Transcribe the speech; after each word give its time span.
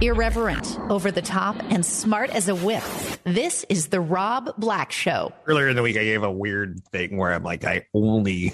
Irreverent, 0.00 0.78
over 0.90 1.10
the 1.10 1.22
top, 1.22 1.56
and 1.70 1.86
smart 1.86 2.30
as 2.30 2.48
a 2.48 2.54
whip. 2.54 2.82
This 3.24 3.64
is 3.68 3.88
The 3.88 4.00
Rob 4.00 4.50
Black 4.58 4.90
Show. 4.90 5.32
Earlier 5.46 5.68
in 5.68 5.76
the 5.76 5.82
week, 5.82 5.96
I 5.96 6.04
gave 6.04 6.22
a 6.24 6.30
weird 6.30 6.80
thing 6.90 7.16
where 7.16 7.32
I'm 7.32 7.44
like, 7.44 7.64
I 7.64 7.86
only, 7.94 8.52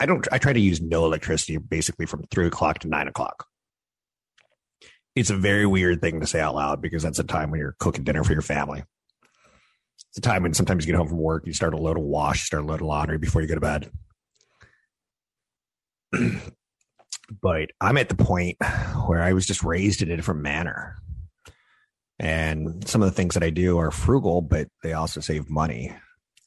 I 0.00 0.06
don't, 0.06 0.26
I 0.32 0.38
try 0.38 0.52
to 0.52 0.60
use 0.60 0.80
no 0.80 1.04
electricity 1.04 1.58
basically 1.58 2.06
from 2.06 2.24
three 2.30 2.46
o'clock 2.46 2.78
to 2.80 2.88
nine 2.88 3.06
o'clock. 3.06 3.46
It's 5.14 5.30
a 5.30 5.36
very 5.36 5.66
weird 5.66 6.00
thing 6.00 6.20
to 6.20 6.26
say 6.26 6.40
out 6.40 6.54
loud 6.54 6.80
because 6.80 7.02
that's 7.02 7.18
a 7.18 7.24
time 7.24 7.50
when 7.50 7.60
you're 7.60 7.76
cooking 7.78 8.04
dinner 8.04 8.24
for 8.24 8.32
your 8.32 8.42
family. 8.42 8.82
It's 10.10 10.18
a 10.18 10.22
time 10.22 10.42
when 10.42 10.54
sometimes 10.54 10.86
you 10.86 10.92
get 10.92 10.98
home 10.98 11.08
from 11.08 11.18
work, 11.18 11.46
you 11.46 11.52
start 11.52 11.74
a 11.74 11.76
load 11.76 11.98
of 11.98 12.04
wash, 12.04 12.40
you 12.40 12.44
start 12.46 12.62
a 12.62 12.66
load 12.66 12.80
of 12.80 12.86
laundry 12.86 13.18
before 13.18 13.42
you 13.42 13.48
go 13.48 13.56
to 13.56 13.60
bed. 13.60 13.90
but 17.30 17.70
I'm 17.80 17.96
at 17.96 18.08
the 18.08 18.16
point 18.16 18.56
where 19.06 19.22
I 19.22 19.32
was 19.32 19.46
just 19.46 19.62
raised 19.62 20.02
in 20.02 20.10
a 20.10 20.16
different 20.16 20.42
manner. 20.42 20.96
And 22.18 22.86
some 22.88 23.02
of 23.02 23.08
the 23.08 23.14
things 23.14 23.34
that 23.34 23.44
I 23.44 23.50
do 23.50 23.78
are 23.78 23.90
frugal, 23.90 24.42
but 24.42 24.68
they 24.82 24.92
also 24.92 25.20
save 25.20 25.48
money. 25.48 25.94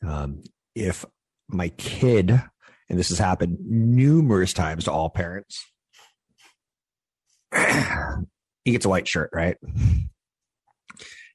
Um, 0.06 0.44
if 0.76 1.06
my 1.48 1.70
kid, 1.70 2.30
and 2.30 3.00
this 3.00 3.10
has 3.10 3.20
happened 3.20 3.58
numerous 3.62 4.54
times 4.54 4.86
to 4.86 4.92
all 4.92 5.10
parents, 5.10 5.66
he 8.66 8.72
gets 8.72 8.86
a 8.86 8.90
white 8.90 9.08
shirt, 9.08 9.30
right? 9.34 9.58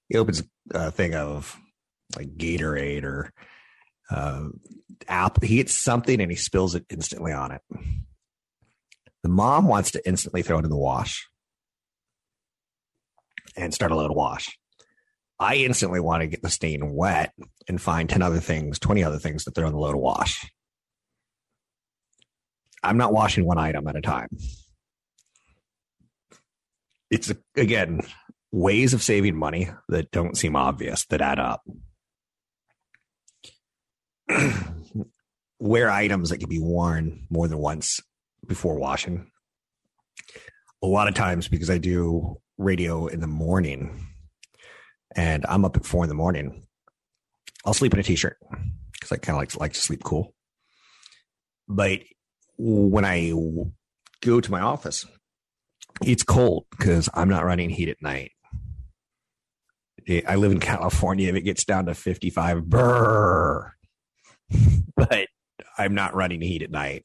He 0.08 0.18
opens 0.18 0.42
a 0.70 0.90
thing 0.90 1.14
of 1.14 1.56
like 2.16 2.36
Gatorade 2.36 3.04
or 3.04 3.32
uh. 4.10 4.48
He 5.42 5.56
gets 5.56 5.74
something 5.74 6.20
and 6.20 6.30
he 6.30 6.36
spills 6.36 6.74
it 6.74 6.84
instantly 6.90 7.32
on 7.32 7.52
it. 7.52 7.60
The 9.26 9.32
mom 9.32 9.66
wants 9.66 9.90
to 9.90 10.06
instantly 10.06 10.42
throw 10.42 10.60
it 10.60 10.64
in 10.64 10.70
the 10.70 10.76
wash 10.76 11.28
and 13.56 13.74
start 13.74 13.90
a 13.90 13.96
load 13.96 14.12
of 14.12 14.16
wash. 14.16 14.56
I 15.40 15.56
instantly 15.56 15.98
want 15.98 16.20
to 16.20 16.28
get 16.28 16.42
the 16.42 16.48
stain 16.48 16.94
wet 16.94 17.32
and 17.66 17.82
find 17.82 18.08
10 18.08 18.22
other 18.22 18.38
things, 18.38 18.78
20 18.78 19.02
other 19.02 19.18
things 19.18 19.42
to 19.42 19.50
throw 19.50 19.66
in 19.66 19.72
the 19.72 19.80
load 19.80 19.96
of 19.96 20.00
wash. 20.00 20.48
I'm 22.84 22.98
not 22.98 23.12
washing 23.12 23.44
one 23.44 23.58
item 23.58 23.88
at 23.88 23.96
a 23.96 24.00
time. 24.00 24.28
It's 27.10 27.32
again 27.56 28.02
ways 28.52 28.94
of 28.94 29.02
saving 29.02 29.34
money 29.34 29.70
that 29.88 30.12
don't 30.12 30.36
seem 30.36 30.54
obvious 30.54 31.04
that 31.06 31.20
add 31.20 31.40
up. 31.40 31.62
Wear 35.58 35.90
items 35.90 36.30
that 36.30 36.38
can 36.38 36.48
be 36.48 36.60
worn 36.60 37.26
more 37.28 37.48
than 37.48 37.58
once 37.58 38.00
before 38.46 38.78
washing. 38.78 39.30
A 40.82 40.86
lot 40.86 41.08
of 41.08 41.14
times 41.14 41.48
because 41.48 41.70
I 41.70 41.78
do 41.78 42.36
radio 42.58 43.06
in 43.06 43.20
the 43.20 43.26
morning 43.26 44.06
and 45.14 45.44
I'm 45.48 45.64
up 45.64 45.76
at 45.76 45.86
four 45.86 46.04
in 46.04 46.08
the 46.08 46.14
morning, 46.14 46.66
I'll 47.64 47.74
sleep 47.74 47.94
in 47.94 48.00
a 48.00 48.02
t-shirt 48.02 48.36
because 48.92 49.12
I 49.12 49.16
kind 49.16 49.36
of 49.36 49.40
like 49.40 49.58
like 49.58 49.72
to 49.72 49.80
sleep 49.80 50.04
cool. 50.04 50.34
But 51.68 52.00
when 52.58 53.04
I 53.04 53.32
go 54.20 54.40
to 54.40 54.50
my 54.50 54.60
office, 54.60 55.04
it's 56.04 56.22
cold 56.22 56.66
because 56.70 57.08
I'm 57.14 57.28
not 57.28 57.44
running 57.44 57.70
heat 57.70 57.88
at 57.88 58.02
night. 58.02 58.32
Eh, 60.06 60.22
I 60.28 60.36
live 60.36 60.52
in 60.52 60.60
California. 60.60 61.28
If 61.28 61.34
it 61.34 61.42
gets 61.42 61.64
down 61.64 61.86
to 61.86 61.94
55, 61.94 62.64
brr, 62.66 63.72
but 64.96 65.28
I'm 65.78 65.94
not 65.94 66.14
running 66.14 66.40
heat 66.40 66.62
at 66.62 66.70
night 66.70 67.04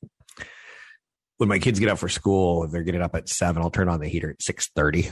when 1.42 1.50
my 1.50 1.58
kids 1.58 1.80
get 1.80 1.90
up 1.90 1.98
for 1.98 2.08
school, 2.08 2.64
if 2.64 2.70
they're 2.70 2.84
getting 2.84 3.02
up 3.02 3.16
at 3.16 3.28
seven, 3.28 3.64
I'll 3.64 3.72
turn 3.72 3.90
on 3.90 4.00
the 4.00 4.08
heater 4.08 4.30
at 4.30 4.44
six 4.44 4.70
thirty 4.76 5.10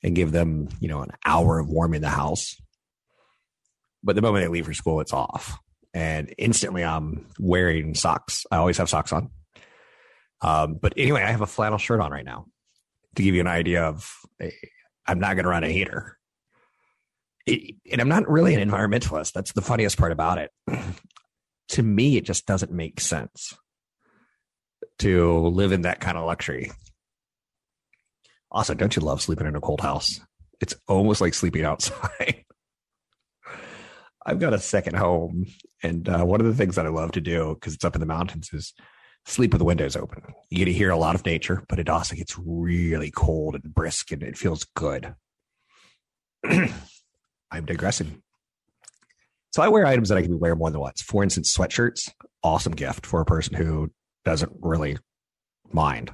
and 0.00 0.14
give 0.14 0.30
them, 0.30 0.68
you 0.78 0.86
know, 0.86 1.02
an 1.02 1.10
hour 1.26 1.58
of 1.58 1.68
warming 1.68 2.00
the 2.00 2.08
house. 2.08 2.54
But 4.04 4.14
the 4.14 4.22
moment 4.22 4.44
they 4.44 4.48
leave 4.48 4.66
for 4.66 4.72
school, 4.72 5.00
it's 5.00 5.12
off, 5.12 5.58
and 5.92 6.32
instantly 6.38 6.84
I'm 6.84 7.26
wearing 7.40 7.96
socks. 7.96 8.46
I 8.52 8.58
always 8.58 8.78
have 8.78 8.88
socks 8.88 9.12
on. 9.12 9.30
Um, 10.42 10.78
but 10.80 10.92
anyway, 10.96 11.24
I 11.24 11.32
have 11.32 11.40
a 11.40 11.46
flannel 11.48 11.78
shirt 11.78 12.00
on 12.00 12.12
right 12.12 12.24
now 12.24 12.46
to 13.16 13.24
give 13.24 13.34
you 13.34 13.40
an 13.40 13.48
idea 13.48 13.82
of 13.82 14.08
I'm 15.08 15.18
not 15.18 15.34
going 15.34 15.42
to 15.42 15.50
run 15.50 15.64
a 15.64 15.68
heater. 15.68 16.18
It, 17.46 17.74
and 17.90 18.00
I'm 18.00 18.08
not 18.08 18.30
really 18.30 18.54
an 18.54 18.70
environmentalist. 18.70 19.32
That's 19.32 19.54
the 19.54 19.60
funniest 19.60 19.98
part 19.98 20.12
about 20.12 20.38
it. 20.38 20.52
to 21.70 21.82
me, 21.82 22.16
it 22.16 22.24
just 22.24 22.46
doesn't 22.46 22.70
make 22.70 23.00
sense 23.00 23.56
to 25.02 25.48
live 25.48 25.72
in 25.72 25.82
that 25.82 26.00
kind 26.00 26.16
of 26.16 26.24
luxury. 26.24 26.70
Also, 28.50 28.74
don't 28.74 28.94
you 28.94 29.02
love 29.02 29.22
sleeping 29.22 29.46
in 29.46 29.56
a 29.56 29.60
cold 29.60 29.80
house? 29.80 30.20
It's 30.60 30.74
almost 30.86 31.20
like 31.20 31.34
sleeping 31.34 31.64
outside. 31.64 32.44
I've 34.24 34.38
got 34.38 34.54
a 34.54 34.58
second 34.58 34.96
home, 34.96 35.46
and 35.82 36.08
uh, 36.08 36.24
one 36.24 36.40
of 36.40 36.46
the 36.46 36.54
things 36.54 36.76
that 36.76 36.86
I 36.86 36.90
love 36.90 37.12
to 37.12 37.20
do 37.20 37.54
because 37.54 37.74
it's 37.74 37.84
up 37.84 37.96
in 37.96 38.00
the 38.00 38.06
mountains 38.06 38.50
is 38.52 38.72
sleep 39.26 39.52
with 39.52 39.58
the 39.58 39.64
windows 39.64 39.96
open. 39.96 40.22
You 40.48 40.58
get 40.58 40.66
to 40.66 40.72
hear 40.72 40.90
a 40.90 40.96
lot 40.96 41.14
of 41.14 41.26
nature, 41.26 41.64
but 41.68 41.80
it 41.80 41.88
also 41.88 42.14
gets 42.14 42.38
really 42.38 43.10
cold 43.10 43.56
and 43.56 43.74
brisk, 43.74 44.12
and 44.12 44.22
it 44.22 44.38
feels 44.38 44.64
good. 44.76 45.14
I'm 46.44 47.64
digressing. 47.64 48.22
So 49.52 49.62
I 49.62 49.68
wear 49.68 49.84
items 49.84 50.08
that 50.08 50.18
I 50.18 50.22
can 50.22 50.38
wear 50.38 50.54
more 50.54 50.70
than 50.70 50.80
once. 50.80 51.02
For 51.02 51.22
instance, 51.22 51.54
sweatshirts, 51.54 52.10
awesome 52.42 52.72
gift 52.72 53.04
for 53.04 53.20
a 53.20 53.26
person 53.26 53.54
who 53.54 53.90
doesn't 54.24 54.52
really 54.60 54.98
mind. 55.70 56.12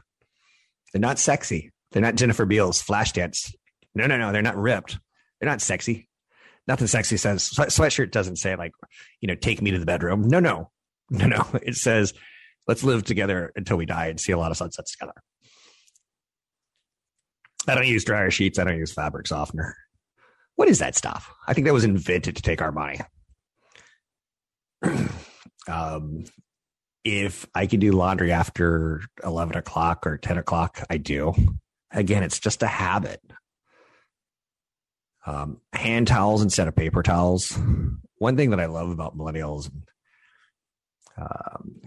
They're 0.92 1.00
not 1.00 1.18
sexy. 1.18 1.70
They're 1.92 2.02
not 2.02 2.16
Jennifer 2.16 2.44
Beals 2.44 2.82
Flashdance. 2.82 3.54
No, 3.94 4.06
no, 4.06 4.16
no. 4.16 4.32
They're 4.32 4.42
not 4.42 4.56
ripped. 4.56 4.98
They're 5.40 5.48
not 5.48 5.60
sexy. 5.60 6.08
Nothing 6.66 6.86
sexy 6.86 7.16
says 7.16 7.50
sweatshirt 7.50 8.10
doesn't 8.10 8.36
say 8.36 8.54
like, 8.54 8.72
you 9.20 9.26
know, 9.26 9.34
take 9.34 9.62
me 9.62 9.70
to 9.70 9.78
the 9.78 9.86
bedroom. 9.86 10.28
No, 10.28 10.38
no, 10.38 10.70
no, 11.10 11.26
no. 11.26 11.46
It 11.62 11.76
says 11.76 12.12
let's 12.66 12.84
live 12.84 13.04
together 13.04 13.52
until 13.56 13.78
we 13.78 13.86
die 13.86 14.08
and 14.08 14.20
see 14.20 14.32
a 14.32 14.38
lot 14.38 14.50
of 14.50 14.58
sunsets 14.58 14.92
together. 14.92 15.14
I 17.66 17.74
don't 17.74 17.86
use 17.86 18.04
dryer 18.04 18.30
sheets. 18.30 18.58
I 18.58 18.64
don't 18.64 18.78
use 18.78 18.92
fabric 18.92 19.26
softener. 19.26 19.74
What 20.56 20.68
is 20.68 20.78
that 20.80 20.96
stuff? 20.96 21.32
I 21.46 21.54
think 21.54 21.66
that 21.66 21.74
was 21.74 21.84
invented 21.84 22.36
to 22.36 22.42
take 22.42 22.60
our 22.60 22.72
money. 22.72 23.00
um, 25.68 26.24
if 27.04 27.46
I 27.54 27.66
can 27.66 27.80
do 27.80 27.92
laundry 27.92 28.32
after 28.32 29.02
11 29.24 29.56
o'clock 29.56 30.06
or 30.06 30.18
10 30.18 30.38
o'clock, 30.38 30.84
I 30.90 30.98
do. 30.98 31.34
Again, 31.90 32.22
it's 32.22 32.38
just 32.38 32.62
a 32.62 32.66
habit. 32.66 33.20
Um, 35.26 35.60
hand 35.72 36.08
towels 36.08 36.42
instead 36.42 36.68
of 36.68 36.76
paper 36.76 37.02
towels. 37.02 37.58
One 38.18 38.36
thing 38.36 38.50
that 38.50 38.60
I 38.60 38.66
love 38.66 38.90
about 38.90 39.16
millennials, 39.16 39.70
um, 41.16 41.82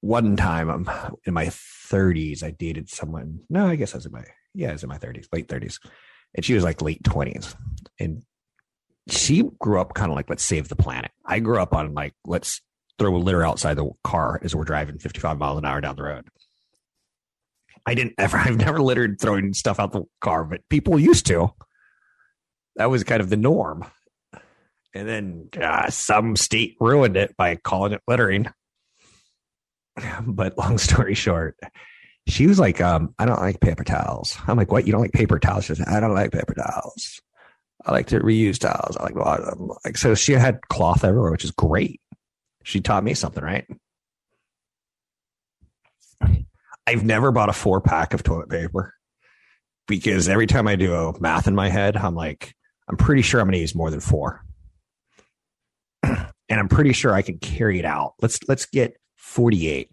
one 0.00 0.36
time 0.36 0.70
I'm 0.70 0.88
in 1.24 1.34
my 1.34 1.46
30s, 1.46 2.42
I 2.42 2.50
dated 2.50 2.88
someone. 2.88 3.40
No, 3.50 3.66
I 3.66 3.76
guess 3.76 3.94
I 3.94 3.98
was 3.98 4.06
in 4.06 4.12
my, 4.12 4.24
yeah, 4.54 4.70
I 4.70 4.72
was 4.72 4.82
in 4.82 4.88
my 4.88 4.98
30s, 4.98 5.26
late 5.32 5.48
30s. 5.48 5.78
And 6.34 6.44
she 6.44 6.54
was 6.54 6.64
like 6.64 6.82
late 6.82 7.02
20s. 7.02 7.54
And 7.98 8.22
she 9.08 9.44
grew 9.58 9.80
up 9.80 9.94
kind 9.94 10.10
of 10.10 10.16
like, 10.16 10.28
let's 10.28 10.44
save 10.44 10.68
the 10.68 10.76
planet. 10.76 11.10
I 11.24 11.40
grew 11.40 11.58
up 11.58 11.74
on 11.74 11.94
like, 11.94 12.14
let's 12.24 12.60
throw 12.98 13.14
a 13.14 13.18
litter 13.18 13.44
outside 13.44 13.74
the 13.74 13.90
car 14.04 14.40
as 14.42 14.54
we're 14.54 14.64
driving 14.64 14.98
55 14.98 15.38
miles 15.38 15.58
an 15.58 15.64
hour 15.64 15.80
down 15.80 15.96
the 15.96 16.02
road. 16.02 16.28
I 17.86 17.94
didn't 17.94 18.14
ever, 18.18 18.36
I've 18.44 18.56
never 18.56 18.80
littered 18.80 19.20
throwing 19.20 19.54
stuff 19.54 19.78
out 19.78 19.92
the 19.92 20.04
car, 20.20 20.44
but 20.44 20.68
people 20.68 20.98
used 20.98 21.26
to. 21.26 21.50
That 22.76 22.90
was 22.90 23.04
kind 23.04 23.20
of 23.20 23.30
the 23.30 23.36
norm. 23.36 23.84
And 24.94 25.08
then 25.08 25.48
uh, 25.62 25.90
some 25.90 26.36
state 26.36 26.76
ruined 26.80 27.16
it 27.16 27.36
by 27.36 27.56
calling 27.56 27.92
it 27.92 28.02
littering. 28.08 28.46
But 30.26 30.58
long 30.58 30.76
story 30.76 31.14
short, 31.14 31.56
she 32.28 32.46
was 32.46 32.58
like, 32.58 32.82
um, 32.82 33.14
I 33.18 33.24
don't 33.24 33.40
like 33.40 33.60
paper 33.60 33.82
towels. 33.82 34.36
I'm 34.46 34.58
like, 34.58 34.70
what? 34.70 34.86
You 34.86 34.92
don't 34.92 35.00
like 35.00 35.12
paper 35.12 35.38
towels? 35.38 35.64
She 35.64 35.74
said, 35.74 35.88
I 35.88 36.00
don't 36.00 36.12
like 36.12 36.32
paper 36.32 36.52
towels. 36.52 37.20
I 37.86 37.92
like 37.92 38.08
to 38.08 38.20
reuse 38.20 38.58
towels. 38.58 38.96
I 38.98 39.04
like, 39.04 39.14
like, 39.86 39.96
so 39.96 40.14
she 40.14 40.32
had 40.32 40.60
cloth 40.68 41.02
everywhere, 41.02 41.30
which 41.30 41.44
is 41.44 41.50
great. 41.52 42.00
She 42.66 42.80
taught 42.80 43.04
me 43.04 43.14
something, 43.14 43.44
right? 43.44 43.64
I've 46.84 47.04
never 47.04 47.30
bought 47.30 47.48
a 47.48 47.52
four 47.52 47.80
pack 47.80 48.12
of 48.12 48.24
toilet 48.24 48.50
paper. 48.50 48.92
because 49.86 50.28
every 50.28 50.48
time 50.48 50.66
I 50.66 50.74
do 50.74 50.92
a 50.92 51.20
math 51.20 51.46
in 51.46 51.54
my 51.54 51.68
head, 51.68 51.96
I'm 51.96 52.16
like, 52.16 52.56
I'm 52.88 52.96
pretty 52.96 53.22
sure 53.22 53.40
I'm 53.40 53.46
going 53.46 53.52
to 53.52 53.60
use 53.60 53.76
more 53.76 53.88
than 53.88 54.00
four. 54.00 54.44
and 56.02 56.26
I'm 56.50 56.68
pretty 56.68 56.92
sure 56.92 57.14
I 57.14 57.22
can 57.22 57.38
carry 57.38 57.78
it 57.78 57.84
out. 57.84 58.14
Let's 58.20 58.40
let's 58.48 58.66
get 58.66 58.96
48. 59.14 59.92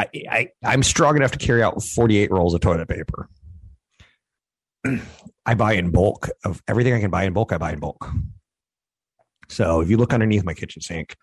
I, 0.00 0.08
I 0.28 0.48
I'm 0.64 0.82
strong 0.82 1.14
enough 1.16 1.30
to 1.30 1.38
carry 1.38 1.62
out 1.62 1.80
48 1.80 2.32
rolls 2.32 2.54
of 2.54 2.60
toilet 2.60 2.88
paper. 2.88 3.28
I 5.46 5.54
buy 5.54 5.74
in 5.74 5.92
bulk 5.92 6.28
of 6.44 6.60
everything 6.66 6.92
I 6.92 7.00
can 7.00 7.10
buy 7.12 7.22
in 7.22 7.34
bulk. 7.34 7.52
I 7.52 7.58
buy 7.58 7.72
in 7.72 7.78
bulk. 7.78 8.10
So 9.48 9.80
if 9.80 9.88
you 9.90 9.96
look 9.96 10.12
underneath 10.12 10.44
my 10.44 10.54
kitchen 10.54 10.82
sink, 10.82 11.16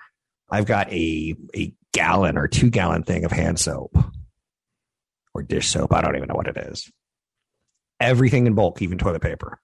I've 0.49 0.65
got 0.65 0.91
a 0.91 1.35
a 1.55 1.73
gallon 1.93 2.37
or 2.37 2.47
two 2.47 2.69
gallon 2.69 3.03
thing 3.03 3.25
of 3.25 3.31
hand 3.31 3.59
soap 3.59 3.95
or 5.33 5.43
dish 5.43 5.67
soap. 5.67 5.93
I 5.93 6.01
don't 6.01 6.15
even 6.15 6.27
know 6.27 6.35
what 6.35 6.47
it 6.47 6.57
is. 6.57 6.91
Everything 7.99 8.47
in 8.47 8.55
bulk, 8.55 8.81
even 8.81 8.97
toilet 8.97 9.21
paper. 9.21 9.59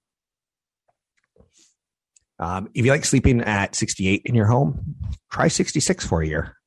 Um, 2.39 2.69
if 2.73 2.85
you 2.85 2.91
like 2.91 3.05
sleeping 3.05 3.41
at 3.41 3.75
68 3.75 4.23
in 4.25 4.33
your 4.33 4.47
home, 4.47 4.95
try 5.31 5.47
66 5.47 6.07
for 6.07 6.21
a 6.21 6.27
year. 6.27 6.57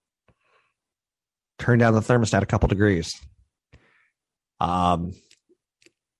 Turn 1.58 1.79
down 1.79 1.94
the 1.94 2.00
thermostat 2.00 2.43
a 2.43 2.46
couple 2.46 2.69
degrees. 2.69 3.20
Um, 4.61 5.12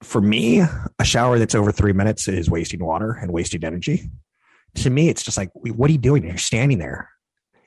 for 0.03 0.21
me, 0.21 0.61
a 0.99 1.05
shower 1.05 1.39
that's 1.39 1.55
over 1.55 1.71
three 1.71 1.93
minutes 1.93 2.27
is 2.27 2.51
wasting 2.51 2.85
water 2.85 3.13
and 3.13 3.33
wasting 3.33 3.65
energy. 3.65 4.11
To 4.77 4.91
me, 4.91 5.09
it's 5.09 5.23
just 5.23 5.37
like, 5.37 5.51
what 5.55 5.89
are 5.89 5.93
you 5.93 5.99
doing? 5.99 6.25
You're 6.25 6.39
standing 6.39 6.79
there. 6.79 7.11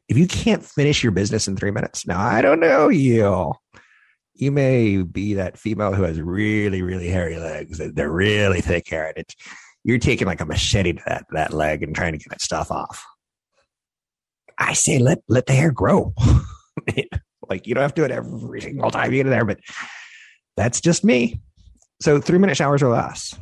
If 0.08 0.18
you 0.18 0.28
can't 0.28 0.64
finish 0.64 1.04
your 1.04 1.12
business 1.12 1.48
in 1.48 1.56
three 1.56 1.72
minutes, 1.72 2.08
now 2.08 2.20
I 2.20 2.42
don't 2.42 2.60
know 2.60 2.90
you. 2.90 3.54
You 4.36 4.52
may 4.52 5.02
be 5.02 5.34
that 5.36 5.58
female 5.58 5.94
who 5.94 6.04
has 6.04 6.22
really, 6.22 6.82
really 6.82 7.10
hairy 7.10 7.38
legs. 7.38 7.80
They're 7.80 8.12
really 8.12 8.62
thick 8.62 8.88
hair. 8.88 9.12
And 9.16 9.26
you're 9.84 10.00
taking 10.00 10.28
like 10.28 10.42
a 10.42 10.46
machete 10.46 10.94
to 10.94 11.04
that, 11.08 11.26
that 11.32 11.54
leg 11.54 11.84
and 11.84 11.96
trying 11.96 12.14
to 12.14 12.18
get 12.18 12.30
that 12.30 12.42
stuff 12.42 12.72
off. 12.72 13.04
I 14.58 14.74
say 14.74 14.98
let 15.00 15.20
let 15.28 15.46
the 15.46 15.54
hair 15.54 15.72
grow. 15.72 16.14
like 17.50 17.68
you 17.68 17.76
don't 17.76 17.82
have 17.82 17.94
to 17.94 18.02
do 18.02 18.06
it 18.06 18.12
every 18.12 18.62
single 18.62 18.92
time 18.92 19.12
you 19.12 19.20
get 19.20 19.28
in 19.28 19.32
there, 19.32 19.46
but 19.46 19.60
that's 20.56 20.82
just 20.82 21.04
me. 21.04 21.42
So 22.02 22.20
three 22.20 22.38
minute 22.38 22.58
showers 22.58 22.84
or 22.84 22.92
less. 22.92 23.38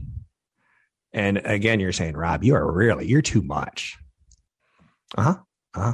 And 1.15 1.38
again, 1.45 1.79
you're 1.79 1.94
saying, 1.94 2.17
Rob, 2.17 2.44
you 2.44 2.56
are 2.56 2.71
really, 2.71 3.07
you're 3.07 3.21
too 3.21 3.41
much. 3.41 3.97
Uh 5.17 5.21
huh. 5.21 5.35
Uh 5.73 5.94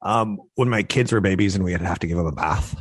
Um, 0.00 0.38
when 0.54 0.70
my 0.70 0.82
kids 0.82 1.12
were 1.12 1.20
babies 1.20 1.54
and 1.54 1.62
we 1.62 1.72
would 1.72 1.82
have 1.82 1.98
to 1.98 2.06
give 2.06 2.16
them 2.16 2.26
a 2.26 2.32
bath, 2.32 2.74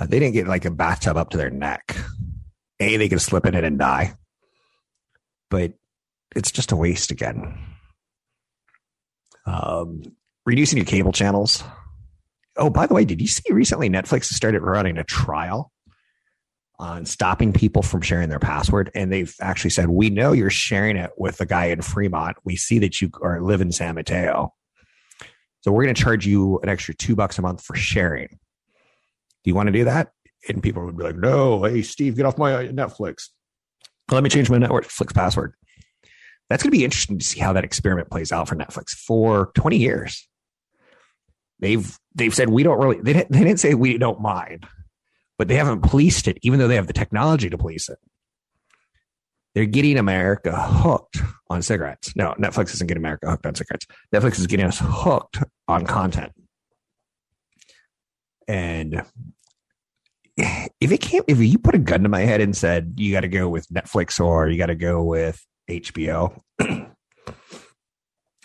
uh, 0.00 0.06
they 0.06 0.20
didn't 0.20 0.34
get 0.34 0.46
like 0.46 0.64
a 0.64 0.70
bathtub 0.70 1.16
up 1.16 1.30
to 1.30 1.36
their 1.36 1.50
neck. 1.50 1.96
A, 2.78 2.96
they 2.98 3.08
could 3.08 3.20
slip 3.20 3.46
in 3.46 3.56
it 3.56 3.64
and 3.64 3.80
die. 3.80 4.14
But 5.50 5.72
it's 6.36 6.52
just 6.52 6.70
a 6.70 6.76
waste 6.76 7.10
again. 7.10 7.58
Um, 9.44 10.02
reducing 10.46 10.76
your 10.76 10.86
cable 10.86 11.10
channels. 11.10 11.64
Oh, 12.56 12.70
by 12.70 12.86
the 12.86 12.94
way, 12.94 13.04
did 13.04 13.20
you 13.20 13.26
see 13.26 13.52
recently 13.52 13.90
Netflix 13.90 14.26
started 14.26 14.62
running 14.62 14.98
a 14.98 15.04
trial 15.04 15.72
on 16.78 17.04
stopping 17.04 17.52
people 17.52 17.82
from 17.82 18.00
sharing 18.00 18.28
their 18.28 18.38
password. 18.38 18.90
And 18.94 19.12
they've 19.12 19.34
actually 19.40 19.70
said, 19.70 19.88
we 19.88 20.10
know 20.10 20.32
you're 20.32 20.50
sharing 20.50 20.96
it 20.96 21.10
with 21.16 21.40
a 21.40 21.46
guy 21.46 21.66
in 21.66 21.82
Fremont. 21.82 22.36
We 22.44 22.56
see 22.56 22.78
that 22.80 23.00
you 23.00 23.10
are 23.20 23.40
live 23.40 23.60
in 23.60 23.72
San 23.72 23.96
Mateo. 23.96 24.54
So 25.62 25.72
we're 25.72 25.84
going 25.84 25.94
to 25.94 26.02
charge 26.02 26.26
you 26.26 26.60
an 26.60 26.68
extra 26.68 26.94
two 26.94 27.16
bucks 27.16 27.38
a 27.38 27.42
month 27.42 27.64
for 27.64 27.74
sharing. 27.74 28.28
Do 28.28 29.50
you 29.50 29.54
want 29.54 29.66
to 29.66 29.72
do 29.72 29.84
that? 29.84 30.12
And 30.48 30.62
people 30.62 30.84
would 30.84 30.96
be 30.96 31.02
like, 31.02 31.16
no, 31.16 31.64
hey, 31.64 31.82
Steve, 31.82 32.16
get 32.16 32.26
off 32.26 32.38
my 32.38 32.54
uh, 32.54 32.62
Netflix. 32.68 33.28
Let 34.10 34.22
me 34.22 34.30
change 34.30 34.48
my 34.48 34.58
Netflix 34.58 35.12
password. 35.12 35.54
That's 36.48 36.62
going 36.62 36.70
to 36.70 36.78
be 36.78 36.84
interesting 36.84 37.18
to 37.18 37.24
see 37.24 37.40
how 37.40 37.52
that 37.54 37.64
experiment 37.64 38.08
plays 38.08 38.30
out 38.30 38.48
for 38.48 38.54
Netflix 38.54 38.90
for 38.90 39.50
20 39.54 39.76
years. 39.76 40.28
They've 41.60 41.98
they've 42.14 42.34
said 42.34 42.50
we 42.50 42.62
don't 42.62 42.78
really 42.78 43.00
they 43.00 43.12
didn't, 43.12 43.32
they 43.32 43.40
didn't 43.40 43.58
say 43.58 43.74
we 43.74 43.98
don't 43.98 44.20
mind 44.20 44.64
but 45.38 45.48
they 45.48 45.54
haven't 45.54 45.82
policed 45.82 46.28
it, 46.28 46.36
even 46.42 46.58
though 46.58 46.68
they 46.68 46.74
have 46.74 46.88
the 46.88 46.92
technology 46.92 47.48
to 47.48 47.56
police 47.56 47.88
it. 47.88 47.98
They're 49.54 49.64
getting 49.64 49.96
America 49.96 50.54
hooked 50.54 51.18
on 51.48 51.62
cigarettes. 51.62 52.14
No, 52.14 52.34
Netflix 52.38 52.74
isn't 52.74 52.86
getting 52.86 53.02
America 53.02 53.30
hooked 53.30 53.46
on 53.46 53.54
cigarettes. 53.54 53.86
Netflix 54.14 54.38
is 54.38 54.46
getting 54.46 54.66
us 54.66 54.78
hooked 54.82 55.38
on 55.66 55.86
content. 55.86 56.32
And 58.46 59.02
if 60.36 60.92
it 60.92 61.00
came, 61.00 61.22
if 61.26 61.38
you 61.38 61.58
put 61.58 61.74
a 61.74 61.78
gun 61.78 62.02
to 62.02 62.08
my 62.08 62.20
head 62.20 62.40
and 62.40 62.56
said 62.56 62.94
you 62.96 63.12
got 63.12 63.20
to 63.20 63.28
go 63.28 63.48
with 63.48 63.66
Netflix 63.68 64.20
or 64.24 64.48
you 64.48 64.58
got 64.58 64.66
to 64.66 64.74
go 64.74 65.02
with 65.02 65.44
HBO, 65.68 66.40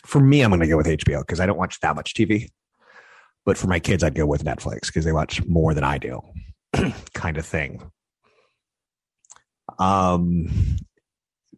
for 0.06 0.19
me, 0.19 0.42
I'm 0.42 0.50
going 0.50 0.62
to 0.62 0.68
go 0.68 0.78
with 0.78 0.88
HBO 0.88 1.19
because 1.19 1.39
I 1.39 1.46
don't 1.46 1.57
watch 1.57 1.80
that 1.81 1.96
much 1.96 2.13
TV. 2.13 2.50
But 3.46 3.57
for 3.57 3.68
my 3.68 3.80
kids, 3.80 4.04
I'd 4.04 4.16
go 4.16 4.25
with 4.25 4.44
Netflix 4.46 4.88
because 4.88 5.06
they 5.06 5.12
watch 5.12 5.46
more 5.46 5.74
than 5.74 5.84
I 5.84 5.98
do. 5.98 6.22
kind 7.14 7.38
of 7.38 7.46
thing. 7.46 7.81
Um, 9.80 10.48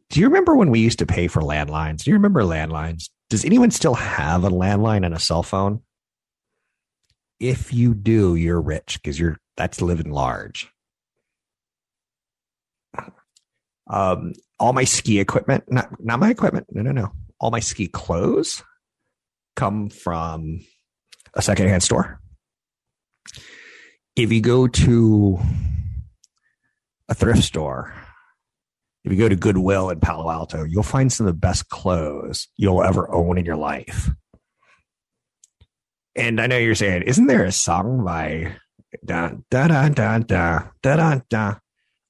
do 0.10 0.20
you 0.20 0.28
remember 0.28 0.56
when 0.56 0.72
we 0.72 0.80
used 0.80 1.00
to 1.00 1.06
pay 1.06 1.28
for 1.28 1.42
landlines? 1.42 2.04
Do 2.04 2.12
you 2.12 2.16
remember 2.16 2.44
landlines? 2.44 3.10
Does 3.30 3.44
anyone 3.46 3.72
still 3.72 3.96
have 3.96 4.44
a 4.44 4.50
landline 4.50 5.06
and 5.06 5.14
a 5.14 5.20
cell 5.20 5.44
phone? 5.44 5.82
If 7.40 7.74
you 7.74 7.94
do, 7.94 8.36
you're 8.36 8.62
rich 8.62 9.00
because 9.02 9.20
you're 9.20 9.38
that's 9.58 9.82
living 9.82 10.12
large. 10.12 10.70
Um, 13.88 14.34
all 14.60 14.74
my 14.74 14.84
ski 14.84 15.20
equipment, 15.20 15.66
not 15.70 15.90
not 16.00 16.20
my 16.20 16.30
equipment, 16.30 16.68
no, 16.72 16.82
no, 16.82 16.92
no. 16.92 17.12
All 17.40 17.52
my 17.52 17.60
ski 17.60 17.88
clothes 17.88 18.64
come 19.56 19.90
from 19.90 20.62
a 21.34 21.42
secondhand 21.42 21.84
store 21.84 22.20
if 24.16 24.32
you 24.32 24.42
go 24.42 24.68
to 24.68 25.40
a 27.10 27.14
thrift 27.14 27.44
store, 27.44 27.94
if 29.04 29.12
you 29.12 29.18
go 29.18 29.30
to 29.30 29.36
Goodwill 29.36 29.90
in 29.90 30.00
Palo 30.00 30.30
Alto, 30.32 30.64
you'll 30.64 30.84
find 30.84 31.12
some 31.12 31.28
of 31.28 31.34
the 31.34 31.40
best 31.40 31.70
clothes 31.70 32.48
you'll 32.58 32.84
ever 32.84 33.12
own 33.14 33.38
in 33.38 33.46
your 33.46 33.58
life. 33.58 34.10
And 36.16 36.40
I 36.40 36.48
know 36.48 36.58
you're 36.58 36.76
saying, 36.76 37.04
isn't 37.04 37.28
there 37.28 37.44
a 37.44 37.52
song 37.52 38.04
by 38.06 38.56
da 39.04 39.32
da 39.52 39.68
da 39.68 39.90
da 39.90 40.20
da 40.20 40.70
da 40.82 40.96
da 40.96 41.20
da? 41.30 41.56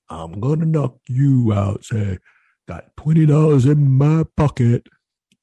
I'm 0.07 0.39
gonna 0.39 0.65
knock 0.65 0.99
you 1.07 1.51
out. 1.51 1.83
Say, 1.83 2.19
got 2.67 2.95
twenty 2.95 3.25
dollars 3.25 3.65
in 3.65 3.97
my 3.97 4.23
pocket. 4.37 4.87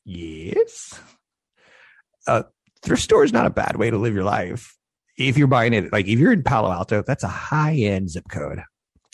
Yes. 0.05 1.01
Uh, 2.25 2.45
thrift 2.85 3.03
store 3.03 3.25
is 3.25 3.33
not 3.33 3.47
a 3.47 3.51
bad 3.51 3.77
way 3.77 3.91
to 3.91 3.99
live 3.99 4.15
your 4.15 4.23
life 4.23 4.77
if 5.19 5.37
you're 5.37 5.47
buying 5.47 5.73
it, 5.73 5.93
like 5.93 6.07
if 6.07 6.19
you're 6.19 6.33
in 6.33 6.43
Palo 6.43 6.71
Alto, 6.71 7.03
that's 7.07 7.25
a 7.25 7.29
high 7.29 7.75
end 7.75 8.11
zip 8.11 8.25
code. 8.31 8.63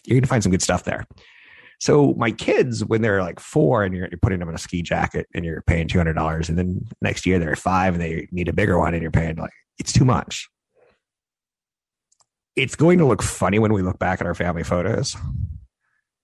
You're 0.05 0.14
going 0.14 0.23
to 0.23 0.28
find 0.28 0.43
some 0.43 0.52
good 0.52 0.62
stuff 0.62 0.85
there. 0.85 1.07
So 1.81 2.14
my 2.14 2.33
kids, 2.33 2.85
when 2.85 3.02
they're 3.02 3.23
like 3.23 3.38
four 3.38 3.85
and 3.85 3.95
you're, 3.95 4.09
you're 4.11 4.19
putting 4.19 4.40
them 4.40 4.49
in 4.49 4.55
a 4.55 4.59
ski 4.59 4.83
jacket 4.83 5.26
and 5.35 5.45
you're 5.45 5.62
paying 5.62 5.87
$200 5.87 6.49
and 6.49 6.59
then 6.59 6.85
next 7.00 7.25
year 7.25 7.38
they're 7.38 7.55
five 7.55 7.95
and 7.95 8.02
they 8.02 8.26
need 8.33 8.49
a 8.49 8.52
bigger 8.52 8.78
one 8.78 8.95
and 8.95 9.02
you're 9.02 9.12
paying 9.12 9.37
like, 9.37 9.52
it's 9.78 9.93
too 9.93 10.05
much. 10.05 10.49
It's 12.57 12.75
going 12.75 12.99
to 12.99 13.07
look 13.07 13.23
funny 13.23 13.61
when 13.61 13.73
we 13.73 13.83
look 13.83 14.00
back 14.00 14.21
at 14.21 14.26
our 14.26 14.35
family 14.35 14.64
photos 14.64 15.17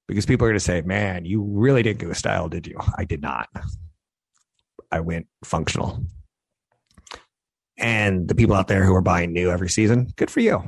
because 0.09 0.27
people 0.27 0.47
are 0.47 0.51
going 0.51 0.59
to 0.59 0.65
say, 0.65 0.83
man, 0.83 1.25
you 1.25 1.43
really 1.43 1.85
didn't 1.85 2.01
go 2.01 2.13
style, 2.13 2.49
did 2.49 2.67
you? 2.67 2.77
I 2.99 3.05
did 3.05 3.23
not. 3.23 3.49
I 4.91 5.01
went 5.01 5.29
functional. 5.45 6.05
And 7.77 8.29
the 8.29 8.35
people 8.35 8.55
out 8.55 8.69
there 8.69 8.85
who 8.85 8.95
are 8.95 9.03
buying 9.03 9.33
new 9.33 9.51
every 9.51 9.69
season, 9.69 10.13
good 10.17 10.31
for 10.31 10.41
you. 10.41 10.63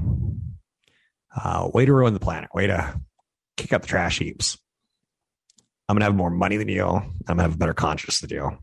Uh, 1.35 1.71
way 1.73 1.85
to 1.85 1.93
ruin 1.93 2.15
the 2.15 2.21
planet. 2.21 2.51
Way 2.55 2.67
to 2.67 3.01
kick 3.57 3.73
up 3.73 3.83
the 3.83 3.89
trash 3.89 4.19
heaps. 4.19 4.59
I'm 5.89 5.95
gonna 5.95 6.07
have 6.07 6.17
more 6.17 6.31
money 6.31 6.57
than 6.57 6.69
you. 6.69 6.85
I'm 6.85 7.13
gonna 7.27 7.43
have 7.43 7.55
a 7.55 7.59
better 7.59 7.75
conscience 7.75 8.21
than 8.21 8.31
you. 8.31 8.59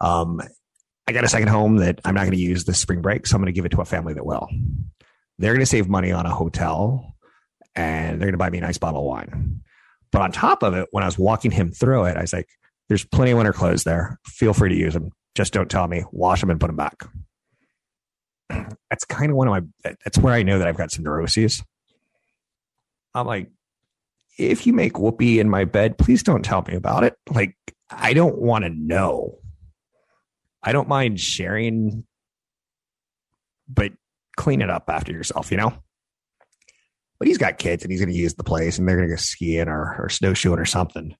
Um, 0.00 0.40
I 1.06 1.12
got 1.12 1.24
a 1.24 1.28
second 1.28 1.48
home 1.48 1.78
that 1.78 2.00
I'm 2.04 2.14
not 2.14 2.20
going 2.20 2.36
to 2.36 2.38
use 2.38 2.64
this 2.64 2.78
spring 2.78 3.02
break, 3.02 3.26
so 3.26 3.34
I'm 3.34 3.42
going 3.42 3.52
to 3.52 3.56
give 3.56 3.64
it 3.64 3.70
to 3.70 3.80
a 3.80 3.84
family 3.84 4.14
that 4.14 4.24
will. 4.24 4.48
They're 5.38 5.52
going 5.52 5.60
to 5.60 5.66
save 5.66 5.88
money 5.88 6.12
on 6.12 6.24
a 6.24 6.34
hotel, 6.34 7.16
and 7.74 8.12
they're 8.12 8.26
going 8.26 8.32
to 8.34 8.38
buy 8.38 8.50
me 8.50 8.58
a 8.58 8.62
nice 8.62 8.78
bottle 8.78 9.00
of 9.00 9.06
wine. 9.06 9.62
But 10.12 10.22
on 10.22 10.32
top 10.32 10.62
of 10.62 10.74
it, 10.74 10.88
when 10.92 11.02
I 11.02 11.06
was 11.06 11.18
walking 11.18 11.50
him 11.50 11.72
through 11.72 12.04
it, 12.04 12.16
I 12.16 12.20
was 12.20 12.32
like, 12.32 12.48
"There's 12.88 13.04
plenty 13.04 13.32
of 13.32 13.38
winter 13.38 13.52
clothes 13.52 13.84
there. 13.84 14.18
Feel 14.24 14.54
free 14.54 14.68
to 14.68 14.74
use 14.76 14.94
them. 14.94 15.10
Just 15.34 15.52
don't 15.52 15.70
tell 15.70 15.86
me. 15.86 16.04
Wash 16.12 16.40
them 16.40 16.50
and 16.50 16.60
put 16.60 16.66
them 16.66 16.76
back. 16.76 17.04
That's 18.90 19.04
kind 19.04 19.30
of 19.30 19.36
one 19.36 19.48
of 19.48 19.52
my. 19.52 19.94
That's 20.04 20.18
where 20.18 20.34
I 20.34 20.42
know 20.42 20.58
that 20.58 20.66
I've 20.66 20.76
got 20.76 20.90
some 20.90 21.04
neuroses. 21.04 21.62
I'm 23.14 23.26
like, 23.26 23.50
if 24.38 24.66
you 24.66 24.72
make 24.72 24.98
whoopee 24.98 25.40
in 25.40 25.48
my 25.48 25.64
bed, 25.64 25.98
please 25.98 26.22
don't 26.22 26.44
tell 26.44 26.62
me 26.62 26.74
about 26.74 27.04
it. 27.04 27.14
Like, 27.32 27.56
I 27.90 28.12
don't 28.12 28.38
want 28.38 28.64
to 28.64 28.70
know. 28.70 29.38
I 30.62 30.72
don't 30.72 30.88
mind 30.88 31.20
sharing, 31.20 32.04
but 33.68 33.92
clean 34.36 34.62
it 34.62 34.70
up 34.70 34.84
after 34.88 35.12
yourself, 35.12 35.50
you 35.50 35.56
know? 35.56 35.74
but 37.20 37.28
he's 37.28 37.38
got 37.38 37.58
kids 37.58 37.84
and 37.84 37.92
he's 37.92 38.00
going 38.00 38.12
to 38.12 38.18
use 38.18 38.34
the 38.34 38.42
place 38.42 38.78
and 38.78 38.88
they're 38.88 38.96
going 38.96 39.06
to 39.06 39.14
go 39.14 39.18
skiing 39.18 39.68
or, 39.68 39.94
or 39.98 40.08
snowshoeing 40.08 40.58
or 40.58 40.64
something. 40.64 41.14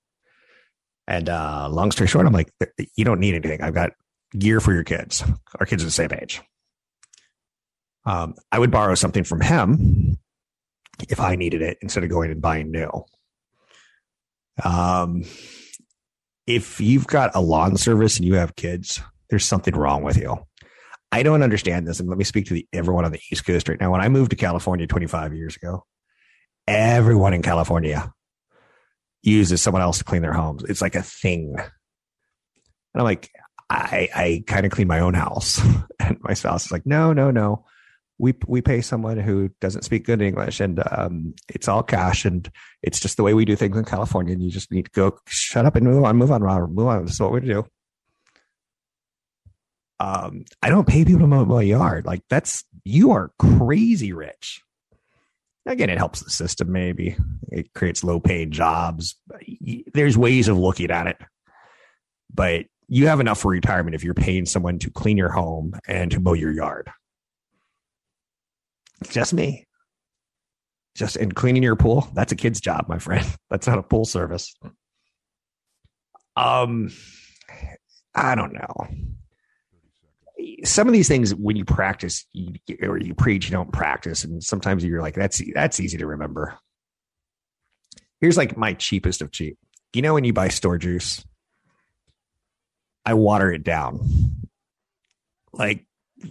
And 1.07 1.29
uh, 1.29 1.69
long 1.69 1.91
story 1.91 2.07
short, 2.07 2.25
I'm 2.25 2.33
like, 2.33 2.51
you 2.95 3.05
don't 3.05 3.19
need 3.19 3.35
anything. 3.35 3.61
I've 3.61 3.75
got 3.75 3.91
gear 4.37 4.59
for 4.59 4.73
your 4.73 4.83
kids. 4.83 5.23
Our 5.59 5.65
kids 5.65 5.83
are 5.83 5.87
the 5.87 5.91
same 5.91 6.11
age. 6.13 6.41
Um, 8.05 8.35
I 8.51 8.59
would 8.59 8.71
borrow 8.71 8.95
something 8.95 9.23
from 9.23 9.41
him 9.41 10.17
if 11.09 11.19
I 11.19 11.35
needed 11.35 11.61
it 11.61 11.77
instead 11.81 12.03
of 12.03 12.09
going 12.09 12.31
and 12.31 12.41
buying 12.41 12.71
new. 12.71 13.05
Um, 14.63 15.23
if 16.47 16.81
you've 16.81 17.07
got 17.07 17.35
a 17.35 17.41
lawn 17.41 17.77
service 17.77 18.17
and 18.17 18.25
you 18.25 18.35
have 18.35 18.55
kids, 18.55 19.01
there's 19.29 19.45
something 19.45 19.75
wrong 19.75 20.03
with 20.03 20.17
you. 20.17 20.37
I 21.11 21.23
don't 21.23 21.43
understand 21.43 21.87
this. 21.87 21.99
And 21.99 22.09
let 22.09 22.17
me 22.17 22.23
speak 22.23 22.45
to 22.47 22.53
the, 22.53 22.67
everyone 22.73 23.05
on 23.05 23.11
the 23.11 23.19
East 23.31 23.45
Coast 23.45 23.67
right 23.69 23.79
now. 23.79 23.91
When 23.91 24.01
I 24.01 24.09
moved 24.09 24.31
to 24.31 24.37
California 24.37 24.87
25 24.87 25.35
years 25.35 25.55
ago, 25.55 25.85
everyone 26.67 27.33
in 27.33 27.41
California 27.41 28.11
uses 29.21 29.61
someone 29.61 29.81
else 29.81 29.99
to 29.99 30.03
clean 30.03 30.21
their 30.21 30.33
homes. 30.33 30.63
It's 30.63 30.81
like 30.81 30.95
a 30.95 31.03
thing. 31.03 31.55
And 31.57 31.69
I'm 32.95 33.03
like, 33.03 33.29
I, 33.71 34.09
I 34.15 34.43
kind 34.47 34.65
of 34.65 34.71
clean 34.71 34.87
my 34.87 34.99
own 34.99 35.13
house. 35.13 35.61
And 36.03 36.17
my 36.23 36.33
spouse 36.33 36.65
is 36.65 36.71
like, 36.71 36.87
no, 36.87 37.13
no, 37.13 37.29
no. 37.29 37.63
We, 38.17 38.33
we 38.47 38.59
pay 38.59 38.81
someone 38.81 39.17
who 39.17 39.49
doesn't 39.61 39.83
speak 39.83 40.03
good 40.03 40.19
English 40.19 40.59
and 40.59 40.83
um, 40.91 41.35
it's 41.47 41.67
all 41.67 41.83
cash 41.83 42.25
and 42.25 42.51
it's 42.81 42.99
just 42.99 43.17
the 43.17 43.23
way 43.23 43.35
we 43.35 43.45
do 43.45 43.55
things 43.55 43.77
in 43.77 43.85
California. 43.85 44.33
And 44.33 44.41
you 44.41 44.49
just 44.49 44.71
need 44.71 44.85
to 44.85 44.91
go 44.91 45.19
shut 45.27 45.67
up 45.67 45.75
and 45.75 45.85
move 45.85 46.03
on, 46.03 46.17
move 46.17 46.31
on, 46.31 46.41
Robert, 46.41 46.71
move 46.71 46.87
on. 46.87 47.05
This 47.05 47.13
is 47.13 47.19
what 47.19 47.33
we 47.33 47.41
do. 47.41 47.67
Um, 49.99 50.45
I 50.63 50.69
don't 50.69 50.87
pay 50.87 51.05
people 51.05 51.19
to 51.19 51.27
mow 51.27 51.45
my 51.45 51.61
yard. 51.61 52.07
Like 52.07 52.23
that's, 52.31 52.63
you 52.83 53.11
are 53.11 53.31
crazy 53.37 54.11
rich. 54.11 54.63
Again, 55.67 55.91
it 55.91 55.99
helps 55.99 56.21
the 56.21 56.31
system. 56.31 56.71
Maybe 56.71 57.15
it 57.51 57.75
creates 57.75 58.03
low 58.03 58.19
paid 58.19 58.49
jobs. 58.49 59.15
There's 59.93 60.17
ways 60.17 60.47
of 60.47 60.57
looking 60.57 60.89
at 60.89 61.05
it, 61.05 61.17
but 62.33 62.65
you 62.91 63.07
have 63.07 63.21
enough 63.21 63.39
for 63.39 63.51
retirement 63.51 63.95
if 63.95 64.03
you're 64.03 64.13
paying 64.13 64.45
someone 64.45 64.77
to 64.79 64.91
clean 64.91 65.15
your 65.15 65.31
home 65.31 65.79
and 65.87 66.11
to 66.11 66.19
mow 66.19 66.33
your 66.33 66.51
yard. 66.51 66.91
It's 68.99 69.13
Just 69.13 69.33
me. 69.33 69.65
Just 70.93 71.15
in 71.15 71.31
cleaning 71.31 71.63
your 71.63 71.77
pool. 71.77 72.09
That's 72.13 72.33
a 72.33 72.35
kid's 72.35 72.59
job, 72.59 72.89
my 72.89 72.99
friend. 72.99 73.25
That's 73.49 73.65
not 73.65 73.79
a 73.79 73.83
pool 73.83 74.03
service. 74.03 74.53
Um, 76.35 76.91
I 78.13 78.35
don't 78.35 78.53
know 78.53 78.89
some 80.63 80.87
of 80.87 80.93
these 80.93 81.07
things 81.07 81.33
when 81.35 81.55
you 81.55 81.65
practice 81.65 82.25
or 82.81 82.97
you 82.97 83.13
preach 83.13 83.45
you 83.45 83.51
don't 83.51 83.71
practice 83.71 84.23
and 84.23 84.43
sometimes 84.43 84.83
you're 84.83 85.01
like 85.01 85.15
that's 85.15 85.41
that's 85.53 85.79
easy 85.79 85.97
to 85.97 86.07
remember 86.07 86.57
here's 88.19 88.37
like 88.37 88.57
my 88.57 88.73
cheapest 88.73 89.21
of 89.21 89.31
cheap 89.31 89.57
you 89.93 90.01
know 90.01 90.13
when 90.13 90.23
you 90.23 90.33
buy 90.33 90.47
store 90.47 90.77
juice 90.77 91.23
i 93.11 93.13
water 93.13 93.51
it 93.51 93.63
down 93.63 93.99
like 95.53 95.85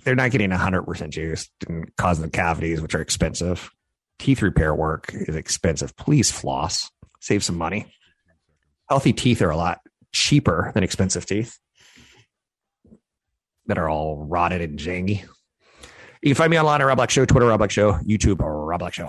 they're 0.04 0.14
not 0.14 0.30
getting 0.30 0.50
100% 0.50 1.10
juice 1.10 1.50
and 1.68 1.94
causing 1.96 2.24
the 2.24 2.30
cavities 2.30 2.80
which 2.80 2.94
are 2.94 3.00
expensive 3.00 3.70
teeth 4.18 4.42
repair 4.42 4.74
work 4.74 5.10
is 5.12 5.36
expensive 5.36 5.96
please 5.96 6.30
floss 6.30 6.90
save 7.20 7.44
some 7.44 7.56
money 7.56 7.92
healthy 8.88 9.12
teeth 9.12 9.42
are 9.42 9.50
a 9.50 9.56
lot 9.56 9.80
cheaper 10.12 10.72
than 10.74 10.82
expensive 10.82 11.26
teeth 11.26 11.58
that 13.70 13.78
are 13.78 13.88
all 13.88 14.24
rotted 14.26 14.60
and 14.60 14.78
jangy. 14.78 15.24
You 16.22 16.30
can 16.30 16.34
find 16.34 16.50
me 16.50 16.58
online 16.58 16.82
at 16.82 16.84
Rob 16.84 16.96
Black 16.96 17.08
Show, 17.08 17.24
Twitter 17.24 17.46
Rob 17.46 17.58
Black 17.58 17.70
Show, 17.70 17.92
YouTube 18.00 18.40
Rob 18.40 18.80
Black 18.80 18.92
Show. 18.92 19.08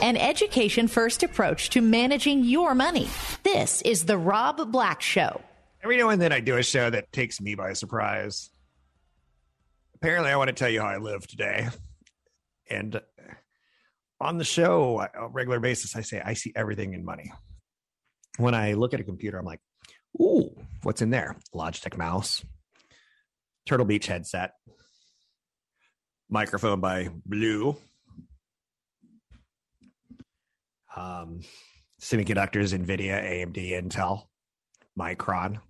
An 0.00 0.16
education 0.16 0.88
first 0.88 1.22
approach 1.22 1.68
to 1.70 1.82
managing 1.82 2.44
your 2.44 2.74
money. 2.74 3.08
This 3.42 3.82
is 3.82 4.06
the 4.06 4.16
Rob 4.16 4.72
Black 4.72 5.02
Show. 5.02 5.42
Every 5.82 5.96
now 5.96 6.10
and 6.10 6.20
then 6.20 6.32
I 6.32 6.40
do 6.40 6.56
a 6.56 6.62
show 6.62 6.90
that 6.90 7.10
takes 7.10 7.40
me 7.40 7.54
by 7.54 7.72
surprise. 7.72 8.50
Apparently, 9.94 10.30
I 10.30 10.36
want 10.36 10.48
to 10.48 10.54
tell 10.54 10.68
you 10.68 10.80
how 10.80 10.88
I 10.88 10.98
live 10.98 11.26
today. 11.26 11.68
And 12.68 13.00
on 14.20 14.36
the 14.36 14.44
show, 14.44 14.98
on 15.00 15.08
a 15.14 15.28
regular 15.28 15.58
basis, 15.58 15.96
I 15.96 16.02
say 16.02 16.20
I 16.24 16.34
see 16.34 16.52
everything 16.54 16.92
in 16.92 17.04
money. 17.04 17.32
When 18.36 18.54
I 18.54 18.74
look 18.74 18.94
at 18.94 19.00
a 19.00 19.04
computer, 19.04 19.38
I'm 19.38 19.44
like, 19.46 19.60
ooh, 20.20 20.54
what's 20.82 21.02
in 21.02 21.10
there? 21.10 21.36
Logitech 21.54 21.96
mouse, 21.96 22.44
Turtle 23.66 23.86
Beach 23.86 24.06
headset, 24.06 24.52
microphone 26.28 26.80
by 26.80 27.08
Blue, 27.26 27.76
um, 30.94 31.40
semiconductors, 32.00 32.78
NVIDIA, 32.78 33.46
AMD, 33.46 33.70
Intel, 33.72 34.24
Micron. 34.98 35.60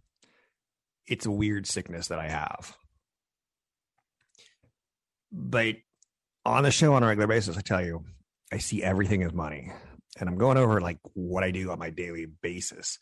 It's 1.10 1.26
a 1.26 1.30
weird 1.30 1.66
sickness 1.66 2.08
that 2.08 2.20
I 2.20 2.28
have. 2.28 2.74
But 5.32 5.76
on 6.46 6.62
the 6.62 6.70
show 6.70 6.94
on 6.94 7.02
a 7.02 7.06
regular 7.06 7.26
basis, 7.26 7.58
I 7.58 7.60
tell 7.60 7.84
you, 7.84 8.04
I 8.52 8.58
see 8.58 8.82
everything 8.82 9.24
as 9.24 9.32
money. 9.32 9.72
And 10.18 10.28
I'm 10.28 10.38
going 10.38 10.56
over 10.56 10.80
like 10.80 10.98
what 11.14 11.44
I 11.44 11.50
do 11.50 11.70
on 11.70 11.78
my 11.78 11.90
daily 11.90 12.26
basis. 12.26 12.98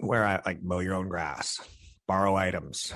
Where 0.00 0.24
I 0.24 0.40
like 0.44 0.62
mow 0.62 0.80
your 0.80 0.94
own 0.94 1.08
grass, 1.08 1.58
borrow 2.06 2.36
items, 2.36 2.92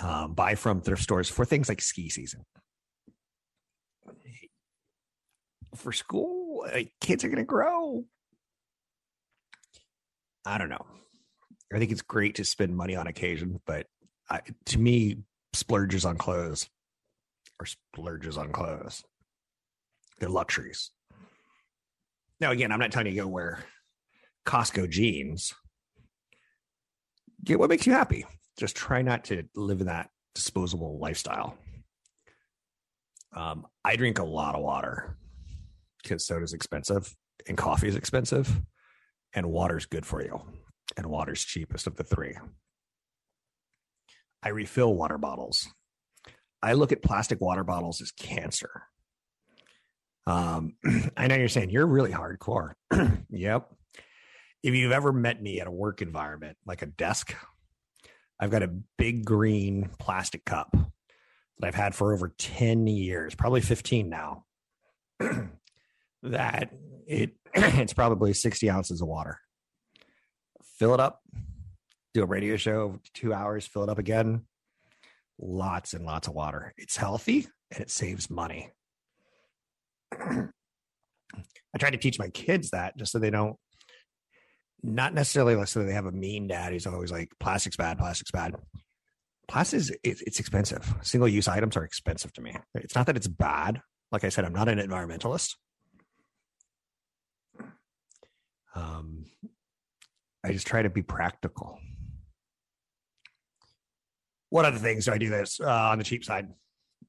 um, 0.00 0.34
buy 0.34 0.54
from 0.54 0.82
thrift 0.82 1.02
stores 1.02 1.28
for 1.28 1.44
things 1.44 1.68
like 1.68 1.80
ski 1.80 2.10
season. 2.10 2.44
For 5.76 5.92
school, 5.92 6.66
like, 6.70 6.92
kids 7.00 7.24
are 7.24 7.28
going 7.28 7.38
to 7.38 7.44
grow. 7.44 8.04
I 10.44 10.58
don't 10.58 10.68
know. 10.68 10.84
I 11.74 11.78
think 11.78 11.90
it's 11.90 12.02
great 12.02 12.36
to 12.36 12.44
spend 12.44 12.76
money 12.76 12.96
on 12.96 13.06
occasion, 13.06 13.60
but 13.66 13.86
I, 14.30 14.40
to 14.66 14.78
me, 14.78 15.18
splurges 15.52 16.04
on 16.04 16.16
clothes 16.16 16.68
or 17.60 17.66
splurges 17.66 18.36
on 18.36 18.52
clothes. 18.52 19.04
They're 20.18 20.28
luxuries. 20.28 20.90
Now, 22.40 22.50
again, 22.50 22.72
I'm 22.72 22.78
not 22.78 22.92
telling 22.92 23.06
you 23.06 23.12
to 23.12 23.20
go 23.22 23.28
wear 23.28 23.64
Costco 24.46 24.90
jeans 24.90 25.54
get 27.44 27.58
what 27.58 27.70
makes 27.70 27.86
you 27.86 27.92
happy. 27.92 28.24
Just 28.58 28.76
try 28.76 29.02
not 29.02 29.24
to 29.24 29.44
live 29.54 29.80
in 29.80 29.86
that 29.86 30.10
disposable 30.34 30.98
lifestyle. 30.98 31.56
Um, 33.34 33.66
I 33.84 33.96
drink 33.96 34.18
a 34.18 34.24
lot 34.24 34.54
of 34.54 34.62
water 34.62 35.16
because 36.02 36.26
soda's 36.26 36.52
expensive 36.52 37.14
and 37.48 37.56
coffee 37.56 37.88
is 37.88 37.96
expensive, 37.96 38.60
and 39.34 39.50
water's 39.50 39.86
good 39.86 40.06
for 40.06 40.22
you. 40.22 40.40
And 40.96 41.06
water's 41.06 41.42
cheapest 41.42 41.86
of 41.86 41.96
the 41.96 42.04
three. 42.04 42.36
I 44.42 44.50
refill 44.50 44.94
water 44.94 45.18
bottles. 45.18 45.68
I 46.62 46.74
look 46.74 46.92
at 46.92 47.02
plastic 47.02 47.40
water 47.40 47.64
bottles 47.64 48.00
as 48.00 48.10
cancer. 48.10 48.84
Um, 50.26 50.74
I 51.16 51.26
know 51.26 51.36
you're 51.36 51.48
saying 51.48 51.70
you're 51.70 51.86
really 51.86 52.12
hardcore. 52.12 52.72
yep 53.30 53.68
if 54.62 54.74
you've 54.74 54.92
ever 54.92 55.12
met 55.12 55.42
me 55.42 55.60
at 55.60 55.66
a 55.66 55.72
work 55.72 56.02
environment, 56.02 56.56
like 56.64 56.82
a 56.82 56.86
desk, 56.86 57.34
I've 58.38 58.50
got 58.50 58.62
a 58.62 58.74
big 58.96 59.24
green 59.24 59.90
plastic 59.98 60.44
cup 60.44 60.70
that 60.72 61.66
I've 61.66 61.74
had 61.74 61.94
for 61.94 62.12
over 62.12 62.32
10 62.38 62.86
years, 62.86 63.34
probably 63.34 63.60
15 63.60 64.08
now. 64.08 64.44
that 66.22 66.70
it 67.06 67.32
it's 67.54 67.92
probably 67.92 68.32
60 68.32 68.70
ounces 68.70 69.00
of 69.00 69.08
water. 69.08 69.38
Fill 70.78 70.94
it 70.94 71.00
up, 71.00 71.20
do 72.14 72.22
a 72.22 72.26
radio 72.26 72.56
show, 72.56 72.98
two 73.14 73.32
hours, 73.32 73.66
fill 73.66 73.84
it 73.84 73.88
up 73.88 73.98
again. 73.98 74.42
Lots 75.38 75.94
and 75.94 76.04
lots 76.04 76.28
of 76.28 76.34
water. 76.34 76.72
It's 76.76 76.96
healthy 76.96 77.46
and 77.70 77.80
it 77.80 77.90
saves 77.90 78.30
money. 78.30 78.70
I 80.12 81.78
try 81.78 81.90
to 81.90 81.96
teach 81.96 82.18
my 82.18 82.28
kids 82.28 82.70
that 82.70 82.96
just 82.96 83.12
so 83.12 83.18
they 83.18 83.30
don't 83.30 83.56
not 84.82 85.14
necessarily 85.14 85.64
so 85.66 85.84
they 85.84 85.92
have 85.92 86.06
a 86.06 86.12
mean 86.12 86.48
dad 86.48 86.72
who's 86.72 86.86
always 86.86 87.12
like 87.12 87.30
plastic's 87.38 87.76
bad, 87.76 87.98
plastic's 87.98 88.30
bad. 88.30 88.54
Plastic 89.48 89.78
is 89.78 89.92
it's 90.02 90.40
expensive. 90.40 90.94
Single 91.02 91.28
use 91.28 91.48
items 91.48 91.76
are 91.76 91.84
expensive 91.84 92.32
to 92.34 92.40
me. 92.40 92.56
It's 92.74 92.94
not 92.94 93.06
that 93.06 93.16
it's 93.16 93.28
bad. 93.28 93.80
Like 94.10 94.24
I 94.24 94.28
said, 94.28 94.44
I'm 94.44 94.52
not 94.52 94.68
an 94.68 94.78
environmentalist. 94.78 95.54
Um, 98.74 99.26
I 100.44 100.52
just 100.52 100.66
try 100.66 100.82
to 100.82 100.90
be 100.90 101.02
practical. 101.02 101.78
What 104.50 104.64
other 104.64 104.78
things 104.78 105.06
do 105.06 105.12
I 105.12 105.18
do 105.18 105.30
this 105.30 105.60
uh, 105.60 105.70
on 105.70 105.98
the 105.98 106.04
cheap 106.04 106.24
side? 106.24 106.48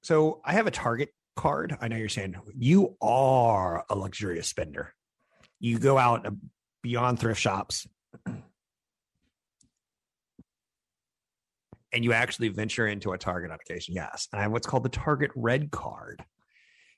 So 0.02 0.42
I 0.46 0.54
have 0.54 0.68
a 0.68 0.72
Target 0.72 1.10
card. 1.36 1.76
I 1.82 1.88
know 1.88 1.98
you're 1.98 2.10
saying 2.10 2.36
you 2.58 2.96
are 3.02 3.86
a 3.90 3.96
luxurious 3.96 4.48
spender. 4.48 4.94
You 5.60 5.80
go 5.80 5.98
out 5.98 6.28
beyond 6.82 7.20
thrift 7.20 7.42
shops 7.42 7.88
and 11.94 12.04
you 12.04 12.14
actually 12.14 12.50
venture 12.50 12.88
into 12.88 13.14
a 13.14 13.18
Target 13.18 13.52
on 13.52 13.58
occasion, 13.60 13.96
yes. 13.96 14.28
And 14.32 14.40
I 14.40 14.44
have 14.44 14.52
what's 14.52 14.68
called 14.68 14.84
the 14.84 14.90
Target 14.90 15.32
Red 15.36 15.72
Card. 15.72 16.24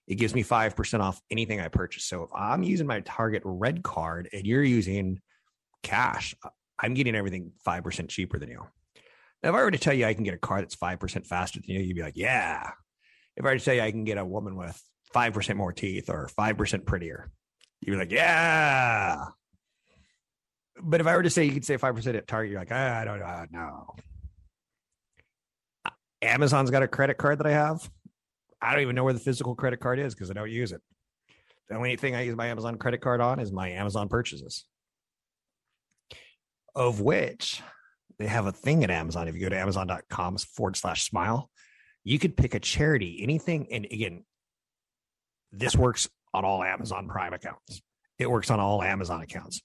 it 0.08 0.16
gives 0.16 0.36
me 0.36 0.44
5% 0.44 1.00
off 1.00 1.22
anything 1.32 1.60
I 1.60 1.68
purchase. 1.68 2.06
So 2.06 2.24
if 2.24 2.30
I'm 2.36 2.64
using 2.64 2.88
my 2.88 3.02
Target 3.02 3.42
red 3.46 3.84
card 3.84 4.30
and 4.32 4.46
you're 4.46 4.64
using 4.64 5.20
cash, 5.86 6.36
uh, 6.44 6.50
I'm 6.80 6.94
getting 6.94 7.16
everything 7.16 7.52
5% 7.66 8.10
cheaper 8.10 8.38
than 8.38 8.50
you. 8.50 8.66
Now, 9.42 9.50
if 9.50 9.56
I 9.56 9.64
were 9.64 9.72
to 9.72 9.78
tell 9.78 9.94
you 9.94 10.06
I 10.06 10.14
can 10.14 10.24
get 10.24 10.34
a 10.34 10.40
car 10.40 10.60
that's 10.60 10.76
5% 10.76 11.28
faster 11.28 11.60
than 11.60 11.70
you, 11.70 11.82
you'd 11.82 11.96
be 11.96 12.02
like, 12.02 12.18
yeah. 12.18 12.72
If 13.38 13.46
I 13.46 13.50
were 13.50 13.58
to 13.58 13.64
tell 13.64 13.76
you 13.76 13.82
I 13.82 13.92
can 13.92 14.04
get 14.04 14.18
a 14.18 14.26
woman 14.26 14.56
with 14.56 14.82
5% 15.14 15.56
more 15.56 15.72
teeth 15.72 16.10
or 16.10 16.30
5% 16.38 16.86
prettier, 16.86 17.32
you'd 17.82 17.94
be 17.94 17.98
like, 17.98 18.12
yeah. 18.12 19.26
But 20.82 21.00
if 21.00 21.08
I 21.08 21.16
were 21.16 21.24
to 21.24 21.30
say 21.30 21.46
you 21.46 21.54
could 21.54 21.66
say 21.66 21.78
5% 21.78 22.16
at 22.16 22.28
Target, 22.28 22.52
you're 22.52 22.60
like, 22.60 22.72
I 22.72 23.06
don't 23.06 23.20
know. 23.52 23.96
Uh, 25.86 25.90
Amazon's 26.22 26.72
got 26.72 26.84
a 26.84 26.88
credit 26.88 27.18
card 27.18 27.40
that 27.40 27.48
I 27.48 27.52
have. 27.52 27.90
I 28.62 28.74
don't 28.74 28.82
even 28.82 28.96
know 28.96 29.04
where 29.04 29.14
the 29.14 29.20
physical 29.20 29.56
credit 29.56 29.80
card 29.80 30.00
is 30.00 30.16
because 30.16 30.32
I 30.32 30.34
don't 30.34 30.50
use 30.50 30.72
it. 30.72 30.82
The 31.70 31.76
only 31.76 31.96
thing 31.96 32.16
I 32.16 32.22
use 32.22 32.36
my 32.36 32.48
Amazon 32.48 32.78
credit 32.78 33.02
card 33.02 33.22
on 33.22 33.40
is 33.40 33.52
my 33.52 33.70
Amazon 33.70 34.10
purchases, 34.10 34.66
of 36.76 37.02
which 37.02 37.62
they 38.20 38.28
have 38.28 38.46
a 38.46 38.52
thing 38.52 38.84
at 38.84 38.92
Amazon. 38.92 39.28
If 39.28 39.36
you 39.36 39.42
go 39.42 39.50
to 39.50 39.60
amazon.com 39.60 40.38
forward 40.38 40.76
slash 40.76 41.08
smile, 41.08 41.50
you 42.04 42.20
could 42.20 42.38
pick 42.38 42.54
a 42.54 42.60
charity, 42.60 43.20
anything. 43.22 43.68
And 43.72 43.86
again, 43.86 44.24
this 45.52 45.76
works 45.76 46.10
on 46.34 46.46
all 46.46 46.64
Amazon 46.64 47.08
Prime 47.08 47.34
accounts, 47.34 47.82
it 48.20 48.30
works 48.30 48.50
on 48.50 48.60
all 48.60 48.84
Amazon 48.84 49.22
accounts. 49.22 49.62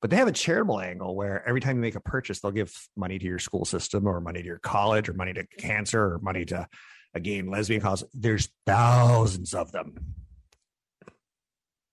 But 0.00 0.08
they 0.08 0.16
have 0.16 0.28
a 0.28 0.32
charitable 0.32 0.80
angle 0.80 1.14
where 1.14 1.46
every 1.46 1.60
time 1.60 1.76
you 1.76 1.82
make 1.82 1.94
a 1.94 2.00
purchase, 2.00 2.40
they'll 2.40 2.52
give 2.52 2.72
money 2.96 3.18
to 3.18 3.26
your 3.26 3.38
school 3.38 3.66
system 3.66 4.06
or 4.06 4.18
money 4.22 4.40
to 4.40 4.46
your 4.46 4.58
college 4.58 5.10
or 5.10 5.12
money 5.12 5.34
to 5.34 5.46
cancer 5.58 6.14
or 6.14 6.18
money 6.20 6.46
to, 6.46 6.60
a 6.60 6.68
again, 7.12 7.50
lesbian 7.50 7.82
cause. 7.82 8.02
There's 8.14 8.48
thousands 8.64 9.52
of 9.52 9.72
them. 9.72 9.96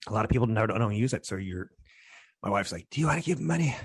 A 0.07 0.13
lot 0.13 0.23
of 0.23 0.31
people 0.31 0.47
don't, 0.47 0.67
don't 0.69 0.95
use 0.95 1.11
it. 1.11 1.25
So 1.25 1.35
you're, 1.35 1.69
my 2.41 2.49
wife's 2.49 2.71
like, 2.71 2.87
Do 2.89 3.01
you 3.01 3.07
want 3.07 3.21
to 3.21 3.25
give 3.25 3.41
money 3.41 3.75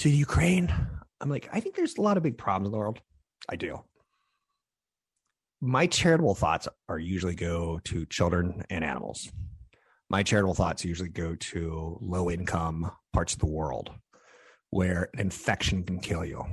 to 0.00 0.08
Ukraine? 0.08 0.72
I'm 1.20 1.28
like, 1.28 1.50
I 1.52 1.60
think 1.60 1.76
there's 1.76 1.98
a 1.98 2.00
lot 2.00 2.16
of 2.16 2.22
big 2.22 2.38
problems 2.38 2.68
in 2.68 2.72
the 2.72 2.78
world. 2.78 3.00
I 3.50 3.56
do. 3.56 3.80
My 5.60 5.86
charitable 5.86 6.34
thoughts 6.34 6.66
are 6.88 6.98
usually 6.98 7.34
go 7.34 7.80
to 7.84 8.06
children 8.06 8.64
and 8.70 8.82
animals. 8.82 9.30
My 10.08 10.22
charitable 10.22 10.54
thoughts 10.54 10.86
usually 10.86 11.10
go 11.10 11.34
to 11.34 11.98
low 12.00 12.30
income 12.30 12.90
parts 13.12 13.34
of 13.34 13.40
the 13.40 13.46
world 13.46 13.90
where 14.70 15.10
an 15.12 15.20
infection 15.20 15.84
can 15.84 16.00
kill 16.00 16.24
you. 16.24 16.46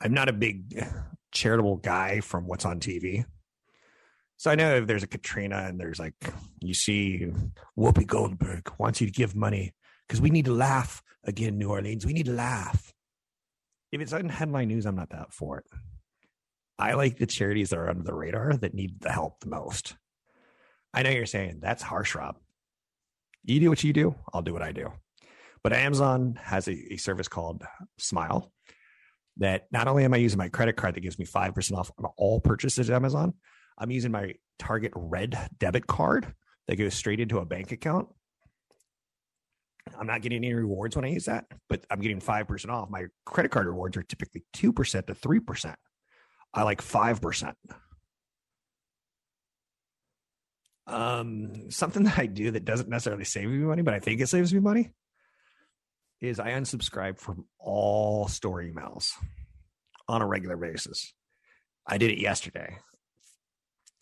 I'm 0.00 0.14
not 0.14 0.30
a 0.30 0.32
big 0.32 0.88
charitable 1.30 1.76
guy 1.76 2.20
from 2.20 2.46
what's 2.46 2.64
on 2.64 2.80
TV. 2.80 3.26
So 4.38 4.50
I 4.50 4.54
know 4.54 4.76
if 4.76 4.86
there's 4.86 5.02
a 5.02 5.08
Katrina 5.08 5.58
and 5.68 5.78
there's 5.78 5.98
like, 5.98 6.14
you 6.60 6.72
see 6.72 7.30
Whoopi 7.78 8.06
Goldberg 8.06 8.72
wants 8.78 9.02
you 9.02 9.06
to 9.06 9.12
give 9.12 9.36
money 9.36 9.74
because 10.12 10.20
we 10.20 10.28
need 10.28 10.44
to 10.44 10.52
laugh 10.52 11.02
again, 11.24 11.56
New 11.56 11.70
Orleans. 11.70 12.04
We 12.04 12.12
need 12.12 12.26
to 12.26 12.32
laugh 12.32 12.92
if 13.92 14.00
it's 14.00 14.12
on 14.12 14.28
headline 14.28 14.68
news, 14.68 14.84
I'm 14.84 14.94
not 14.94 15.08
that 15.10 15.32
for 15.32 15.58
it. 15.58 15.64
I 16.78 16.92
like 16.92 17.16
the 17.16 17.26
charities 17.26 17.70
that 17.70 17.78
are 17.78 17.88
under 17.88 18.02
the 18.02 18.12
radar 18.14 18.54
that 18.54 18.74
need 18.74 19.00
the 19.00 19.10
help 19.10 19.40
the 19.40 19.48
most. 19.48 19.96
I 20.92 21.02
know 21.02 21.08
you're 21.10 21.24
saying 21.24 21.60
that's 21.60 21.82
harsh, 21.82 22.14
Rob. 22.14 22.36
You 23.44 23.58
do 23.58 23.70
what 23.70 23.82
you 23.82 23.94
do, 23.94 24.14
I'll 24.34 24.42
do 24.42 24.52
what 24.52 24.62
I 24.62 24.72
do. 24.72 24.92
But 25.62 25.72
Amazon 25.72 26.38
has 26.42 26.68
a, 26.68 26.94
a 26.94 26.96
service 26.98 27.28
called 27.28 27.62
Smile 27.98 28.52
that 29.38 29.66
not 29.70 29.88
only 29.88 30.04
am 30.04 30.12
I 30.12 30.18
using 30.18 30.38
my 30.38 30.50
credit 30.50 30.76
card 30.76 30.94
that 30.94 31.00
gives 31.00 31.18
me 31.18 31.24
5% 31.24 31.72
off 31.72 31.90
on 31.98 32.10
all 32.18 32.38
purchases 32.38 32.90
at 32.90 32.96
Amazon, 32.96 33.32
I'm 33.78 33.90
using 33.90 34.12
my 34.12 34.34
Target 34.58 34.92
Red 34.94 35.38
debit 35.58 35.86
card 35.86 36.34
that 36.68 36.76
goes 36.76 36.92
straight 36.92 37.20
into 37.20 37.38
a 37.38 37.46
bank 37.46 37.72
account 37.72 38.08
I'm 39.98 40.06
not 40.06 40.22
getting 40.22 40.44
any 40.44 40.54
rewards 40.54 40.96
when 40.96 41.04
I 41.04 41.08
use 41.08 41.26
that, 41.26 41.46
but 41.68 41.84
I'm 41.90 42.00
getting 42.00 42.20
5% 42.20 42.70
off. 42.70 42.90
My 42.90 43.06
credit 43.24 43.50
card 43.50 43.66
rewards 43.66 43.96
are 43.96 44.02
typically 44.02 44.44
2% 44.54 45.06
to 45.06 45.14
3%. 45.14 45.74
I 46.54 46.62
like 46.62 46.82
5%. 46.82 47.54
Um, 50.86 51.70
something 51.70 52.02
that 52.04 52.18
I 52.18 52.26
do 52.26 52.50
that 52.52 52.64
doesn't 52.64 52.88
necessarily 52.88 53.24
save 53.24 53.48
me 53.48 53.58
money, 53.58 53.82
but 53.82 53.94
I 53.94 54.00
think 54.00 54.20
it 54.20 54.28
saves 54.28 54.52
me 54.52 54.60
money 54.60 54.90
is 56.20 56.38
I 56.38 56.50
unsubscribe 56.52 57.18
from 57.18 57.44
all 57.58 58.28
store 58.28 58.62
emails 58.62 59.10
on 60.08 60.22
a 60.22 60.26
regular 60.26 60.56
basis. 60.56 61.12
I 61.86 61.98
did 61.98 62.12
it 62.12 62.20
yesterday. 62.20 62.76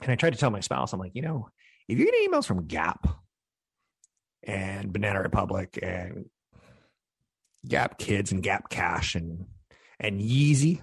And 0.02 0.10
I 0.10 0.16
tried 0.16 0.34
to 0.34 0.38
tell 0.38 0.50
my 0.50 0.60
spouse, 0.60 0.92
I'm 0.92 1.00
like, 1.00 1.14
you 1.14 1.22
know, 1.22 1.48
if 1.88 1.98
you're 1.98 2.06
getting 2.06 2.30
emails 2.30 2.46
from 2.46 2.66
Gap, 2.66 3.06
and 4.42 4.92
Banana 4.92 5.22
Republic 5.22 5.78
and 5.82 6.26
Gap 7.66 7.98
Kids 7.98 8.32
and 8.32 8.42
Gap 8.42 8.68
Cash 8.68 9.14
and 9.14 9.46
and 9.98 10.20
Yeezy. 10.20 10.80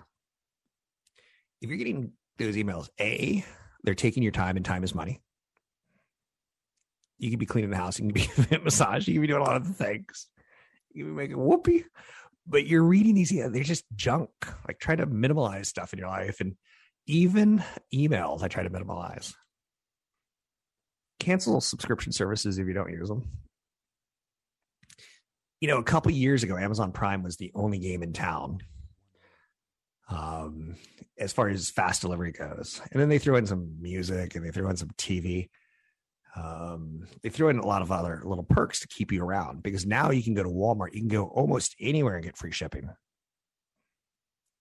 If 1.62 1.70
you're 1.70 1.78
getting 1.78 2.12
those 2.38 2.56
emails, 2.56 2.90
A, 3.00 3.44
they're 3.84 3.96
taking 3.96 4.22
your 4.22 4.32
time 4.32 4.58
and 4.58 4.66
time 4.66 4.84
is 4.84 4.94
money. 4.94 5.22
You 7.18 7.32
could 7.32 7.40
be 7.40 7.48
cleaning 7.48 7.72
the 7.72 7.78
house, 7.78 8.00
you 8.00 8.06
can 8.06 8.14
be 8.14 8.58
massage, 8.64 9.08
you 9.08 9.16
can 9.16 9.22
be 9.22 9.28
doing 9.28 9.42
a 9.42 9.46
lot 9.46 9.58
of 9.58 9.76
things. 9.76 10.28
You 10.94 11.06
can 11.06 11.14
be 11.14 11.18
making 11.18 11.38
whoopee. 11.38 11.86
But 12.46 12.68
you're 12.68 12.84
reading 12.84 13.16
these, 13.16 13.32
they're 13.32 13.64
just 13.64 13.86
junk. 13.96 14.30
Like 14.68 14.80
try 14.80 14.96
to 14.96 15.06
minimize 15.08 15.68
stuff 15.68 15.94
in 15.94 16.00
your 16.00 16.10
life. 16.10 16.40
And 16.40 16.56
even 17.08 17.64
emails, 17.94 18.44
I 18.44 18.48
try 18.48 18.64
to 18.64 18.70
minimize. 18.70 19.34
Cancel 21.20 21.60
subscription 21.60 22.12
services 22.12 22.60
if 22.60 22.68
you 22.68 22.74
don't 22.74 22.92
use 22.92 23.10
them 23.10 23.28
you 25.60 25.68
know, 25.68 25.78
a 25.78 25.84
couple 25.84 26.12
years 26.12 26.44
ago, 26.44 26.58
Amazon 26.58 26.92
Prime 26.92 27.24
was 27.24 27.38
the 27.38 27.52
only 27.56 27.80
game 27.80 28.04
in 28.04 28.14
town 28.14 28.60
um, 30.10 30.76
as 31.18 31.34
far 31.34 31.50
as 31.50 31.70
fast 31.70 32.02
delivery 32.02 32.32
goes. 32.32 32.82
And 32.92 33.02
then 33.02 33.10
they 33.10 33.20
threw 33.20 33.36
in 33.36 33.46
some 33.46 33.82
music 33.82 34.36
and 34.36 34.46
they 34.46 34.52
threw 34.52 34.70
in 34.70 34.78
some 34.78 34.92
TV. 34.98 35.50
Um, 36.36 37.08
they 37.24 37.30
threw 37.30 37.50
in 37.50 37.58
a 37.58 37.66
lot 37.66 37.82
of 37.82 37.92
other 37.92 38.22
little 38.24 38.44
perks 38.44 38.82
to 38.82 38.88
keep 38.88 39.12
you 39.12 39.24
around 39.24 39.64
because 39.64 39.86
now 39.86 40.12
you 40.12 40.22
can 40.22 40.36
go 40.36 40.44
to 40.44 40.50
Walmart, 40.50 40.94
you 40.94 41.02
can 41.02 41.08
go 41.08 41.26
almost 41.26 41.76
anywhere 41.80 42.16
and 42.16 42.24
get 42.24 42.38
free 42.38 42.52
shipping. 42.52 42.90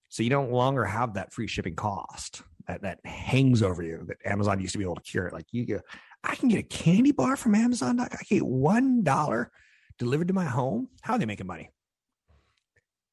So 0.08 0.22
you 0.22 0.30
don't 0.30 0.52
longer 0.52 0.84
have 0.84 1.14
that 1.14 1.34
free 1.34 1.48
shipping 1.48 1.74
cost 1.74 2.42
that, 2.66 2.82
that 2.82 3.04
hangs 3.04 3.62
over 3.62 3.82
you 3.82 4.06
that 4.08 4.16
Amazon 4.24 4.60
used 4.60 4.72
to 4.72 4.78
be 4.78 4.84
able 4.84 4.94
to 4.94 5.02
cure. 5.02 5.30
Like 5.32 5.46
you 5.52 5.66
go, 5.66 5.80
I 6.24 6.34
can 6.36 6.48
get 6.48 6.60
a 6.60 6.62
candy 6.62 7.12
bar 7.12 7.36
from 7.36 7.54
Amazon. 7.54 8.00
I 8.00 8.08
get 8.28 8.42
one 8.42 9.02
dollar 9.02 9.50
delivered 9.98 10.28
to 10.28 10.34
my 10.34 10.44
home. 10.44 10.88
How 11.02 11.14
are 11.14 11.18
they 11.18 11.26
making 11.26 11.46
money? 11.46 11.70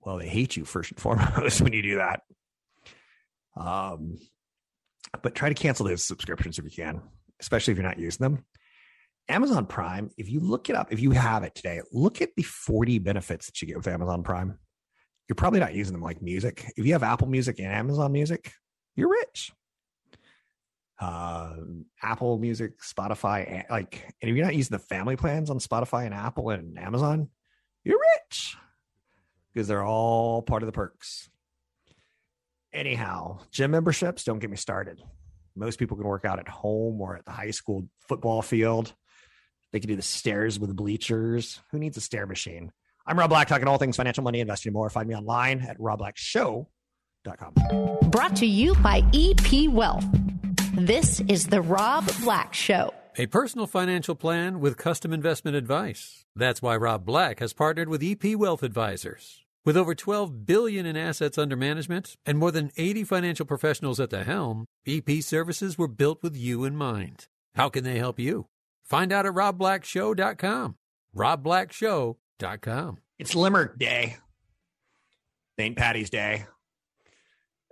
Well, 0.02 0.18
they 0.18 0.28
hate 0.28 0.58
you 0.58 0.66
first 0.66 0.92
and 0.92 1.00
foremost 1.00 1.62
when 1.62 1.74
you 1.74 1.82
do 1.82 1.96
that. 1.96 2.22
Um, 3.56 4.18
but 5.22 5.36
try 5.36 5.50
to 5.50 5.56
cancel 5.56 5.86
those 5.86 6.04
subscriptions 6.04 6.58
if 6.58 6.66
you 6.66 6.72
can, 6.72 7.02
especially 7.40 7.72
if 7.72 7.78
you're 7.78 7.88
not 7.88 8.00
using 8.00 8.24
them. 8.24 8.46
Amazon 9.30 9.66
Prime, 9.66 10.10
if 10.18 10.30
you 10.30 10.42
look 10.42 10.70
it 10.70 10.76
up, 10.76 10.92
if 10.92 11.00
you 11.00 11.12
have 11.12 11.44
it 11.44 11.56
today, 11.56 11.82
look 11.94 12.22
at 12.22 12.32
the 12.36 12.44
40 12.44 13.00
benefits 13.00 13.46
that 13.46 13.62
you 13.62 13.68
get 13.68 13.78
with 13.78 13.88
Amazon 13.88 14.24
Prime. 14.24 14.60
You're 15.30 15.36
probably 15.36 15.62
not 15.62 15.74
using 15.74 15.94
them 15.94 16.02
like 16.02 16.22
music. 16.22 16.70
If 16.76 16.86
you 16.86 16.94
have 16.94 17.04
Apple 17.04 17.28
Music 17.28 17.60
and 17.60 17.68
Amazon 17.68 18.12
Music, 18.12 18.52
you're 18.96 19.10
rich 19.10 19.54
uh, 21.04 21.54
Apple 22.02 22.40
Music, 22.40 22.80
Spotify, 22.82 23.70
like, 23.70 24.02
and 24.22 24.32
if 24.32 24.36
you're 24.36 24.46
not 24.46 24.56
using 24.56 24.76
the 24.76 24.80
family 24.80 25.16
plans 25.16 25.50
on 25.50 25.60
Spotify 25.60 26.06
and 26.06 26.14
Apple 26.14 26.50
and 26.50 26.80
Amazon, 26.80 27.30
you're 27.84 28.00
rich 28.30 28.56
because 29.54 29.68
they're 29.68 29.84
all 29.84 30.42
part 30.42 30.64
of 30.64 30.68
the 30.68 30.72
perks. 30.72 31.30
Anyhow, 32.72 33.40
gym 33.52 33.72
memberships, 33.72 34.24
don't 34.24 34.40
get 34.40 34.50
me 34.50 34.56
started. 34.56 35.04
Most 35.56 35.78
people 35.78 35.98
can 35.98 36.08
work 36.08 36.26
out 36.26 36.40
at 36.40 36.48
home 36.48 37.00
or 37.02 37.18
at 37.18 37.26
the 37.26 37.32
high 37.32 37.52
school 37.52 37.88
football 38.08 38.42
field. 38.42 38.94
They 39.72 39.80
can 39.80 39.90
do 39.90 39.96
the 39.96 40.02
stairs 40.02 40.60
with 40.60 40.70
the 40.70 40.76
bleachers. 40.76 41.60
Who 41.72 41.80
needs 41.80 41.98
a 41.98 42.02
stair 42.02 42.26
machine? 42.26 42.72
I'm 43.06 43.20
Rob 43.20 43.30
Black, 43.30 43.50
talking 43.50 43.68
all 43.68 43.78
things 43.78 43.98
financial, 43.98 44.24
money, 44.24 44.40
investing, 44.40 44.70
and 44.70 44.76
more. 44.76 44.90
Find 44.90 45.08
me 45.08 45.16
online 45.16 45.60
at 45.62 45.78
robblackshow.com. 45.78 46.70
Brought 48.10 48.36
to 48.38 48.46
you 48.46 48.76
by 48.76 49.04
EP 49.14 49.70
Wealth. 49.70 50.06
This 50.74 51.20
is 51.28 51.46
The 51.46 51.62
Rob 51.62 52.10
Black 52.24 52.56
Show. 52.56 52.96
A 53.16 53.28
personal 53.28 53.68
financial 53.68 54.16
plan 54.16 54.60
with 54.60 54.76
custom 54.76 55.14
investment 55.14 55.56
advice. 55.56 56.26
That's 56.36 56.64
why 56.64 56.76
Rob 56.78 57.06
Black 57.06 57.42
has 57.42 57.54
partnered 57.54 57.90
with 57.90 58.02
EP 58.02 58.36
Wealth 58.36 58.64
Advisors. 58.64 59.44
With 59.64 59.78
over 59.78 59.94
12 59.94 60.48
billion 60.48 60.88
in 60.88 60.98
assets 60.98 61.38
under 61.38 61.56
management 61.56 62.16
and 62.26 62.40
more 62.40 62.50
than 62.50 62.72
80 62.76 63.04
financial 63.04 63.46
professionals 63.46 64.00
at 64.00 64.10
the 64.10 64.24
helm, 64.24 64.66
EP 64.88 65.22
services 65.22 65.78
were 65.78 65.88
built 65.88 66.24
with 66.24 66.36
you 66.36 66.64
in 66.64 66.76
mind. 66.76 67.28
How 67.54 67.70
can 67.70 67.84
they 67.84 68.00
help 68.00 68.18
you? 68.18 68.48
Find 68.84 69.14
out 69.14 69.28
at 69.28 69.34
robblackshow.com. 69.34 70.76
robblackshow.com. 71.16 72.98
It's 73.20 73.36
Limerick 73.36 73.78
Day. 73.78 74.18
St. 75.60 75.78
Patty's 75.78 76.10
Day. 76.10 76.48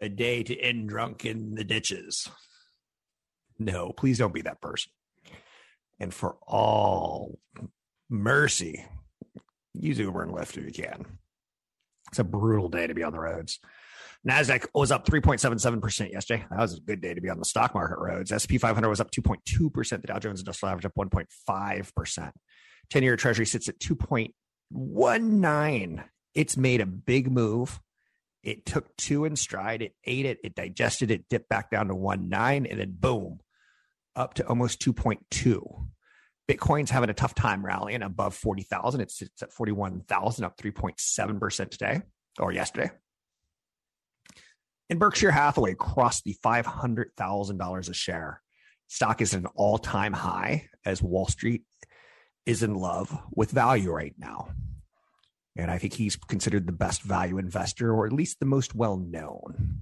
A 0.04 0.08
day 0.08 0.44
to 0.44 0.56
end 0.60 0.90
drunk 0.90 1.26
in 1.26 1.56
the 1.56 1.64
ditches. 1.64 2.30
No, 3.62 3.92
please 3.92 4.18
don't 4.18 4.34
be 4.34 4.42
that 4.42 4.60
person. 4.60 4.92
And 6.00 6.12
for 6.12 6.38
all 6.48 7.38
mercy, 8.10 8.84
use 9.74 10.00
Uber 10.00 10.24
and 10.24 10.32
Lyft 10.32 10.58
if 10.58 10.66
you 10.66 10.72
can. 10.84 11.06
It's 12.10 12.18
a 12.18 12.24
brutal 12.24 12.70
day 12.70 12.88
to 12.88 12.96
be 12.96 13.04
on 13.04 13.14
the 13.14 13.20
roads. 13.20 13.60
Nasdaq 14.28 14.66
was 14.74 14.92
up 14.92 15.06
3.77% 15.06 16.12
yesterday. 16.12 16.44
That 16.50 16.60
was 16.60 16.78
a 16.78 16.82
good 16.82 17.02
day 17.02 17.14
to 17.14 17.22
be 17.22 17.30
on 17.30 17.38
the 17.38 17.46
stock 17.46 17.76
market 17.76 18.00
roads. 18.00 18.32
S&P 18.32 18.58
500 18.58 18.90
was 18.90 19.00
up 19.00 19.12
2.2%. 19.12 19.90
The 19.90 20.08
Dow 20.08 20.20
Jones 20.20 20.40
Industrial 20.40 20.72
Average 20.72 20.86
up 20.86 20.96
1.5%. 20.96 22.32
10-year 22.92 23.16
Treasury 23.16 23.46
sits 23.46 23.70
at 23.70 23.80
2.19. 23.80 26.04
It's 26.34 26.58
made 26.58 26.82
a 26.82 26.88
big 26.88 27.32
move. 27.32 27.80
It 28.44 28.66
took 28.66 28.98
two 28.98 29.26
in 29.26 29.36
stride. 29.36 29.84
It 29.84 29.94
ate 30.04 30.26
it. 30.26 30.40
It 30.44 30.56
digested 30.56 31.12
it, 31.12 31.30
dipped 31.30 31.50
back 31.50 31.70
down 31.70 31.90
to 31.90 31.96
1.9, 31.96 32.70
and 32.70 32.80
then 32.80 32.96
boom, 33.00 33.40
up 34.16 34.36
to 34.36 34.48
almost 34.48 34.82
2.2. 34.82 35.88
Bitcoin's 36.50 36.90
having 36.90 37.10
a 37.10 37.14
tough 37.14 37.34
time 37.34 37.66
rallying 37.66 38.02
above 38.02 38.36
40,000. 38.36 39.02
It 39.02 39.12
sits 39.12 39.42
at 39.42 39.54
41,000, 39.54 40.44
up 40.44 40.58
3.7% 40.58 41.70
today 41.70 42.02
or 42.40 42.52
yesterday. 42.52 42.92
And 44.90 45.00
Berkshire 45.00 45.32
Hathaway 45.32 45.76
crossed 45.76 46.26
the 46.26 46.36
$500,000 46.44 47.90
a 47.90 47.94
share. 47.94 48.42
Stock 48.88 49.22
is 49.22 49.34
at 49.34 49.40
an 49.40 49.48
all 49.56 49.78
time 49.78 50.12
high 50.12 50.68
as 50.86 51.02
Wall 51.02 51.28
Street 51.28 51.64
is 52.46 52.64
in 52.64 52.76
love 52.76 53.18
with 53.34 53.52
value 53.52 53.92
right 53.92 54.16
now. 54.18 54.50
And 55.56 55.70
I 55.70 55.78
think 55.78 55.94
he's 55.94 56.16
considered 56.16 56.66
the 56.66 56.74
best 56.74 57.02
value 57.02 57.38
investor, 57.38 57.94
or 57.94 58.06
at 58.06 58.14
least 58.14 58.40
the 58.40 58.46
most 58.46 58.76
well 58.76 58.98
known. 58.98 59.80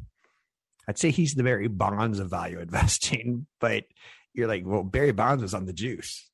I'd 0.87 0.97
say 0.97 1.11
he's 1.11 1.35
the 1.35 1.43
Barry 1.43 1.67
Bonds 1.67 2.19
of 2.19 2.29
value 2.29 2.59
investing, 2.61 3.47
but 3.59 3.85
you're 4.33 4.47
like, 4.47 4.63
well, 4.65 4.83
Barry 4.83 5.11
Bonds 5.11 5.41
was 5.41 5.53
on 5.53 5.65
the 5.65 5.73
juice. 5.73 6.29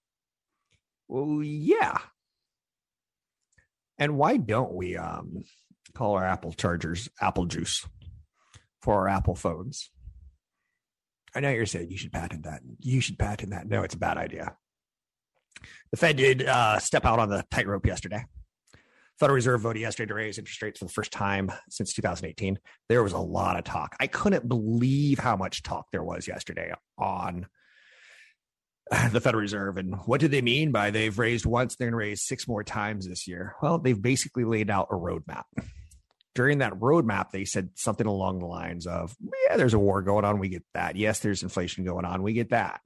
Well, 1.07 1.41
yeah. 1.43 1.99
And 3.97 4.17
why 4.17 4.37
don't 4.37 4.73
we 4.73 4.97
um, 4.97 5.43
call 5.93 6.15
our 6.15 6.25
Apple 6.25 6.51
chargers 6.51 7.09
Apple 7.21 7.45
Juice 7.45 7.87
for 8.81 8.95
our 8.95 9.07
Apple 9.07 9.35
phones? 9.35 9.89
I 11.33 11.39
know 11.41 11.49
you're 11.49 11.65
saying 11.65 11.91
you 11.91 11.97
should 11.97 12.13
patent 12.13 12.43
that. 12.43 12.61
You 12.79 13.01
should 13.01 13.19
patent 13.19 13.51
that. 13.51 13.67
No, 13.67 13.83
it's 13.83 13.95
a 13.95 13.99
bad 13.99 14.17
idea. 14.17 14.55
The 15.91 15.97
Fed 15.97 16.17
did 16.17 16.45
uh, 16.45 16.79
step 16.79 17.05
out 17.05 17.19
on 17.19 17.29
the 17.29 17.45
tightrope 17.51 17.85
yesterday. 17.85 18.25
Federal 19.19 19.35
Reserve 19.35 19.61
voted 19.61 19.81
yesterday 19.81 20.07
to 20.07 20.13
raise 20.13 20.37
interest 20.37 20.61
rates 20.61 20.79
for 20.79 20.85
the 20.85 20.91
first 20.91 21.11
time 21.11 21.51
since 21.69 21.93
2018. 21.93 22.59
There 22.89 23.01
was 23.03 23.13
a 23.13 23.17
lot 23.17 23.57
of 23.57 23.63
talk. 23.63 23.95
I 23.99 24.07
couldn't 24.07 24.47
believe 24.47 25.19
how 25.19 25.37
much 25.37 25.63
talk 25.63 25.87
there 25.91 26.03
was 26.03 26.27
yesterday 26.27 26.73
on 26.97 27.47
the 29.11 29.21
Federal 29.21 29.41
Reserve. 29.41 29.77
And 29.77 29.95
what 30.05 30.21
do 30.21 30.27
they 30.27 30.41
mean 30.41 30.71
by 30.71 30.91
they've 30.91 31.17
raised 31.17 31.45
once, 31.45 31.75
they're 31.75 31.87
going 31.87 31.93
to 31.99 32.09
raise 32.09 32.21
six 32.21 32.47
more 32.47 32.63
times 32.63 33.07
this 33.07 33.27
year? 33.27 33.55
Well, 33.61 33.79
they've 33.79 33.99
basically 33.99 34.45
laid 34.45 34.69
out 34.69 34.89
a 34.91 34.95
roadmap. 34.95 35.43
During 36.35 36.59
that 36.59 36.73
roadmap, 36.73 37.31
they 37.31 37.45
said 37.45 37.69
something 37.75 38.05
along 38.05 38.39
the 38.39 38.45
lines 38.45 38.85
of, 38.85 39.15
yeah, 39.49 39.57
there's 39.57 39.73
a 39.73 39.79
war 39.79 40.01
going 40.01 40.25
on. 40.25 40.39
We 40.39 40.49
get 40.49 40.65
that. 40.73 40.97
Yes, 40.97 41.19
there's 41.19 41.43
inflation 41.43 41.85
going 41.85 42.05
on. 42.05 42.23
We 42.23 42.33
get 42.33 42.49
that. 42.49 42.81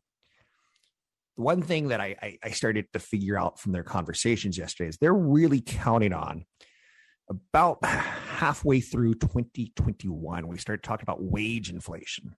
The 1.35 1.43
one 1.43 1.63
thing 1.63 1.87
that 1.87 1.99
I, 1.99 2.37
I, 2.43 2.51
started 2.51 2.85
to 2.93 2.99
figure 2.99 3.39
out 3.39 3.59
from 3.59 3.71
their 3.71 3.83
conversations 3.83 4.57
yesterday 4.57 4.89
is 4.89 4.97
they're 4.97 5.13
really 5.13 5.61
counting 5.61 6.13
on 6.13 6.45
about 7.27 7.79
halfway 7.83 8.81
through 8.81 9.15
2021. 9.15 10.47
We 10.47 10.57
started 10.59 10.83
talking 10.83 11.05
about 11.05 11.23
wage 11.23 11.71
inflation 11.71 12.35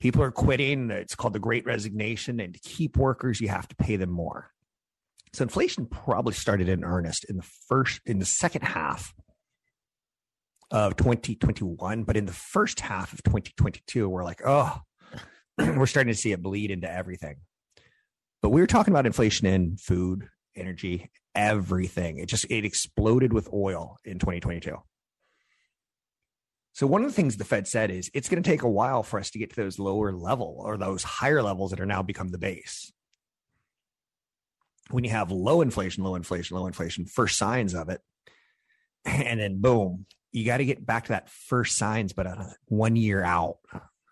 people 0.00 0.22
are 0.22 0.30
quitting. 0.30 0.90
It's 0.90 1.14
called 1.14 1.32
the 1.32 1.38
great 1.38 1.66
resignation. 1.66 2.40
And 2.40 2.54
to 2.54 2.60
keep 2.60 2.96
workers, 2.96 3.40
you 3.40 3.48
have 3.48 3.68
to 3.68 3.76
pay 3.76 3.96
them 3.96 4.10
more. 4.10 4.50
So 5.32 5.42
inflation 5.42 5.86
probably 5.86 6.32
started 6.34 6.68
in 6.68 6.84
earnest 6.84 7.24
in 7.24 7.36
the 7.36 7.46
first, 7.68 8.00
in 8.06 8.18
the 8.18 8.24
second 8.24 8.62
half 8.62 9.14
of 10.70 10.96
2021. 10.96 12.04
But 12.04 12.16
in 12.16 12.26
the 12.26 12.32
first 12.32 12.80
half 12.80 13.12
of 13.12 13.22
2022, 13.22 14.08
we're 14.08 14.24
like, 14.24 14.40
oh, 14.44 14.80
we're 15.58 15.86
starting 15.86 16.12
to 16.12 16.18
see 16.18 16.32
it 16.32 16.42
bleed 16.42 16.70
into 16.70 16.90
everything. 16.90 17.36
But 18.42 18.50
we 18.50 18.60
were 18.60 18.66
talking 18.66 18.92
about 18.92 19.06
inflation 19.06 19.46
in 19.46 19.76
food, 19.76 20.28
energy, 20.54 21.10
everything. 21.34 22.18
It 22.18 22.26
just, 22.26 22.46
it 22.50 22.64
exploded 22.64 23.32
with 23.32 23.52
oil 23.52 23.96
in 24.04 24.18
2022. 24.18 24.76
So 26.76 26.86
one 26.86 27.02
of 27.02 27.08
the 27.08 27.14
things 27.14 27.38
the 27.38 27.44
Fed 27.46 27.66
said 27.66 27.90
is 27.90 28.10
it's 28.12 28.28
going 28.28 28.42
to 28.42 28.50
take 28.50 28.60
a 28.60 28.68
while 28.68 29.02
for 29.02 29.18
us 29.18 29.30
to 29.30 29.38
get 29.38 29.48
to 29.48 29.56
those 29.56 29.78
lower 29.78 30.12
level 30.12 30.56
or 30.58 30.76
those 30.76 31.02
higher 31.02 31.42
levels 31.42 31.70
that 31.70 31.80
are 31.80 31.86
now 31.86 32.02
become 32.02 32.28
the 32.28 32.36
base. 32.36 32.92
When 34.90 35.02
you 35.02 35.08
have 35.08 35.30
low 35.30 35.62
inflation, 35.62 36.04
low 36.04 36.16
inflation, 36.16 36.54
low 36.54 36.66
inflation, 36.66 37.06
first 37.06 37.38
signs 37.38 37.74
of 37.74 37.88
it, 37.88 38.02
and 39.06 39.40
then 39.40 39.62
boom, 39.62 40.04
you 40.32 40.44
got 40.44 40.58
to 40.58 40.66
get 40.66 40.84
back 40.84 41.04
to 41.04 41.12
that 41.12 41.30
first 41.30 41.78
signs, 41.78 42.12
but 42.12 42.26
uh, 42.26 42.44
one 42.66 42.94
year 42.94 43.24
out. 43.24 43.56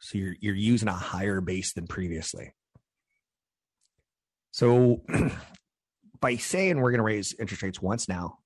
So 0.01 0.17
you're 0.17 0.37
you're 0.41 0.55
using 0.55 0.89
a 0.89 0.95
higher 0.95 1.43
base 1.43 1.75
than 1.75 1.87
previously. 1.87 2.55
So 4.53 5.03
by 6.19 6.37
saying 6.37 6.81
we're 6.81 6.93
going 6.93 6.99
to 7.01 7.05
raise 7.05 7.35
interest 7.39 7.63
rates 7.63 7.83
once 7.83 8.09
now, 8.09 8.39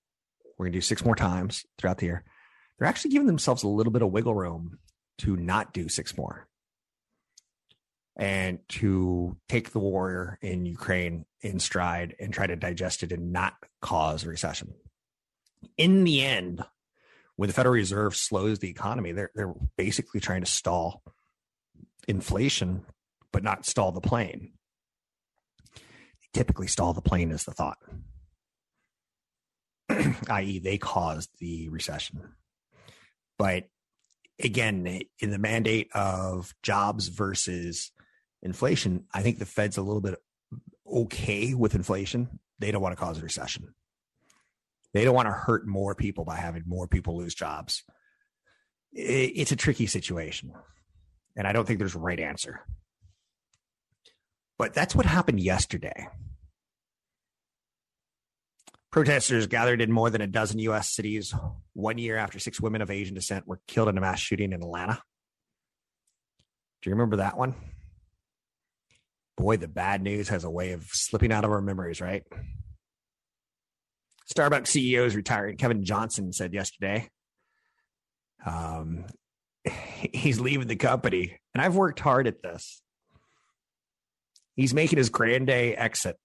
we're 0.58 0.64
going 0.64 0.72
to 0.72 0.78
do 0.78 0.82
six 0.82 1.04
more 1.04 1.14
times 1.14 1.64
throughout 1.78 1.98
the 1.98 2.06
year 2.06 2.24
they're 2.78 2.88
actually 2.88 3.10
giving 3.10 3.26
themselves 3.26 3.62
a 3.62 3.68
little 3.68 3.92
bit 3.92 4.02
of 4.02 4.10
wiggle 4.12 4.34
room 4.34 4.78
to 5.18 5.36
not 5.36 5.72
do 5.72 5.88
six 5.88 6.16
more 6.16 6.46
and 8.16 8.58
to 8.68 9.36
take 9.48 9.70
the 9.70 9.78
war 9.78 10.38
in 10.42 10.66
Ukraine 10.66 11.24
in 11.40 11.60
stride 11.60 12.16
and 12.18 12.32
try 12.32 12.46
to 12.46 12.56
digest 12.56 13.02
it 13.02 13.12
and 13.12 13.32
not 13.32 13.54
cause 13.80 14.24
a 14.24 14.28
recession. 14.28 14.74
In 15.76 16.04
the 16.04 16.24
end, 16.24 16.64
when 17.36 17.46
the 17.46 17.52
Federal 17.52 17.74
Reserve 17.74 18.16
slows 18.16 18.58
the 18.58 18.70
economy, 18.70 19.12
they're 19.12 19.30
they're 19.34 19.54
basically 19.76 20.18
trying 20.18 20.40
to 20.40 20.50
stall 20.50 21.02
inflation, 22.08 22.84
but 23.32 23.44
not 23.44 23.66
stall 23.66 23.92
the 23.92 24.00
plane. 24.00 24.52
Typically, 26.34 26.66
stall 26.66 26.92
the 26.92 27.00
plane 27.00 27.30
is 27.30 27.44
the 27.44 27.52
thought, 27.52 27.78
i.e., 30.28 30.58
they 30.58 30.78
caused 30.78 31.30
the 31.38 31.68
recession. 31.68 32.34
But 33.38 33.68
again, 34.42 35.02
in 35.20 35.30
the 35.30 35.38
mandate 35.38 35.90
of 35.94 36.54
jobs 36.62 37.08
versus 37.08 37.92
inflation, 38.42 39.04
I 39.14 39.22
think 39.22 39.38
the 39.38 39.46
Fed's 39.46 39.78
a 39.78 39.82
little 39.82 40.00
bit 40.00 40.16
okay 40.86 41.54
with 41.54 41.74
inflation. 41.74 42.40
They 42.58 42.70
don't 42.70 42.82
want 42.82 42.96
to 42.96 43.02
cause 43.02 43.18
a 43.18 43.22
recession. 43.22 43.74
They 44.92 45.04
don't 45.04 45.14
want 45.14 45.28
to 45.28 45.32
hurt 45.32 45.66
more 45.66 45.94
people 45.94 46.24
by 46.24 46.36
having 46.36 46.64
more 46.66 46.88
people 46.88 47.16
lose 47.16 47.34
jobs. 47.34 47.84
It's 48.92 49.52
a 49.52 49.56
tricky 49.56 49.86
situation. 49.86 50.52
And 51.36 51.46
I 51.46 51.52
don't 51.52 51.66
think 51.66 51.78
there's 51.78 51.94
a 51.94 52.00
right 52.00 52.18
answer. 52.18 52.64
But 54.58 54.74
that's 54.74 54.96
what 54.96 55.06
happened 55.06 55.38
yesterday. 55.38 56.08
Protesters 58.90 59.46
gathered 59.46 59.82
in 59.82 59.92
more 59.92 60.08
than 60.08 60.22
a 60.22 60.26
dozen 60.26 60.58
U.S. 60.60 60.90
cities 60.90 61.34
one 61.74 61.98
year 61.98 62.16
after 62.16 62.38
six 62.38 62.60
women 62.60 62.80
of 62.80 62.90
Asian 62.90 63.14
descent 63.14 63.46
were 63.46 63.60
killed 63.66 63.88
in 63.88 63.98
a 63.98 64.00
mass 64.00 64.18
shooting 64.18 64.52
in 64.52 64.62
Atlanta. 64.62 65.02
Do 66.80 66.90
you 66.90 66.94
remember 66.94 67.16
that 67.16 67.36
one? 67.36 67.54
Boy, 69.36 69.56
the 69.56 69.68
bad 69.68 70.02
news 70.02 70.30
has 70.30 70.44
a 70.44 70.50
way 70.50 70.72
of 70.72 70.84
slipping 70.84 71.32
out 71.32 71.44
of 71.44 71.50
our 71.50 71.60
memories, 71.60 72.00
right? 72.00 72.24
Starbucks 74.32 74.68
CEO 74.68 75.04
is 75.04 75.14
retiring. 75.14 75.56
Kevin 75.56 75.84
Johnson 75.84 76.32
said 76.32 76.54
yesterday 76.54 77.08
um, 78.44 79.04
he's 80.12 80.40
leaving 80.40 80.66
the 80.66 80.76
company. 80.76 81.38
And 81.54 81.62
I've 81.62 81.76
worked 81.76 82.00
hard 82.00 82.26
at 82.26 82.42
this. 82.42 82.80
He's 84.56 84.74
making 84.74 84.98
his 84.98 85.08
grand 85.08 85.46
day 85.46 85.74
exit 85.74 86.16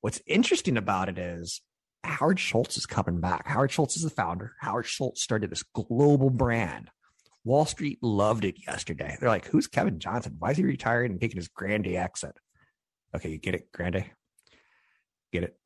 What's 0.00 0.20
interesting 0.26 0.76
about 0.76 1.08
it 1.08 1.18
is 1.18 1.60
Howard 2.04 2.38
Schultz 2.38 2.76
is 2.76 2.86
coming 2.86 3.20
back. 3.20 3.46
Howard 3.46 3.72
Schultz 3.72 3.96
is 3.96 4.02
the 4.02 4.10
founder. 4.10 4.54
Howard 4.60 4.86
Schultz 4.86 5.22
started 5.22 5.50
this 5.50 5.62
global 5.62 6.30
brand. 6.30 6.90
Wall 7.44 7.64
Street 7.64 7.98
loved 8.02 8.44
it 8.44 8.56
yesterday. 8.66 9.16
They're 9.18 9.28
like, 9.28 9.46
who's 9.46 9.66
Kevin 9.66 10.00
Johnson? 10.00 10.36
Why 10.38 10.50
is 10.50 10.56
he 10.56 10.64
retiring 10.64 11.12
and 11.12 11.20
taking 11.20 11.36
his 11.36 11.48
grande 11.48 11.86
exit? 11.86 12.36
Okay, 13.14 13.30
you 13.30 13.38
get 13.38 13.54
it, 13.54 13.70
grande? 13.72 14.04
Get 15.32 15.44
it? 15.44 15.56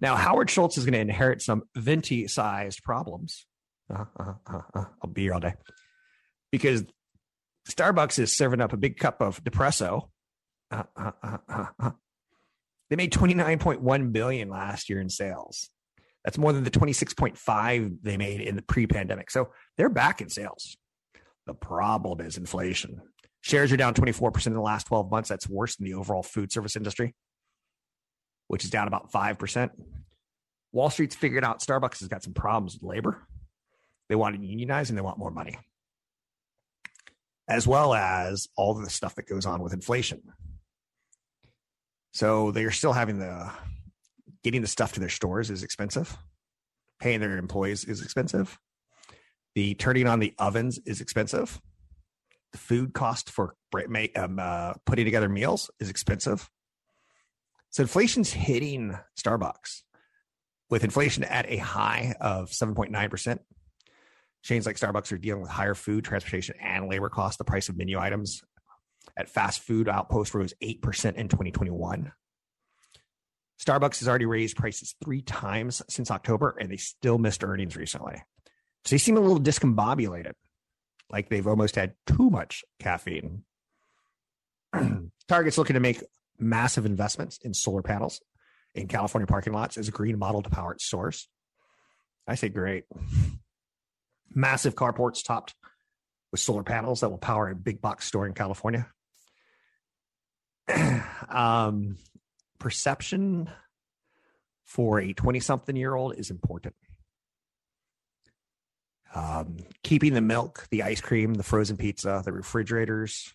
Now, 0.00 0.16
Howard 0.16 0.48
Schultz 0.48 0.78
is 0.78 0.84
going 0.84 0.94
to 0.94 1.00
inherit 1.00 1.42
some 1.42 1.64
venti 1.76 2.26
sized 2.26 2.82
problems. 2.82 3.46
Uh-huh, 3.90 4.04
uh-huh, 4.18 4.38
uh-huh. 4.46 4.84
I'll 5.02 5.10
be 5.10 5.22
here 5.22 5.34
all 5.34 5.40
day 5.40 5.54
because 6.50 6.84
Starbucks 7.68 8.18
is 8.18 8.34
serving 8.34 8.60
up 8.60 8.72
a 8.72 8.78
big 8.78 8.98
cup 8.98 9.20
of 9.20 9.42
depresso. 9.44 10.08
Uh, 10.70 10.84
uh, 10.96 11.38
uh, 11.48 11.90
they 12.94 13.02
made 13.02 13.12
29.1 13.12 14.12
billion 14.12 14.48
last 14.48 14.88
year 14.88 15.00
in 15.00 15.08
sales. 15.08 15.68
That's 16.24 16.38
more 16.38 16.52
than 16.52 16.62
the 16.62 16.70
26.5 16.70 17.96
they 18.02 18.16
made 18.16 18.40
in 18.40 18.54
the 18.54 18.62
pre-pandemic. 18.62 19.32
So 19.32 19.50
they're 19.76 19.88
back 19.88 20.20
in 20.20 20.28
sales. 20.28 20.76
The 21.46 21.54
problem 21.54 22.20
is 22.20 22.36
inflation. 22.36 23.02
Shares 23.40 23.72
are 23.72 23.76
down 23.76 23.94
24% 23.94 24.46
in 24.46 24.52
the 24.52 24.60
last 24.60 24.86
12 24.86 25.10
months. 25.10 25.28
That's 25.28 25.48
worse 25.48 25.74
than 25.74 25.86
the 25.86 25.94
overall 25.94 26.22
food 26.22 26.52
service 26.52 26.76
industry, 26.76 27.16
which 28.46 28.62
is 28.62 28.70
down 28.70 28.86
about 28.86 29.10
5%. 29.10 29.70
Wall 30.70 30.88
Street's 30.88 31.16
figured 31.16 31.42
out 31.42 31.58
Starbucks 31.58 31.98
has 31.98 32.06
got 32.06 32.22
some 32.22 32.32
problems 32.32 32.74
with 32.74 32.88
labor. 32.88 33.26
They 34.08 34.14
want 34.14 34.36
to 34.36 34.46
unionize 34.46 34.88
and 34.88 34.96
they 34.96 35.02
want 35.02 35.18
more 35.18 35.32
money, 35.32 35.58
as 37.48 37.66
well 37.66 37.92
as 37.92 38.46
all 38.56 38.74
the 38.74 38.88
stuff 38.88 39.16
that 39.16 39.26
goes 39.26 39.46
on 39.46 39.62
with 39.62 39.72
inflation. 39.72 40.22
So 42.14 42.52
they're 42.52 42.70
still 42.70 42.92
having 42.92 43.18
the 43.18 43.50
getting 44.44 44.62
the 44.62 44.68
stuff 44.68 44.92
to 44.92 45.00
their 45.00 45.08
stores 45.08 45.50
is 45.50 45.64
expensive. 45.64 46.16
Paying 47.00 47.20
their 47.20 47.36
employees 47.36 47.84
is 47.84 48.02
expensive. 48.02 48.58
The 49.56 49.74
turning 49.74 50.06
on 50.06 50.20
the 50.20 50.32
ovens 50.38 50.78
is 50.86 51.00
expensive. 51.00 51.60
The 52.52 52.58
food 52.58 52.94
cost 52.94 53.30
for 53.30 53.56
um, 54.16 54.38
uh, 54.38 54.74
putting 54.86 55.04
together 55.04 55.28
meals 55.28 55.70
is 55.80 55.90
expensive. 55.90 56.48
So 57.70 57.82
inflation's 57.82 58.32
hitting 58.32 58.96
Starbucks 59.18 59.82
with 60.70 60.84
inflation 60.84 61.24
at 61.24 61.50
a 61.50 61.56
high 61.56 62.14
of 62.20 62.50
7.9%. 62.50 63.38
Chains 64.44 64.66
like 64.66 64.76
Starbucks 64.76 65.10
are 65.10 65.18
dealing 65.18 65.42
with 65.42 65.50
higher 65.50 65.74
food, 65.74 66.04
transportation, 66.04 66.54
and 66.60 66.88
labor 66.88 67.08
costs. 67.08 67.38
The 67.38 67.44
price 67.44 67.68
of 67.68 67.76
menu 67.76 67.98
items 67.98 68.42
at 69.16 69.28
fast 69.28 69.60
food 69.60 69.88
outpost 69.88 70.34
rose 70.34 70.54
8% 70.62 71.14
in 71.14 71.28
2021. 71.28 72.12
Starbucks 73.60 74.00
has 74.00 74.08
already 74.08 74.26
raised 74.26 74.56
prices 74.56 74.94
three 75.02 75.22
times 75.22 75.82
since 75.88 76.10
October, 76.10 76.56
and 76.58 76.70
they 76.70 76.76
still 76.76 77.18
missed 77.18 77.44
earnings 77.44 77.76
recently. 77.76 78.22
So 78.84 78.94
they 78.94 78.98
seem 78.98 79.16
a 79.16 79.20
little 79.20 79.40
discombobulated, 79.40 80.32
like 81.10 81.28
they've 81.28 81.46
almost 81.46 81.76
had 81.76 81.94
too 82.06 82.30
much 82.30 82.64
caffeine. 82.80 83.44
Target's 85.28 85.56
looking 85.56 85.74
to 85.74 85.80
make 85.80 86.02
massive 86.38 86.84
investments 86.84 87.38
in 87.42 87.54
solar 87.54 87.82
panels 87.82 88.20
in 88.74 88.88
California 88.88 89.26
parking 89.26 89.52
lots 89.52 89.78
as 89.78 89.88
a 89.88 89.92
green 89.92 90.18
model 90.18 90.42
to 90.42 90.50
power 90.50 90.72
its 90.72 90.84
stores. 90.84 91.28
I 92.26 92.34
say 92.34 92.48
great. 92.48 92.84
Massive 94.34 94.74
carports 94.74 95.22
topped 95.22 95.54
with 96.32 96.40
solar 96.40 96.64
panels 96.64 97.00
that 97.00 97.10
will 97.10 97.18
power 97.18 97.48
a 97.48 97.54
big 97.54 97.80
box 97.80 98.06
store 98.06 98.26
in 98.26 98.34
California. 98.34 98.88
um, 101.28 101.98
perception 102.58 103.50
for 104.64 105.00
a 105.00 105.12
20 105.12 105.40
something 105.40 105.76
year 105.76 105.94
old 105.94 106.16
is 106.16 106.30
important. 106.30 106.74
Um, 109.14 109.58
keeping 109.84 110.14
the 110.14 110.20
milk, 110.20 110.66
the 110.70 110.82
ice 110.82 111.00
cream, 111.00 111.34
the 111.34 111.44
frozen 111.44 111.76
pizza, 111.76 112.22
the 112.24 112.32
refrigerators 112.32 113.32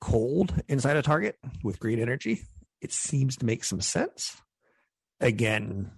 cold 0.00 0.54
inside 0.68 0.96
a 0.96 1.02
Target 1.02 1.36
with 1.64 1.80
green 1.80 1.98
energy, 1.98 2.42
it 2.80 2.92
seems 2.92 3.36
to 3.36 3.46
make 3.46 3.64
some 3.64 3.80
sense. 3.80 4.40
Again, 5.20 5.90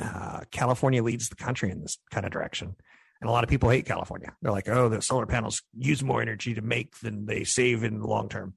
uh, 0.00 0.40
California 0.50 1.02
leads 1.02 1.28
the 1.28 1.36
country 1.36 1.70
in 1.70 1.80
this 1.80 1.98
kind 2.10 2.24
of 2.24 2.32
direction. 2.32 2.76
And 3.20 3.28
a 3.28 3.32
lot 3.32 3.42
of 3.42 3.50
people 3.50 3.68
hate 3.68 3.86
California. 3.86 4.32
They're 4.40 4.52
like, 4.52 4.68
oh, 4.68 4.88
the 4.88 5.02
solar 5.02 5.26
panels 5.26 5.62
use 5.76 6.02
more 6.02 6.22
energy 6.22 6.54
to 6.54 6.62
make 6.62 6.98
than 7.00 7.26
they 7.26 7.44
save 7.44 7.82
in 7.82 7.98
the 7.98 8.06
long 8.06 8.28
term. 8.28 8.54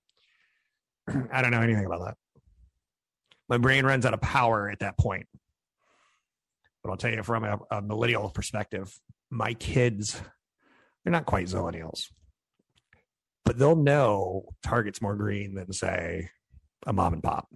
I 1.31 1.41
don't 1.41 1.51
know 1.51 1.61
anything 1.61 1.85
about 1.85 2.05
that. 2.05 2.17
My 3.49 3.57
brain 3.57 3.85
runs 3.85 4.05
out 4.05 4.13
of 4.13 4.21
power 4.21 4.69
at 4.69 4.79
that 4.79 4.97
point. 4.97 5.27
But 6.83 6.91
I'll 6.91 6.97
tell 6.97 7.11
you 7.11 7.23
from 7.23 7.43
a, 7.43 7.59
a 7.71 7.81
millennial 7.81 8.29
perspective, 8.29 8.93
my 9.29 9.53
kids, 9.53 10.21
they're 11.03 11.11
not 11.11 11.25
quite 11.25 11.47
zillennials, 11.47 12.05
but 13.45 13.57
they'll 13.57 13.75
know 13.75 14.45
Target's 14.63 15.01
more 15.01 15.15
green 15.15 15.55
than, 15.55 15.71
say, 15.73 16.29
a 16.87 16.93
mom 16.93 17.13
and 17.13 17.23
pop. 17.23 17.47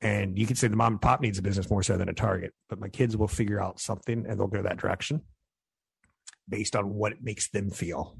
And 0.00 0.38
you 0.38 0.46
can 0.46 0.56
say 0.56 0.68
the 0.68 0.76
mom 0.76 0.94
and 0.94 1.02
pop 1.02 1.22
needs 1.22 1.38
a 1.38 1.42
business 1.42 1.70
more 1.70 1.82
so 1.82 1.96
than 1.96 2.10
a 2.10 2.12
Target, 2.12 2.52
but 2.68 2.78
my 2.78 2.88
kids 2.88 3.16
will 3.16 3.28
figure 3.28 3.62
out 3.62 3.80
something 3.80 4.26
and 4.28 4.38
they'll 4.38 4.46
go 4.46 4.62
that 4.62 4.76
direction 4.78 5.22
based 6.48 6.76
on 6.76 6.94
what 6.94 7.12
it 7.12 7.22
makes 7.22 7.50
them 7.50 7.70
feel. 7.70 8.18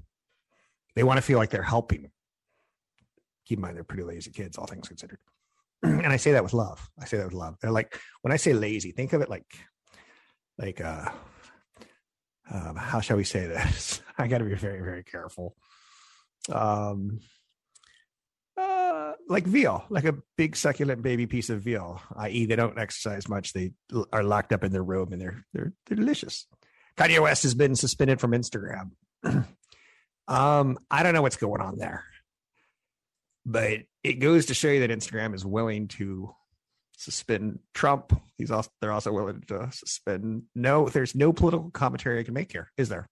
They 0.96 1.02
want 1.02 1.18
to 1.18 1.22
feel 1.22 1.38
like 1.38 1.50
they're 1.50 1.62
helping 1.62 2.10
keep 3.44 3.58
in 3.58 3.62
mind 3.62 3.76
they're 3.76 3.84
pretty 3.84 4.04
lazy 4.04 4.30
kids, 4.30 4.56
all 4.56 4.66
things 4.66 4.88
considered. 4.88 5.18
and 5.82 6.06
I 6.06 6.16
say 6.16 6.32
that 6.32 6.42
with 6.42 6.52
love. 6.52 6.88
I 6.98 7.04
say 7.04 7.18
that 7.18 7.26
with 7.26 7.34
love. 7.34 7.56
They're 7.60 7.70
like 7.70 7.98
when 8.22 8.32
I 8.32 8.36
say 8.36 8.52
lazy, 8.52 8.92
think 8.92 9.12
of 9.12 9.20
it 9.20 9.30
like 9.30 9.46
like 10.58 10.80
uh 10.80 11.10
um, 12.50 12.76
how 12.76 13.00
shall 13.00 13.16
we 13.16 13.24
say 13.24 13.46
this? 13.46 14.02
I 14.18 14.28
got 14.28 14.38
to 14.38 14.44
be 14.44 14.54
very, 14.54 14.80
very 14.80 15.02
careful. 15.02 15.56
Um, 16.52 17.20
uh, 18.56 19.12
like 19.28 19.44
veal, 19.46 19.84
like 19.88 20.04
a 20.04 20.18
big 20.36 20.54
succulent 20.54 21.02
baby 21.02 21.26
piece 21.26 21.48
of 21.48 21.62
veal. 21.62 22.02
I.e., 22.14 22.44
they 22.44 22.54
don't 22.54 22.78
exercise 22.78 23.30
much. 23.30 23.54
They 23.54 23.72
are 24.12 24.22
locked 24.22 24.52
up 24.52 24.62
in 24.62 24.72
their 24.72 24.84
room, 24.84 25.12
and 25.12 25.20
they're 25.20 25.44
they're 25.54 25.72
they're 25.86 25.96
delicious. 25.96 26.46
Kanye 26.96 27.20
West 27.20 27.42
has 27.42 27.54
been 27.54 27.74
suspended 27.74 28.20
from 28.20 28.32
Instagram. 28.32 28.90
um, 30.28 30.78
I 30.90 31.02
don't 31.02 31.14
know 31.14 31.22
what's 31.22 31.36
going 31.36 31.60
on 31.60 31.78
there 31.78 32.04
but 33.46 33.80
it 34.02 34.14
goes 34.14 34.46
to 34.46 34.54
show 34.54 34.68
you 34.68 34.80
that 34.80 34.90
Instagram 34.90 35.34
is 35.34 35.44
willing 35.44 35.88
to 35.88 36.34
suspend 36.96 37.58
Trump. 37.74 38.18
He's 38.38 38.50
also 38.50 38.70
they're 38.80 38.92
also 38.92 39.12
willing 39.12 39.42
to 39.48 39.68
suspend. 39.72 40.44
No, 40.54 40.88
there's 40.88 41.14
no 41.14 41.32
political 41.32 41.70
commentary 41.70 42.20
I 42.20 42.24
can 42.24 42.34
make 42.34 42.52
here, 42.52 42.70
is 42.76 42.88
there? 42.88 43.06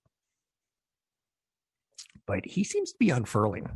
But 2.27 2.47
he 2.47 2.64
seems 2.64 2.92
to 2.92 2.99
be 2.99 3.11
unfurling. 3.11 3.68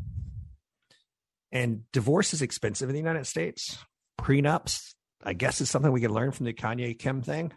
And 1.52 1.82
divorce 1.92 2.32
is 2.32 2.42
expensive 2.42 2.88
in 2.88 2.94
the 2.94 3.00
United 3.00 3.26
States. 3.26 3.78
Prenups, 4.20 4.94
I 5.22 5.32
guess, 5.32 5.60
is 5.60 5.70
something 5.70 5.92
we 5.92 6.00
can 6.00 6.12
learn 6.12 6.32
from 6.32 6.46
the 6.46 6.52
Kanye 6.52 6.98
Kim 6.98 7.22
thing. 7.22 7.52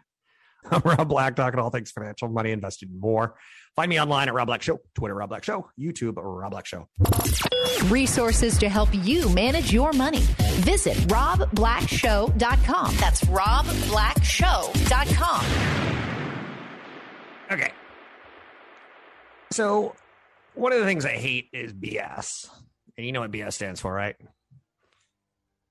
I'm 0.70 0.80
Rob 0.84 1.08
Black, 1.08 1.36
talking 1.36 1.60
all 1.60 1.70
things 1.70 1.92
financial, 1.92 2.28
money, 2.28 2.50
investing, 2.50 2.90
more. 2.98 3.36
Find 3.76 3.88
me 3.88 4.00
online 4.00 4.26
at 4.28 4.34
Rob 4.34 4.48
Black 4.48 4.62
Show, 4.62 4.80
Twitter 4.94 5.14
Rob 5.14 5.28
Black 5.30 5.44
Show, 5.44 5.70
YouTube 5.78 6.14
Rob 6.16 6.50
Black 6.50 6.66
Show. 6.66 6.88
Resources 7.84 8.58
to 8.58 8.68
help 8.68 8.88
you 8.92 9.30
manage 9.30 9.72
your 9.72 9.92
money. 9.92 10.22
Visit 10.60 10.96
robblackshow.com. 11.08 12.96
That's 12.96 13.22
robblackshow.com. 13.24 15.46
Okay. 17.52 17.72
So, 19.52 19.96
one 20.54 20.72
of 20.72 20.78
the 20.78 20.84
things 20.84 21.04
I 21.04 21.16
hate 21.16 21.48
is 21.52 21.72
BS. 21.72 22.48
And 22.96 23.04
you 23.06 23.12
know 23.12 23.20
what 23.20 23.32
BS 23.32 23.54
stands 23.54 23.80
for, 23.80 23.92
right? 23.92 24.14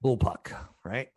Bullpuck, 0.04 0.54
right? 0.84 1.08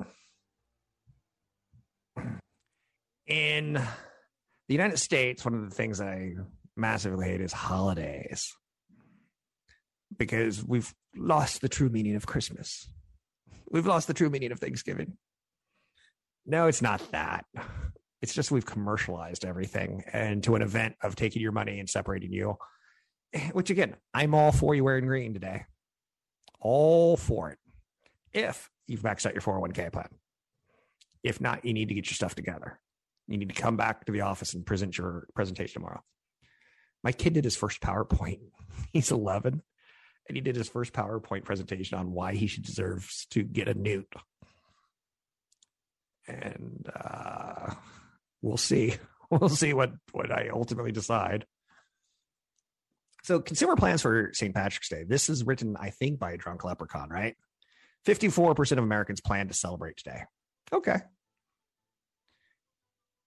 In 3.27 3.75
the 3.75 4.75
United 4.75 4.99
States, 4.99 5.45
one 5.45 5.55
of 5.55 5.69
the 5.69 5.75
things 5.75 6.01
I 6.01 6.35
massively 6.77 7.27
hate 7.27 7.41
is 7.41 7.53
holidays 7.53 8.53
because 10.17 10.65
we've 10.65 10.93
lost 11.17 11.61
the 11.61 11.69
true 11.69 11.89
meaning 11.89 12.17
of 12.17 12.27
Christmas. 12.27 12.89
We've 13.71 13.87
lost 13.87 14.07
the 14.07 14.15
true 14.15 14.31
meaning 14.31 14.53
of 14.53 14.59
Thanksgiving. 14.59 15.17
No, 16.45 16.67
it's 16.67 16.83
not 16.83 17.01
that. 17.13 17.45
It's 18.21 18.35
just 18.35 18.51
we've 18.51 18.67
commercialized 18.67 19.45
everything 19.45 20.05
and 20.13 20.43
to 20.45 20.55
an 20.55 20.63
event 20.63 20.97
of 21.03 21.17
taking 21.17 21.43
your 21.43 21.53
money 21.53 21.81
and 21.81 21.89
separating 21.89 22.33
you. 22.33 22.57
Which 23.53 23.71
again, 23.71 23.97
I'm 24.13 24.35
all 24.35 24.53
for 24.53 24.75
you 24.75 24.85
wearing 24.85 25.07
green 25.07 25.33
today. 25.33 25.65
All 26.61 27.17
for 27.17 27.51
it. 27.51 27.59
If 28.33 28.71
you've 28.87 29.03
maxed 29.03 29.27
out 29.27 29.33
your 29.33 29.43
401k 29.43 29.93
plan. 29.93 30.09
If 31.23 31.41
not, 31.41 31.65
you 31.65 31.73
need 31.73 31.89
to 31.89 31.95
get 31.95 32.07
your 32.07 32.15
stuff 32.15 32.35
together. 32.35 32.79
You 33.33 33.39
need 33.39 33.55
to 33.55 33.61
come 33.61 33.77
back 33.77 34.05
to 34.07 34.13
the 34.13 34.23
office 34.23 34.55
and 34.55 34.65
present 34.67 34.99
your 34.99 35.27
presentation 35.35 35.81
tomorrow. 35.81 36.03
My 37.03 37.13
kid 37.13 37.33
did 37.33 37.45
his 37.45 37.57
first 37.57 37.81
PowerPoint. 37.81 38.41
He's 38.93 39.11
11 39.11 39.63
and 40.29 40.37
he 40.37 40.41
did 40.41 40.57
his 40.57 40.69
first 40.69 40.93
PowerPoint 40.93 41.45
presentation 41.45 41.99
on 41.99 42.13
why 42.13 42.35
he 42.35 42.47
should 42.47 42.65
deserves 42.65 43.27
to 43.31 43.43
get 43.43 43.69
a 43.69 43.75
newt. 43.75 44.13
And 46.29 46.89
uh, 46.95 47.75
we'll 48.41 48.57
see. 48.57 48.97
We'll 49.31 49.49
see 49.49 49.73
what 49.73 49.93
what 50.11 50.31
I 50.31 50.51
ultimately 50.53 50.93
decide. 50.93 51.47
So, 53.23 53.41
consumer 53.41 53.77
plans 53.77 54.03
for 54.03 54.29
St. 54.35 54.55
Patrick's 54.55 54.91
Day. 54.91 55.05
This 55.09 55.31
is 55.31 55.47
written, 55.47 55.75
I 55.81 55.89
think, 55.89 56.19
by 56.19 56.33
a 56.33 56.37
drunk 56.37 56.65
leprechaun, 56.65 57.09
right? 57.09 57.35
54% 58.07 58.73
of 58.73 58.85
Americans 58.85 59.23
plan 59.23 59.49
to 59.49 59.55
celebrate 59.55 59.97
today. 59.97 60.25
Okay. 60.71 60.99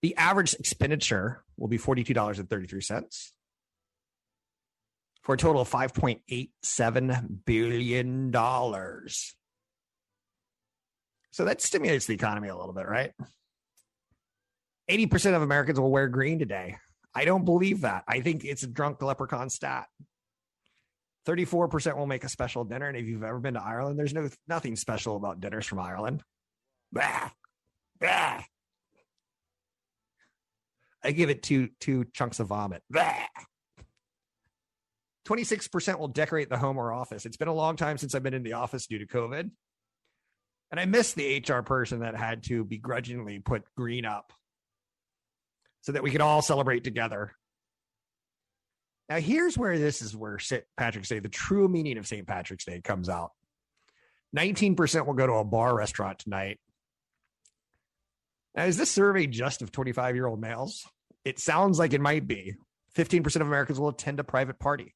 The 0.06 0.16
average 0.18 0.54
expenditure 0.54 1.44
will 1.58 1.68
be 1.68 1.80
$42.33 1.80 3.32
for 5.24 5.34
a 5.34 5.38
total 5.38 5.64
of 5.64 5.70
$5.87 5.72 7.44
billion. 7.44 8.32
So 11.32 11.46
that 11.46 11.60
stimulates 11.60 12.06
the 12.06 12.14
economy 12.14 12.50
a 12.50 12.56
little 12.56 12.74
bit, 12.74 12.88
right? 12.88 13.14
80% 14.92 15.36
of 15.36 15.42
Americans 15.42 15.80
will 15.80 15.90
wear 15.90 16.08
green 16.08 16.38
today. 16.38 16.78
I 17.16 17.26
don't 17.26 17.44
believe 17.44 17.82
that. 17.82 18.04
I 18.08 18.20
think 18.20 18.46
it's 18.46 18.62
a 18.62 18.68
drunk 18.68 19.02
leprechaun 19.02 19.50
stat. 19.50 19.88
34% 21.28 21.98
will 21.98 22.06
make 22.06 22.24
a 22.24 22.30
special 22.30 22.64
dinner. 22.64 22.88
And 22.90 22.96
if 22.96 23.08
you've 23.08 23.24
ever 23.24 23.40
been 23.40 23.56
to 23.56 23.64
Ireland, 23.64 23.98
there's 23.98 24.14
no 24.14 24.30
nothing 24.48 24.76
special 24.76 25.16
about 25.16 25.40
dinners 25.40 25.66
from 25.66 25.80
Ireland. 25.80 26.22
Bah, 26.94 27.32
bah. 28.00 28.44
I 31.06 31.12
give 31.12 31.30
it 31.30 31.44
two 31.44 31.70
two 31.80 32.06
chunks 32.14 32.40
of 32.40 32.48
vomit. 32.48 32.82
Bah. 32.90 33.14
26% 35.28 35.98
will 35.98 36.08
decorate 36.08 36.50
the 36.50 36.58
home 36.58 36.78
or 36.78 36.94
office. 36.94 37.26
It's 37.26 37.38
been 37.38 37.48
a 37.48 37.54
long 37.54 37.78
time 37.78 37.98
since 37.98 38.14
I've 38.14 38.22
been 38.22 38.36
in 38.36 38.44
the 38.44 38.54
office 38.54 38.86
due 38.86 39.00
to 39.00 39.08
COVID. 39.08 39.50
And 40.72 40.80
I 40.80 40.86
miss 40.86 41.14
the 41.14 41.44
HR 41.48 41.62
person 41.62 42.02
that 42.02 42.16
had 42.16 42.44
to 42.44 42.64
begrudgingly 42.64 43.40
put 43.40 43.64
green 43.76 44.06
up 44.06 44.34
so 45.82 45.92
that 45.94 46.04
we 46.04 46.12
could 46.12 46.22
all 46.22 46.42
celebrate 46.42 46.84
together. 46.84 47.32
Now, 49.10 49.18
here's 49.18 49.58
where 49.58 49.78
this 49.78 50.02
is 50.02 50.16
where 50.16 50.40
St. 50.40 50.64
Patrick's 50.78 51.10
Day, 51.10 51.20
the 51.20 51.30
true 51.30 51.68
meaning 51.68 51.98
of 51.98 52.08
St. 52.08 52.28
Patrick's 52.28 52.66
Day, 52.66 52.82
comes 52.82 53.10
out. 53.10 53.32
19% 54.36 55.06
will 55.06 55.14
go 55.14 55.28
to 55.28 55.34
a 55.34 55.44
bar 55.44 55.76
restaurant 55.76 56.20
tonight. 56.20 56.60
Now, 58.56 58.66
is 58.66 58.78
this 58.78 58.92
survey 58.92 59.28
just 59.28 59.62
of 59.62 59.72
25 59.72 60.16
year 60.16 60.26
old 60.26 60.42
males? 60.42 60.86
It 61.26 61.40
sounds 61.40 61.80
like 61.80 61.94
it 61.94 62.02
might 62.02 62.28
be. 62.28 62.56
15% 62.96 63.36
of 63.36 63.42
Americans 63.42 63.80
will 63.80 63.90
attend 63.90 64.20
a 64.20 64.24
private 64.24 64.60
party. 64.60 64.96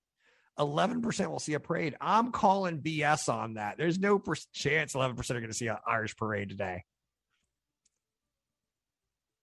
11% 0.57 1.29
will 1.29 1.39
see 1.39 1.53
a 1.53 1.59
parade. 1.59 1.95
I'm 1.99 2.31
calling 2.31 2.81
BS 2.81 3.33
on 3.33 3.55
that. 3.55 3.77
There's 3.77 3.97
no 3.97 4.19
per- 4.19 4.35
chance 4.53 4.93
11% 4.93 5.17
are 5.31 5.33
going 5.33 5.47
to 5.47 5.53
see 5.53 5.67
an 5.67 5.77
Irish 5.87 6.15
parade 6.15 6.49
today. 6.49 6.83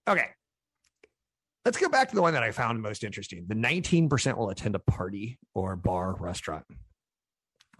Okay. 0.09 0.29
Let's 1.65 1.79
go 1.79 1.89
back 1.89 2.11
to 2.11 2.15
the 2.15 2.23
one 2.23 2.35
that 2.35 2.45
I 2.45 2.53
found 2.53 2.81
most 2.81 3.03
interesting. 3.03 3.47
The 3.49 3.55
19% 3.57 4.37
will 4.37 4.51
attend 4.51 4.77
a 4.77 4.79
party 4.79 5.39
or 5.53 5.75
bar 5.75 6.15
restaurant. 6.15 6.65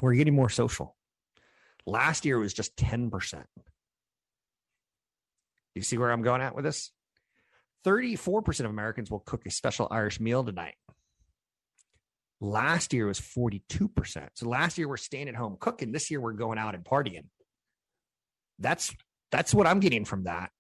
We're 0.01 0.15
getting 0.15 0.35
more 0.35 0.51
social. 0.51 0.97
Last 1.87 2.25
year 2.25 2.39
was 2.39 2.53
just 2.53 2.75
10%. 2.77 3.45
You 5.75 5.83
see 5.83 5.99
where 5.99 6.11
I'm 6.11 6.23
going 6.23 6.41
at 6.41 6.57
with 6.57 6.65
this? 6.65 6.91
34% 7.87 8.61
of 8.61 8.71
Americans 8.71 9.11
will 9.11 9.21
cook 9.21 9.47
a 9.47 9.51
special 9.51 9.87
Irish 9.91 10.19
meal 10.19 10.43
tonight. 10.43 10.75
Last 12.41 12.93
year 12.93 13.07
was 13.07 13.21
42%. 13.21 14.29
So 14.35 14.49
last 14.49 14.77
year 14.77 14.89
we're 14.89 14.97
staying 14.97 15.29
at 15.29 15.37
home 15.37 15.57
cooking. 15.59 15.93
This 15.93 16.11
year 16.11 16.21
we're 16.21 16.33
going 16.33 16.59
out 16.59 16.75
and 16.75 16.85
partying. 16.85 17.27
That's 18.59 18.95
that's 19.31 19.55
what 19.55 19.67
I'm 19.67 19.81
getting 19.81 20.05
from 20.05 20.25
that. 20.25 20.51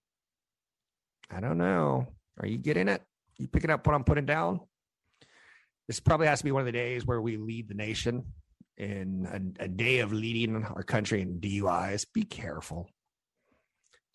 I 1.30 1.40
don't 1.40 1.58
know. 1.58 2.06
Are 2.40 2.46
you 2.46 2.58
getting 2.58 2.88
it? 2.88 3.02
You 3.38 3.48
picking 3.48 3.70
up 3.70 3.86
what 3.86 3.94
I'm 3.94 4.04
putting 4.04 4.26
down? 4.26 4.60
This 5.88 6.00
probably 6.00 6.26
has 6.26 6.38
to 6.38 6.44
be 6.44 6.52
one 6.52 6.60
of 6.60 6.66
the 6.66 6.72
days 6.72 7.06
where 7.06 7.20
we 7.20 7.36
lead 7.36 7.68
the 7.68 7.74
nation 7.74 8.24
in 8.76 9.54
a, 9.60 9.64
a 9.64 9.68
day 9.68 10.00
of 10.00 10.12
leading 10.12 10.64
our 10.64 10.82
country 10.82 11.22
in 11.22 11.40
DUIs. 11.40 12.06
Be 12.12 12.24
careful. 12.24 12.88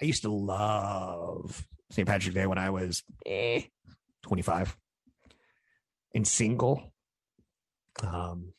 I 0.01 0.05
used 0.05 0.23
to 0.23 0.31
love 0.31 1.65
St. 1.91 2.07
Patrick's 2.07 2.33
Day 2.33 2.47
when 2.47 2.57
I 2.57 2.69
was 2.69 3.03
eh, 3.25 3.63
25 4.23 4.77
and 6.15 6.27
single. 6.27 6.93
Um, 8.01 8.53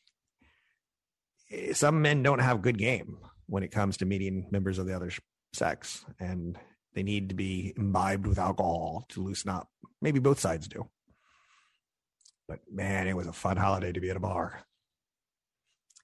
some 1.73 2.01
men 2.01 2.23
don't 2.23 2.39
have 2.39 2.61
good 2.61 2.77
game 2.77 3.17
when 3.47 3.63
it 3.63 3.71
comes 3.71 3.97
to 3.97 4.05
meeting 4.05 4.47
members 4.51 4.77
of 4.77 4.85
the 4.85 4.95
other 4.95 5.11
sex, 5.53 6.05
and 6.19 6.57
they 6.93 7.03
need 7.03 7.29
to 7.29 7.35
be 7.35 7.73
imbibed 7.75 8.27
with 8.27 8.39
alcohol 8.39 9.05
to 9.09 9.23
loosen 9.23 9.49
up. 9.49 9.67
Maybe 10.01 10.19
both 10.19 10.39
sides 10.39 10.67
do. 10.67 10.87
But 12.47 12.59
man, 12.71 13.07
it 13.07 13.15
was 13.15 13.27
a 13.27 13.33
fun 13.33 13.57
holiday 13.57 13.91
to 13.91 13.99
be 13.99 14.09
at 14.09 14.17
a 14.17 14.19
bar. 14.19 14.63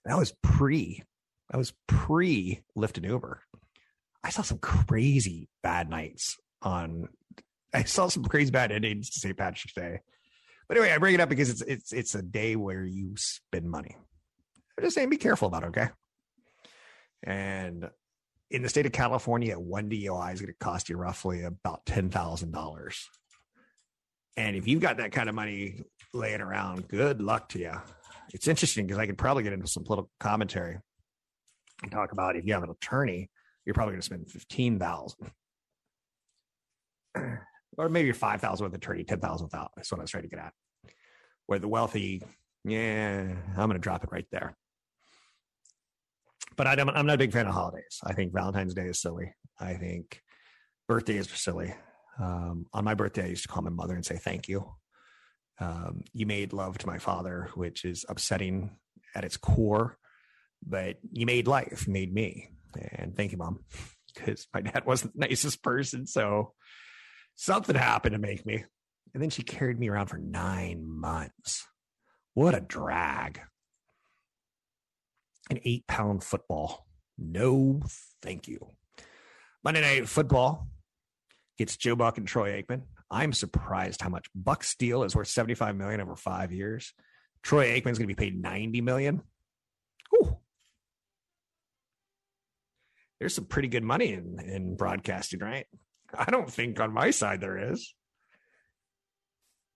That 0.06 0.18
was 0.18 0.34
pre. 0.42 1.04
That 1.52 1.58
was 1.58 1.74
pre 1.88 2.62
Lyft 2.78 2.98
and 2.98 3.06
Uber. 3.06 3.44
I 4.24 4.30
saw 4.30 4.42
some 4.42 4.58
crazy 4.58 5.48
bad 5.62 5.89
nights 5.89 6.38
on. 6.62 7.10
I 7.74 7.84
saw 7.84 8.08
some 8.08 8.26
crazy 8.26 8.50
bad 8.50 8.72
endings 8.72 9.12
to 9.12 9.19
St. 9.19 9.38
Patrick's 9.38 9.74
Day. 9.74 10.00
But 10.67 10.78
anyway, 10.78 10.93
I 10.93 10.98
bring 10.98 11.15
it 11.15 11.19
up 11.19 11.30
because 11.30 11.50
it's 11.50 11.62
it's 11.62 11.93
it's 11.93 12.15
a 12.15 12.22
day 12.22 12.56
where 12.56 12.84
you 12.84 13.13
spend 13.17 13.69
money. 13.69 13.95
I'm 14.78 14.84
just 14.84 14.95
saying, 14.95 15.10
be 15.10 15.17
careful 15.17 15.48
about 15.48 15.63
it, 15.63 15.67
okay? 15.67 15.89
And 17.24 17.89
in 18.52 18.62
the 18.62 18.69
state 18.69 18.86
of 18.86 18.91
California, 18.91 19.60
one 19.60 19.89
DUI 19.89 20.34
is 20.34 20.41
going 20.41 20.54
to 20.54 20.60
cost 20.60 20.89
you 20.89 20.98
roughly 20.98 21.43
about 21.43 21.86
ten 21.86 22.10
thousand 22.10 22.52
dollars. 22.52 23.10
And 24.38 24.56
if 24.56 24.67
you've 24.67 24.82
got 24.82 24.98
that 24.98 25.12
kind 25.12 25.28
of 25.28 25.36
money 25.36 25.82
laying 26.13 26.41
around, 26.41 26.88
good 26.88 27.22
luck 27.22 27.50
to 27.50 27.60
you. 27.60 27.74
It's 28.34 28.48
interesting 28.48 28.86
because 28.86 29.00
I 29.00 29.06
could 29.06 29.17
probably 29.17 29.43
get 29.43 29.54
into 29.54 29.67
some 29.67 29.84
political 29.84 30.12
commentary 30.19 30.78
and 31.82 31.91
talk 31.91 32.12
about 32.12 32.36
if 32.36 32.45
you 32.45 32.54
have 32.54 32.63
an 32.63 32.69
attorney, 32.69 33.30
you're 33.65 33.74
probably 33.74 33.93
going 33.93 34.02
to 34.02 34.06
spend 34.06 34.30
fifteen 34.30 34.78
thousand, 34.80 35.32
or 37.78 37.89
maybe 37.89 38.12
five 38.12 38.41
thousand 38.41 38.65
with 38.65 38.76
attorney, 38.76 39.04
ten 39.04 39.19
thousand 39.19 39.45
without. 39.48 39.72
That's 39.76 39.91
what 39.91 40.00
I 40.00 40.04
was 40.04 40.12
trying 40.12 40.24
to 40.24 40.30
get 40.30 40.39
at. 40.39 40.54
Where 41.45 41.60
the 41.60 41.67
wealthy, 41.67 42.22
yeah, 42.63 43.28
I'm 43.50 43.56
going 43.56 43.72
to 43.72 43.80
drop 43.80 44.04
it 44.04 44.12
right 44.12 44.28
there. 44.32 44.56
But 46.56 46.67
I 46.67 46.74
I'm 46.74 47.06
not 47.06 47.15
a 47.15 47.17
big 47.17 47.32
fan 47.32 47.48
of 47.48 47.54
holidays. 47.54 48.00
I 48.04 48.13
think 48.13 48.34
Valentine's 48.34 48.74
Day 48.74 48.88
is 48.88 49.02
silly. 49.02 49.34
I 49.60 49.76
think 49.76 50.22
birthdays 50.88 51.32
are 51.32 51.38
silly. 51.38 51.74
Um, 52.19 52.65
on 52.74 52.84
my 52.84 52.95
birthday, 52.95 53.24
I 53.24 53.28
used 53.28 53.43
to 53.43 53.48
call 53.48 53.63
my 53.63 53.69
mother 53.69 53.95
and 53.95 54.06
say 54.06 54.17
thank 54.17 54.48
you. 54.48 54.69
Um, 55.60 56.02
you 56.13 56.26
made 56.26 56.54
love 56.54 56.78
to 56.80 56.88
my 56.88 56.98
father, 56.98 57.50
which 57.56 57.86
is 57.86 58.06
upsetting 58.10 58.78
at 59.15 59.24
its 59.24 59.38
core, 59.38 59.98
but 60.65 60.98
you 61.12 61.26
made 61.26 61.48
life, 61.48 61.88
made 61.88 62.13
me. 62.13 62.50
And 62.93 63.15
thank 63.15 63.32
you, 63.32 63.38
mom, 63.38 63.60
because 64.13 64.48
my 64.54 64.62
dad 64.62 64.86
wasn't 64.86 65.13
the 65.13 65.19
nicest 65.28 65.63
person. 65.63 66.08
So 66.08 66.54
something 67.39 67.75
happened 67.75 68.13
to 68.13 68.19
make 68.19 68.45
me. 68.45 68.65
And 69.13 69.23
then 69.23 69.30
she 69.30 69.43
carried 69.43 69.80
me 69.80 69.88
around 69.88 70.08
for 70.08 70.17
nine 70.17 70.86
months. 70.86 71.65
What 72.34 72.54
a 72.54 72.60
drag. 72.60 73.39
An 75.49 75.60
eight 75.63 75.88
pound 75.88 76.21
football. 76.23 76.86
No, 77.17 77.82
thank 78.21 78.47
you. 78.47 78.60
Monday 79.63 79.82
Night 79.82 80.08
Football 80.08 80.67
gets 81.58 81.75
Joe 81.75 81.95
Buck 81.95 82.17
and 82.17 82.28
Troy 82.28 82.62
Aikman. 82.62 82.84
I'm 83.10 83.34
surprised 83.34 84.02
how 84.02 84.10
much 84.10 84.28
Buck 84.36 84.63
Steel 84.63 85.04
is 85.04 85.15
worth 85.15 85.28
75 85.30 85.75
million 85.75 86.02
over 86.02 86.15
five 86.15 86.52
years. 86.52 86.93
Troy 87.41 87.67
Aikman's 87.67 87.97
going 87.97 88.08
to 88.08 88.15
be 88.15 88.15
paid 88.15 88.39
90 88.39 88.82
million. 88.82 89.21
Ooh. 90.13 90.38
There's 93.19 93.34
some 93.34 93.45
pretty 93.45 93.69
good 93.69 93.84
money 93.84 94.13
in, 94.13 94.39
in 94.39 94.75
broadcasting, 94.75 95.39
right? 95.39 95.65
I 96.17 96.32
don't 96.32 96.52
think 96.52 96.80
on 96.80 96.93
my 96.93 97.12
side 97.12 97.41
there 97.41 97.72
is. 97.72 97.93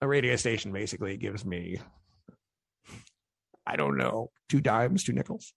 A 0.02 0.08
radio 0.08 0.36
station 0.36 0.74
basically 0.74 1.16
gives 1.18 1.46
me, 1.46 1.80
I 3.66 3.76
don't 3.76 3.98
know, 3.98 4.32
two 4.50 4.60
dimes, 4.60 5.04
two 5.04 5.14
nickels. 5.14 5.54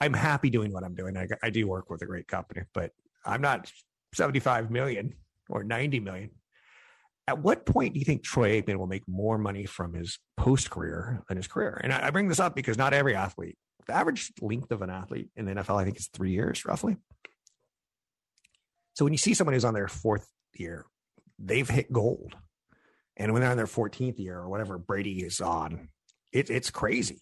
I'm 0.00 0.12
happy 0.12 0.50
doing 0.50 0.72
what 0.72 0.84
I'm 0.84 0.94
doing. 0.94 1.16
I, 1.16 1.26
I 1.42 1.50
do 1.50 1.66
work 1.66 1.90
with 1.90 2.02
a 2.02 2.06
great 2.06 2.28
company, 2.28 2.62
but 2.72 2.90
I'm 3.24 3.40
not 3.40 3.70
75 4.14 4.70
million 4.70 5.14
or 5.48 5.64
90 5.64 6.00
million. 6.00 6.30
At 7.26 7.38
what 7.38 7.64
point 7.64 7.94
do 7.94 7.98
you 7.98 8.04
think 8.04 8.22
Troy 8.22 8.60
Aikman 8.60 8.76
will 8.76 8.86
make 8.86 9.08
more 9.08 9.38
money 9.38 9.64
from 9.64 9.94
his 9.94 10.18
post 10.36 10.70
career 10.70 11.22
than 11.28 11.38
his 11.38 11.46
career? 11.46 11.80
And 11.82 11.92
I, 11.92 12.08
I 12.08 12.10
bring 12.10 12.28
this 12.28 12.40
up 12.40 12.54
because 12.54 12.76
not 12.76 12.92
every 12.92 13.14
athlete, 13.14 13.56
the 13.86 13.94
average 13.94 14.32
length 14.40 14.70
of 14.70 14.82
an 14.82 14.90
athlete 14.90 15.30
in 15.36 15.46
the 15.46 15.54
NFL, 15.54 15.80
I 15.80 15.84
think 15.84 15.96
is 15.96 16.08
three 16.08 16.32
years 16.32 16.64
roughly. 16.64 16.96
So 18.94 19.04
when 19.04 19.12
you 19.12 19.18
see 19.18 19.34
someone 19.34 19.54
who's 19.54 19.64
on 19.64 19.74
their 19.74 19.88
fourth 19.88 20.26
year, 20.54 20.86
they've 21.38 21.68
hit 21.68 21.92
gold. 21.92 22.34
And 23.16 23.32
when 23.32 23.42
they're 23.42 23.50
on 23.50 23.56
their 23.56 23.66
14th 23.66 24.18
year 24.18 24.38
or 24.38 24.48
whatever 24.48 24.78
Brady 24.78 25.20
is 25.20 25.40
on, 25.40 25.88
it, 26.32 26.50
it's 26.50 26.70
crazy. 26.70 27.20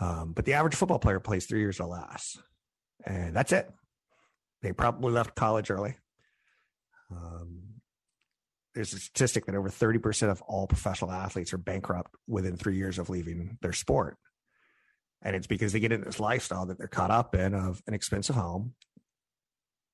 Um, 0.00 0.32
but 0.32 0.44
the 0.44 0.54
average 0.54 0.74
football 0.74 0.98
player 0.98 1.20
plays 1.20 1.46
three 1.46 1.60
years 1.60 1.80
or 1.80 1.86
less. 1.86 2.36
And 3.04 3.34
that's 3.34 3.52
it. 3.52 3.70
They 4.62 4.72
probably 4.72 5.12
left 5.12 5.34
college 5.34 5.70
early. 5.70 5.96
Um, 7.10 7.62
there's 8.74 8.94
a 8.94 8.98
statistic 8.98 9.46
that 9.46 9.54
over 9.54 9.68
30% 9.68 10.30
of 10.30 10.40
all 10.42 10.66
professional 10.66 11.10
athletes 11.10 11.52
are 11.52 11.58
bankrupt 11.58 12.14
within 12.26 12.56
three 12.56 12.76
years 12.76 12.98
of 12.98 13.10
leaving 13.10 13.58
their 13.60 13.72
sport. 13.72 14.16
And 15.20 15.36
it's 15.36 15.46
because 15.46 15.72
they 15.72 15.80
get 15.80 15.92
in 15.92 16.02
this 16.02 16.18
lifestyle 16.18 16.66
that 16.66 16.78
they're 16.78 16.88
caught 16.88 17.10
up 17.10 17.34
in 17.34 17.54
of 17.54 17.82
an 17.86 17.94
expensive 17.94 18.34
home. 18.34 18.74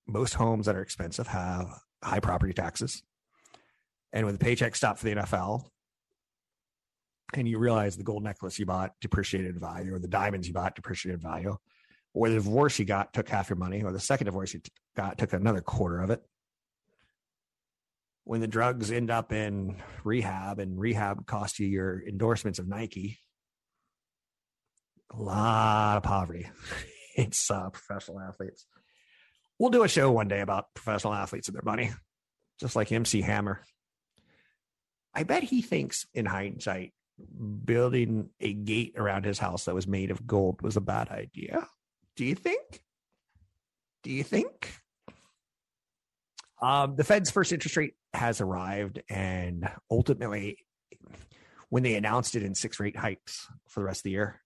Most 0.08 0.34
homes 0.34 0.66
that 0.66 0.74
are 0.74 0.82
expensive 0.82 1.28
have 1.28 1.68
high 2.02 2.20
property 2.20 2.52
taxes. 2.52 3.02
And 4.12 4.24
when 4.24 4.34
the 4.34 4.38
paycheck 4.38 4.74
stopped 4.74 5.00
for 5.00 5.04
the 5.04 5.14
NFL, 5.16 5.66
and 7.34 7.46
you 7.46 7.58
realize 7.58 7.96
the 7.96 8.04
gold 8.04 8.24
necklace 8.24 8.58
you 8.58 8.64
bought 8.64 8.92
depreciated 9.02 9.60
value, 9.60 9.94
or 9.94 9.98
the 9.98 10.08
diamonds 10.08 10.48
you 10.48 10.54
bought 10.54 10.74
depreciated 10.74 11.20
value, 11.20 11.56
or 12.14 12.28
the 12.30 12.36
divorce 12.36 12.78
you 12.78 12.86
got 12.86 13.12
took 13.12 13.28
half 13.28 13.50
your 13.50 13.58
money, 13.58 13.82
or 13.82 13.92
the 13.92 14.00
second 14.00 14.24
divorce 14.24 14.54
you 14.54 14.60
got 14.96 15.18
took 15.18 15.34
another 15.34 15.60
quarter 15.60 16.00
of 16.00 16.10
it. 16.10 16.22
when 18.24 18.40
the 18.40 18.46
drugs 18.46 18.90
end 18.90 19.10
up 19.10 19.32
in 19.32 19.76
rehab 20.04 20.58
and 20.58 20.78
rehab 20.78 21.26
costs 21.26 21.58
you 21.58 21.66
your 21.66 22.02
endorsements 22.06 22.58
of 22.58 22.68
Nike, 22.68 23.18
a 25.10 25.16
lot 25.16 25.96
of 25.96 26.02
poverty. 26.02 26.48
it's 27.16 27.50
uh, 27.50 27.70
professional 27.70 28.20
athletes. 28.20 28.66
We'll 29.58 29.70
do 29.70 29.82
a 29.82 29.88
show 29.88 30.10
one 30.10 30.28
day 30.28 30.40
about 30.40 30.72
professional 30.74 31.14
athletes 31.14 31.48
and 31.48 31.54
their 31.54 31.62
money, 31.62 31.90
just 32.60 32.76
like 32.76 32.92
MC 32.92 33.22
Hammer. 33.22 33.62
I 35.14 35.24
bet 35.24 35.42
he 35.42 35.62
thinks 35.62 36.06
in 36.14 36.26
hindsight 36.26 36.92
building 37.64 38.30
a 38.40 38.52
gate 38.52 38.94
around 38.96 39.24
his 39.24 39.38
house 39.38 39.64
that 39.64 39.74
was 39.74 39.86
made 39.86 40.10
of 40.10 40.26
gold 40.26 40.62
was 40.62 40.76
a 40.76 40.80
bad 40.80 41.08
idea. 41.08 41.66
Do 42.16 42.24
you 42.24 42.34
think? 42.34 42.82
Do 44.02 44.10
you 44.12 44.22
think? 44.22 44.72
Um, 46.60 46.96
the 46.96 47.04
Fed's 47.04 47.30
first 47.30 47.52
interest 47.52 47.76
rate 47.76 47.94
has 48.12 48.40
arrived, 48.40 49.02
and 49.08 49.68
ultimately, 49.90 50.58
when 51.68 51.82
they 51.82 51.94
announced 51.94 52.34
it 52.34 52.42
in 52.42 52.54
six 52.54 52.80
rate 52.80 52.96
hikes 52.96 53.46
for 53.68 53.80
the 53.80 53.86
rest 53.86 54.00
of 54.00 54.04
the 54.04 54.10
year, 54.10 54.40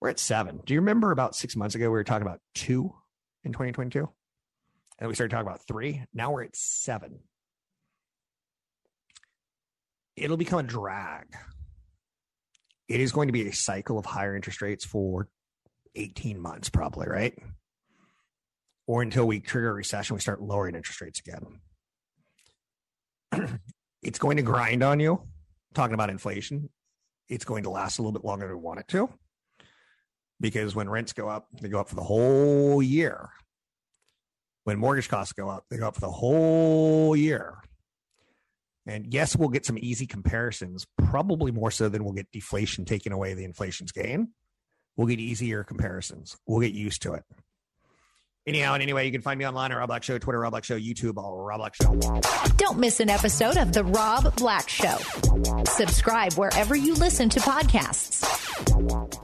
we're 0.00 0.08
at 0.08 0.18
seven. 0.18 0.60
Do 0.64 0.74
you 0.74 0.80
remember 0.80 1.10
about 1.10 1.34
six 1.34 1.56
months 1.56 1.74
ago 1.74 1.86
we 1.86 1.90
were 1.90 2.04
talking 2.04 2.26
about 2.26 2.40
two 2.54 2.94
in 3.44 3.52
2022? 3.52 4.08
And 4.98 5.08
we 5.08 5.14
started 5.14 5.30
talking 5.30 5.46
about 5.46 5.66
three. 5.66 6.04
Now 6.14 6.32
we're 6.32 6.44
at 6.44 6.56
seven. 6.56 7.20
It'll 10.16 10.36
become 10.36 10.60
a 10.60 10.62
drag. 10.62 11.26
It 12.88 13.00
is 13.00 13.12
going 13.12 13.28
to 13.28 13.32
be 13.32 13.48
a 13.48 13.52
cycle 13.52 13.98
of 13.98 14.06
higher 14.06 14.34
interest 14.34 14.62
rates 14.62 14.84
for 14.84 15.28
18 15.94 16.40
months, 16.40 16.70
probably, 16.70 17.08
right? 17.08 17.36
Or 18.86 19.02
until 19.02 19.26
we 19.26 19.40
trigger 19.40 19.70
a 19.70 19.74
recession, 19.74 20.14
we 20.14 20.20
start 20.20 20.40
lowering 20.40 20.74
interest 20.74 21.00
rates 21.00 21.20
again. 21.20 21.60
it's 24.02 24.18
going 24.18 24.36
to 24.36 24.42
grind 24.42 24.82
on 24.82 25.00
you. 25.00 25.20
Talking 25.74 25.94
about 25.94 26.08
inflation, 26.08 26.70
it's 27.28 27.44
going 27.44 27.64
to 27.64 27.70
last 27.70 27.98
a 27.98 28.02
little 28.02 28.12
bit 28.12 28.24
longer 28.24 28.46
than 28.46 28.56
we 28.56 28.62
want 28.62 28.80
it 28.80 28.88
to 28.88 29.10
because 30.40 30.74
when 30.74 30.88
rents 30.88 31.12
go 31.12 31.28
up, 31.28 31.48
they 31.60 31.68
go 31.68 31.80
up 31.80 31.88
for 31.88 31.94
the 31.94 32.02
whole 32.02 32.82
year. 32.82 33.30
When 34.66 34.80
mortgage 34.80 35.08
costs 35.08 35.32
go 35.32 35.48
up, 35.48 35.64
they 35.70 35.76
go 35.76 35.86
up 35.86 35.94
for 35.94 36.00
the 36.00 36.10
whole 36.10 37.14
year. 37.14 37.54
And 38.84 39.14
yes, 39.14 39.36
we'll 39.36 39.48
get 39.48 39.64
some 39.64 39.78
easy 39.80 40.08
comparisons, 40.08 40.88
probably 40.98 41.52
more 41.52 41.70
so 41.70 41.88
than 41.88 42.02
we'll 42.02 42.14
get 42.14 42.32
deflation 42.32 42.84
taking 42.84 43.12
away 43.12 43.34
the 43.34 43.44
inflation's 43.44 43.92
gain. 43.92 44.32
We'll 44.96 45.06
get 45.06 45.20
easier 45.20 45.62
comparisons. 45.62 46.36
We'll 46.48 46.62
get 46.62 46.72
used 46.72 47.02
to 47.02 47.12
it. 47.12 47.22
Anyhow, 48.44 48.74
and 48.74 48.82
anyway, 48.82 49.06
you 49.06 49.12
can 49.12 49.22
find 49.22 49.38
me 49.38 49.46
online 49.46 49.70
at 49.70 49.78
Rob 49.78 49.86
Black 49.86 50.02
Show, 50.02 50.18
Twitter, 50.18 50.40
Rob 50.40 50.50
Black 50.50 50.64
Show, 50.64 50.76
YouTube, 50.76 51.14
Rob 51.16 51.58
Black 51.58 51.76
Show. 51.76 51.94
Don't 52.56 52.80
miss 52.80 52.98
an 52.98 53.08
episode 53.08 53.56
of 53.58 53.72
The 53.72 53.84
Rob 53.84 54.34
Black 54.34 54.68
Show. 54.68 54.96
Subscribe 55.64 56.32
wherever 56.32 56.74
you 56.74 56.94
listen 56.94 57.28
to 57.28 57.38
podcasts. 57.38 58.24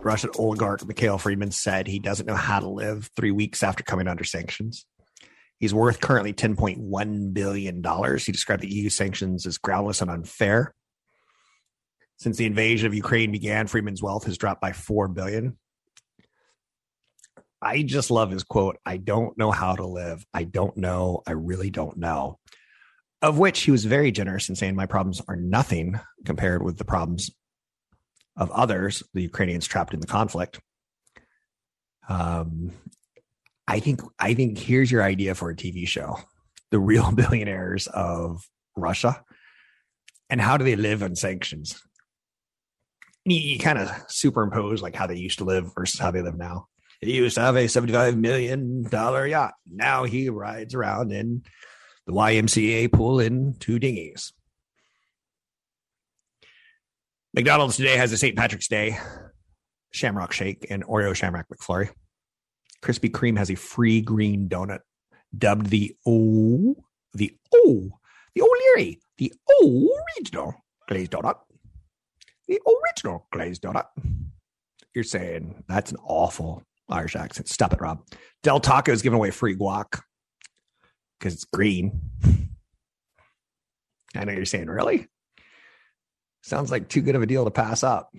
Russian 0.05 0.31
oligarch 0.39 0.87
Mikhail 0.87 1.19
Fridman 1.19 1.53
said 1.53 1.89
he 1.89 1.99
doesn't 1.99 2.27
know 2.27 2.37
how 2.37 2.61
to 2.61 2.69
live 2.69 3.11
three 3.17 3.33
weeks 3.33 3.65
after 3.65 3.83
coming 3.83 4.07
under 4.07 4.23
sanctions. 4.23 4.87
He's 5.63 5.73
worth 5.73 6.01
currently 6.01 6.33
$10.1 6.33 7.33
billion. 7.33 7.77
He 8.19 8.33
described 8.33 8.65
the 8.65 8.75
EU 8.75 8.91
sanctions 8.91 9.47
as 9.47 9.59
groundless 9.59 10.01
and 10.03 10.11
unfair. 10.11 10.75
Since 12.19 12.37
the 12.37 12.47
invasion 12.47 12.89
of 12.89 12.95
Ukraine 12.95 13.31
began, 13.31 13.69
Fridman's 13.69 14.03
wealth 14.03 14.25
has 14.25 14.37
dropped 14.37 14.61
by 14.61 14.73
4 14.73 15.07
billion. 15.07 15.57
I 17.63 17.85
just 17.85 18.11
love 18.11 18.33
his 18.33 18.43
quote 18.43 18.77
I 18.85 18.97
don't 18.97 19.39
know 19.39 19.53
how 19.53 19.77
to 19.77 19.87
live. 19.87 20.27
I 20.35 20.43
don't 20.43 20.77
know. 20.77 21.23
I 21.29 21.33
really 21.33 21.71
don't 21.71 21.97
know. 21.97 22.41
Of 23.23 23.39
which 23.39 23.61
he 23.61 23.71
was 23.71 23.85
very 23.85 24.11
generous 24.11 24.49
in 24.49 24.57
saying, 24.57 24.75
My 24.75 24.87
problems 24.87 25.23
are 25.29 25.37
nothing 25.37 26.01
compared 26.25 26.65
with 26.65 26.77
the 26.77 26.85
problems 26.85 27.31
of 28.37 28.51
others, 28.51 29.05
the 29.15 29.23
Ukrainians 29.23 29.69
trapped 29.69 29.95
in 29.95 30.01
the 30.01 30.09
conflict. 30.09 30.59
Um, 32.09 32.73
I 33.67 33.81
think 33.81 34.01
I 34.19 34.35
think 34.35 34.59
here's 34.59 34.91
your 34.91 35.03
idea 35.03 35.35
for 35.35 35.51
a 35.51 35.57
TV 35.57 35.87
show: 35.87 36.19
the 36.71 36.79
real 36.79 37.13
billionaires 37.15 37.87
of 37.87 38.43
Russia, 38.77 39.23
and 40.31 40.41
how 40.41 40.57
do 40.57 40.65
they 40.65 40.77
live 40.77 41.03
on 41.03 41.17
sanctions? 41.17 41.81
And 43.25 43.33
you, 43.33 43.41
you 43.41 43.59
kind 43.59 43.79
of 43.79 43.89
superimpose 44.09 44.83
like 44.83 44.97
how 44.97 45.07
they 45.07 45.17
used 45.17 45.39
to 45.39 45.45
live 45.45 45.73
versus 45.75 46.01
how 46.01 46.11
they 46.11 46.23
live 46.23 46.37
now. 46.37 46.67
He 47.01 47.17
used 47.17 47.35
to 47.35 47.41
have 47.41 47.57
a 47.57 47.65
$75 47.65 48.17
million 48.17 48.87
yacht. 48.91 49.55
Now 49.69 50.05
he 50.05 50.29
rides 50.29 50.75
around 50.75 51.11
in 51.11 51.43
the 52.07 52.13
YMCA 52.13 52.93
pool 52.93 53.19
in 53.19 53.55
two 53.59 53.81
dinghies. 53.81 54.33
McDonald's 57.35 57.77
today 57.77 57.97
has 57.97 58.13
a 58.13 58.19
St. 58.19 58.37
Patrick's 58.37 58.69
Day 58.69 58.99
Shamrock 59.91 60.33
Shake 60.33 60.67
and 60.71 60.85
Oreo 60.85 61.15
Shamrock 61.15 61.47
McFlurry. 61.49 61.91
Krispy 62.83 63.11
Kreme 63.11 63.39
has 63.39 63.51
a 63.51 63.55
free 63.55 64.01
green 64.01 64.49
donut 64.49 64.81
dubbed 65.37 65.67
the 65.67 65.97
O, 66.07 66.77
the 67.15 67.37
O, 67.55 67.91
the 68.35 68.43
O'Leary, 68.43 69.01
the 69.19 69.33
original 69.63 70.55
glazed 70.89 71.13
donut. 71.13 71.37
The 72.49 72.61
original 72.67 73.27
glazed 73.33 73.63
donut. 73.63 73.87
You're 74.95 75.05
saying 75.05 75.63
that's 75.69 75.93
an 75.93 75.99
awful 76.05 76.63
Irish 76.89 77.17
accent. 77.17 77.49
Stop 77.49 77.73
it, 77.73 77.81
Rob. 77.81 78.03
Del 78.43 78.61
Taco 78.61 78.93
is 78.93 79.03
giving 79.03 79.17
away 79.17 79.31
free 79.31 79.57
guac 79.57 80.01
because 81.19 81.35
it's 81.35 81.45
green. 81.45 82.01
I 84.15 84.25
know 84.25 84.33
you're 84.33 84.45
saying, 84.45 84.67
really? 84.67 85.07
Sounds 86.43 86.71
like 86.71 86.89
too 86.89 87.01
good 87.01 87.15
of 87.15 87.23
a 87.23 87.27
deal 87.27 87.45
to 87.45 87.51
pass 87.51 87.83
up. 87.83 88.13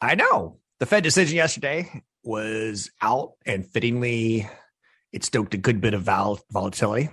I 0.00 0.14
know. 0.14 0.58
The 0.80 0.86
Fed 0.86 1.04
decision 1.04 1.36
yesterday 1.36 2.02
was 2.22 2.90
out 3.00 3.32
and 3.46 3.66
fittingly, 3.66 4.48
it 5.12 5.24
stoked 5.24 5.54
a 5.54 5.58
good 5.58 5.80
bit 5.80 5.94
of 5.94 6.02
vol- 6.02 6.40
volatility. 6.50 7.10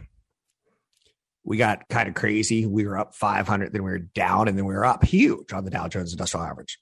We 1.44 1.58
got 1.58 1.88
kind 1.90 2.08
of 2.08 2.16
crazy. 2.16 2.66
We 2.66 2.86
were 2.86 2.98
up 2.98 3.16
500, 3.16 3.74
then 3.74 3.84
we 3.84 3.92
were 3.92 4.00
down, 4.00 4.48
and 4.48 4.58
then 4.58 4.66
we 4.66 4.74
were 4.74 4.86
up 4.86 5.04
huge 5.04 5.52
on 5.54 5.66
the 5.66 5.72
Dow 5.72 5.88
Jones 5.88 6.12
Industrial 6.12 6.46
Average. 6.46 6.80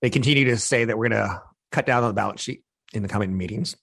They 0.00 0.10
continue 0.10 0.46
to 0.46 0.56
say 0.56 0.84
that 0.84 0.96
we're 0.96 1.08
going 1.08 1.22
to 1.22 1.42
cut 1.70 1.86
down 1.86 2.02
on 2.02 2.10
the 2.10 2.14
balance 2.14 2.40
sheet 2.40 2.64
in 2.92 3.02
the 3.02 3.08
coming 3.08 3.36
meetings. 3.36 3.76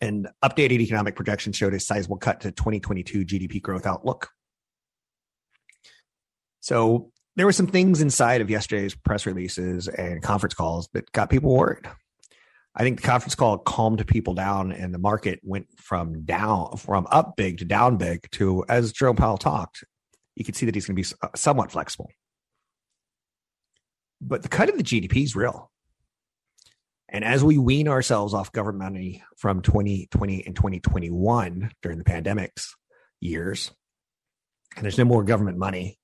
And 0.00 0.28
updated 0.44 0.80
economic 0.80 1.16
projections 1.16 1.56
showed 1.56 1.74
a 1.74 1.80
sizable 1.80 2.18
cut 2.18 2.40
to 2.40 2.52
2022 2.52 3.24
GDP 3.24 3.60
growth 3.60 3.86
outlook. 3.86 4.30
So 6.60 7.10
there 7.38 7.46
were 7.46 7.52
some 7.52 7.68
things 7.68 8.00
inside 8.00 8.40
of 8.40 8.50
yesterday's 8.50 8.96
press 8.96 9.24
releases 9.24 9.86
and 9.86 10.22
conference 10.22 10.54
calls 10.54 10.88
that 10.92 11.10
got 11.12 11.30
people 11.30 11.54
worried. 11.54 11.86
I 12.74 12.82
think 12.82 13.00
the 13.00 13.06
conference 13.06 13.36
call 13.36 13.58
calmed 13.58 14.04
people 14.08 14.34
down 14.34 14.72
and 14.72 14.92
the 14.92 14.98
market 14.98 15.38
went 15.44 15.66
from 15.76 16.24
down 16.24 16.76
from 16.76 17.06
up 17.10 17.36
big 17.36 17.58
to 17.58 17.64
down 17.64 17.96
big 17.96 18.28
to 18.32 18.64
as 18.68 18.92
Jerome 18.92 19.14
Powell 19.14 19.38
talked, 19.38 19.84
you 20.34 20.44
could 20.44 20.56
see 20.56 20.66
that 20.66 20.74
he's 20.74 20.86
going 20.86 20.96
to 20.96 21.02
be 21.02 21.16
uh, 21.22 21.28
somewhat 21.36 21.70
flexible. 21.70 22.10
But 24.20 24.42
the 24.42 24.48
cut 24.48 24.68
of 24.68 24.76
the 24.76 24.82
GDP 24.82 25.22
is 25.22 25.36
real. 25.36 25.70
And 27.08 27.24
as 27.24 27.44
we 27.44 27.56
wean 27.56 27.86
ourselves 27.86 28.34
off 28.34 28.52
government 28.52 28.92
money 28.92 29.22
from 29.36 29.62
2020 29.62 30.44
and 30.44 30.56
2021 30.56 31.70
during 31.82 31.98
the 31.98 32.04
pandemics 32.04 32.70
years, 33.20 33.70
and 34.76 34.84
there's 34.84 34.98
no 34.98 35.04
more 35.04 35.22
government 35.22 35.56
money, 35.56 35.97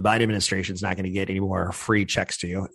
the 0.00 0.08
Biden 0.08 0.22
administration 0.22 0.74
is 0.74 0.82
not 0.82 0.96
going 0.96 1.04
to 1.04 1.10
get 1.10 1.28
any 1.28 1.40
more 1.40 1.72
free 1.72 2.06
checks 2.06 2.38
to 2.38 2.46
you. 2.46 2.68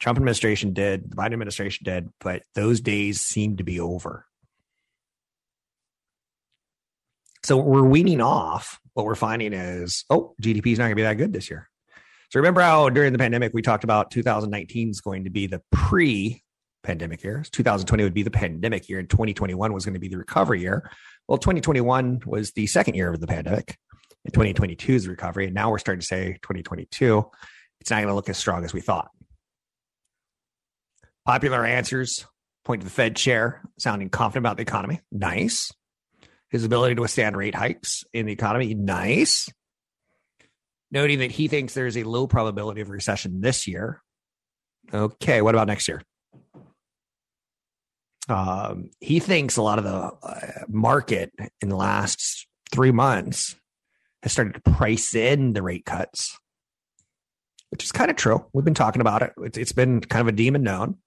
Trump 0.00 0.18
administration 0.18 0.72
did, 0.72 1.08
the 1.08 1.14
Biden 1.14 1.34
administration 1.34 1.84
did, 1.84 2.08
but 2.20 2.42
those 2.56 2.80
days 2.80 3.20
seem 3.20 3.58
to 3.58 3.62
be 3.62 3.78
over. 3.78 4.26
So 7.44 7.58
we're 7.58 7.84
weaning 7.84 8.20
off. 8.20 8.80
What 8.94 9.06
we're 9.06 9.14
finding 9.14 9.52
is, 9.52 10.04
oh, 10.10 10.34
GDP 10.42 10.72
is 10.72 10.78
not 10.78 10.86
going 10.86 10.92
to 10.92 10.96
be 10.96 11.02
that 11.02 11.14
good 11.14 11.32
this 11.32 11.48
year. 11.48 11.68
So 12.30 12.40
remember 12.40 12.60
how 12.60 12.88
during 12.88 13.12
the 13.12 13.18
pandemic 13.18 13.52
we 13.54 13.62
talked 13.62 13.84
about 13.84 14.10
2019 14.10 14.90
is 14.90 15.00
going 15.00 15.22
to 15.24 15.30
be 15.30 15.46
the 15.46 15.62
pre-pandemic 15.70 17.22
year. 17.22 17.44
2020 17.52 18.02
would 18.02 18.14
be 18.14 18.24
the 18.24 18.30
pandemic 18.32 18.88
year, 18.88 18.98
and 18.98 19.08
2021 19.08 19.72
was 19.72 19.84
going 19.84 19.94
to 19.94 20.00
be 20.00 20.08
the 20.08 20.18
recovery 20.18 20.60
year. 20.60 20.90
Well, 21.28 21.38
2021 21.38 22.22
was 22.26 22.50
the 22.50 22.66
second 22.66 22.94
year 22.94 23.12
of 23.12 23.20
the 23.20 23.28
pandemic, 23.28 23.76
and 24.24 24.32
2022 24.32 24.94
is 24.94 25.04
the 25.04 25.10
recovery. 25.10 25.46
And 25.46 25.54
now 25.54 25.70
we're 25.70 25.78
starting 25.78 26.00
to 26.00 26.06
say 26.06 26.38
2022, 26.42 27.24
it's 27.80 27.90
not 27.90 27.96
going 27.96 28.08
to 28.08 28.14
look 28.14 28.28
as 28.28 28.38
strong 28.38 28.64
as 28.64 28.72
we 28.72 28.80
thought. 28.80 29.10
Popular 31.26 31.64
answers 31.64 32.26
point 32.64 32.80
to 32.80 32.84
the 32.84 32.92
Fed 32.92 33.16
chair 33.16 33.62
sounding 33.78 34.08
confident 34.08 34.42
about 34.42 34.56
the 34.56 34.62
economy. 34.62 35.00
Nice. 35.10 35.72
His 36.50 36.64
ability 36.64 36.96
to 36.96 37.00
withstand 37.00 37.36
rate 37.36 37.54
hikes 37.54 38.04
in 38.12 38.26
the 38.26 38.32
economy. 38.32 38.74
Nice 38.74 39.48
noting 40.92 41.20
that 41.20 41.32
he 41.32 41.48
thinks 41.48 41.74
there's 41.74 41.96
a 41.96 42.04
low 42.04 42.26
probability 42.26 42.82
of 42.82 42.90
recession 42.90 43.40
this 43.40 43.66
year. 43.66 44.00
Okay, 44.92 45.40
what 45.42 45.54
about 45.54 45.66
next 45.66 45.88
year? 45.88 46.02
Um, 48.28 48.90
he 49.00 49.18
thinks 49.18 49.56
a 49.56 49.62
lot 49.62 49.78
of 49.78 49.84
the 49.84 49.90
uh, 49.90 50.64
market 50.68 51.32
in 51.60 51.68
the 51.68 51.76
last 51.76 52.46
three 52.70 52.92
months 52.92 53.56
has 54.22 54.32
started 54.32 54.54
to 54.54 54.70
price 54.70 55.14
in 55.14 55.52
the 55.52 55.62
rate 55.62 55.84
cuts, 55.84 56.38
which 57.70 57.84
is 57.84 57.92
kind 57.92 58.10
of 58.10 58.16
true. 58.16 58.44
We've 58.52 58.64
been 58.64 58.74
talking 58.74 59.00
about 59.00 59.22
it. 59.22 59.32
It's, 59.38 59.58
it's 59.58 59.72
been 59.72 60.00
kind 60.00 60.20
of 60.20 60.28
a 60.28 60.36
demon 60.36 60.62
known. 60.62 60.98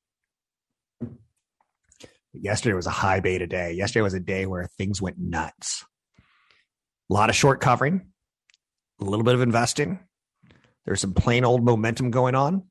Yesterday 2.33 2.75
was 2.75 2.87
a 2.87 2.91
high 2.91 3.21
beta 3.21 3.47
day. 3.47 3.71
Yesterday 3.73 4.01
was 4.01 4.13
a 4.13 4.19
day 4.19 4.45
where 4.45 4.67
things 4.77 5.01
went 5.01 5.17
nuts. 5.17 5.85
A 7.09 7.13
lot 7.13 7.29
of 7.29 7.35
short 7.35 7.61
covering, 7.61 8.07
a 8.99 9.05
little 9.05 9.23
bit 9.23 9.35
of 9.35 9.41
investing. 9.41 9.99
There's 10.85 11.01
some 11.01 11.13
plain 11.13 11.45
old 11.45 11.63
momentum 11.63 12.11
going 12.11 12.35
on. 12.35 12.63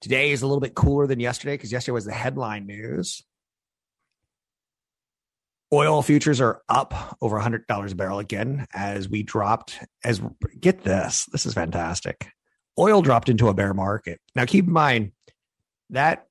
Today 0.00 0.32
is 0.32 0.42
a 0.42 0.46
little 0.46 0.60
bit 0.60 0.74
cooler 0.74 1.06
than 1.06 1.20
yesterday 1.20 1.54
because 1.54 1.72
yesterday 1.72 1.94
was 1.94 2.04
the 2.04 2.12
headline 2.12 2.66
news. 2.66 3.22
Oil 5.74 6.02
futures 6.02 6.40
are 6.40 6.62
up 6.68 7.16
over 7.20 7.36
$100 7.38 7.90
a 7.90 7.94
barrel 7.96 8.20
again 8.20 8.66
as 8.72 9.08
we 9.08 9.24
dropped 9.24 9.80
as 10.04 10.22
get 10.60 10.84
this. 10.84 11.26
This 11.32 11.46
is 11.46 11.54
fantastic. 11.54 12.28
Oil 12.78 13.02
dropped 13.02 13.28
into 13.28 13.48
a 13.48 13.54
bear 13.54 13.74
market. 13.74 14.20
Now 14.36 14.44
keep 14.44 14.66
in 14.66 14.72
mind 14.72 15.12
that 15.90 16.26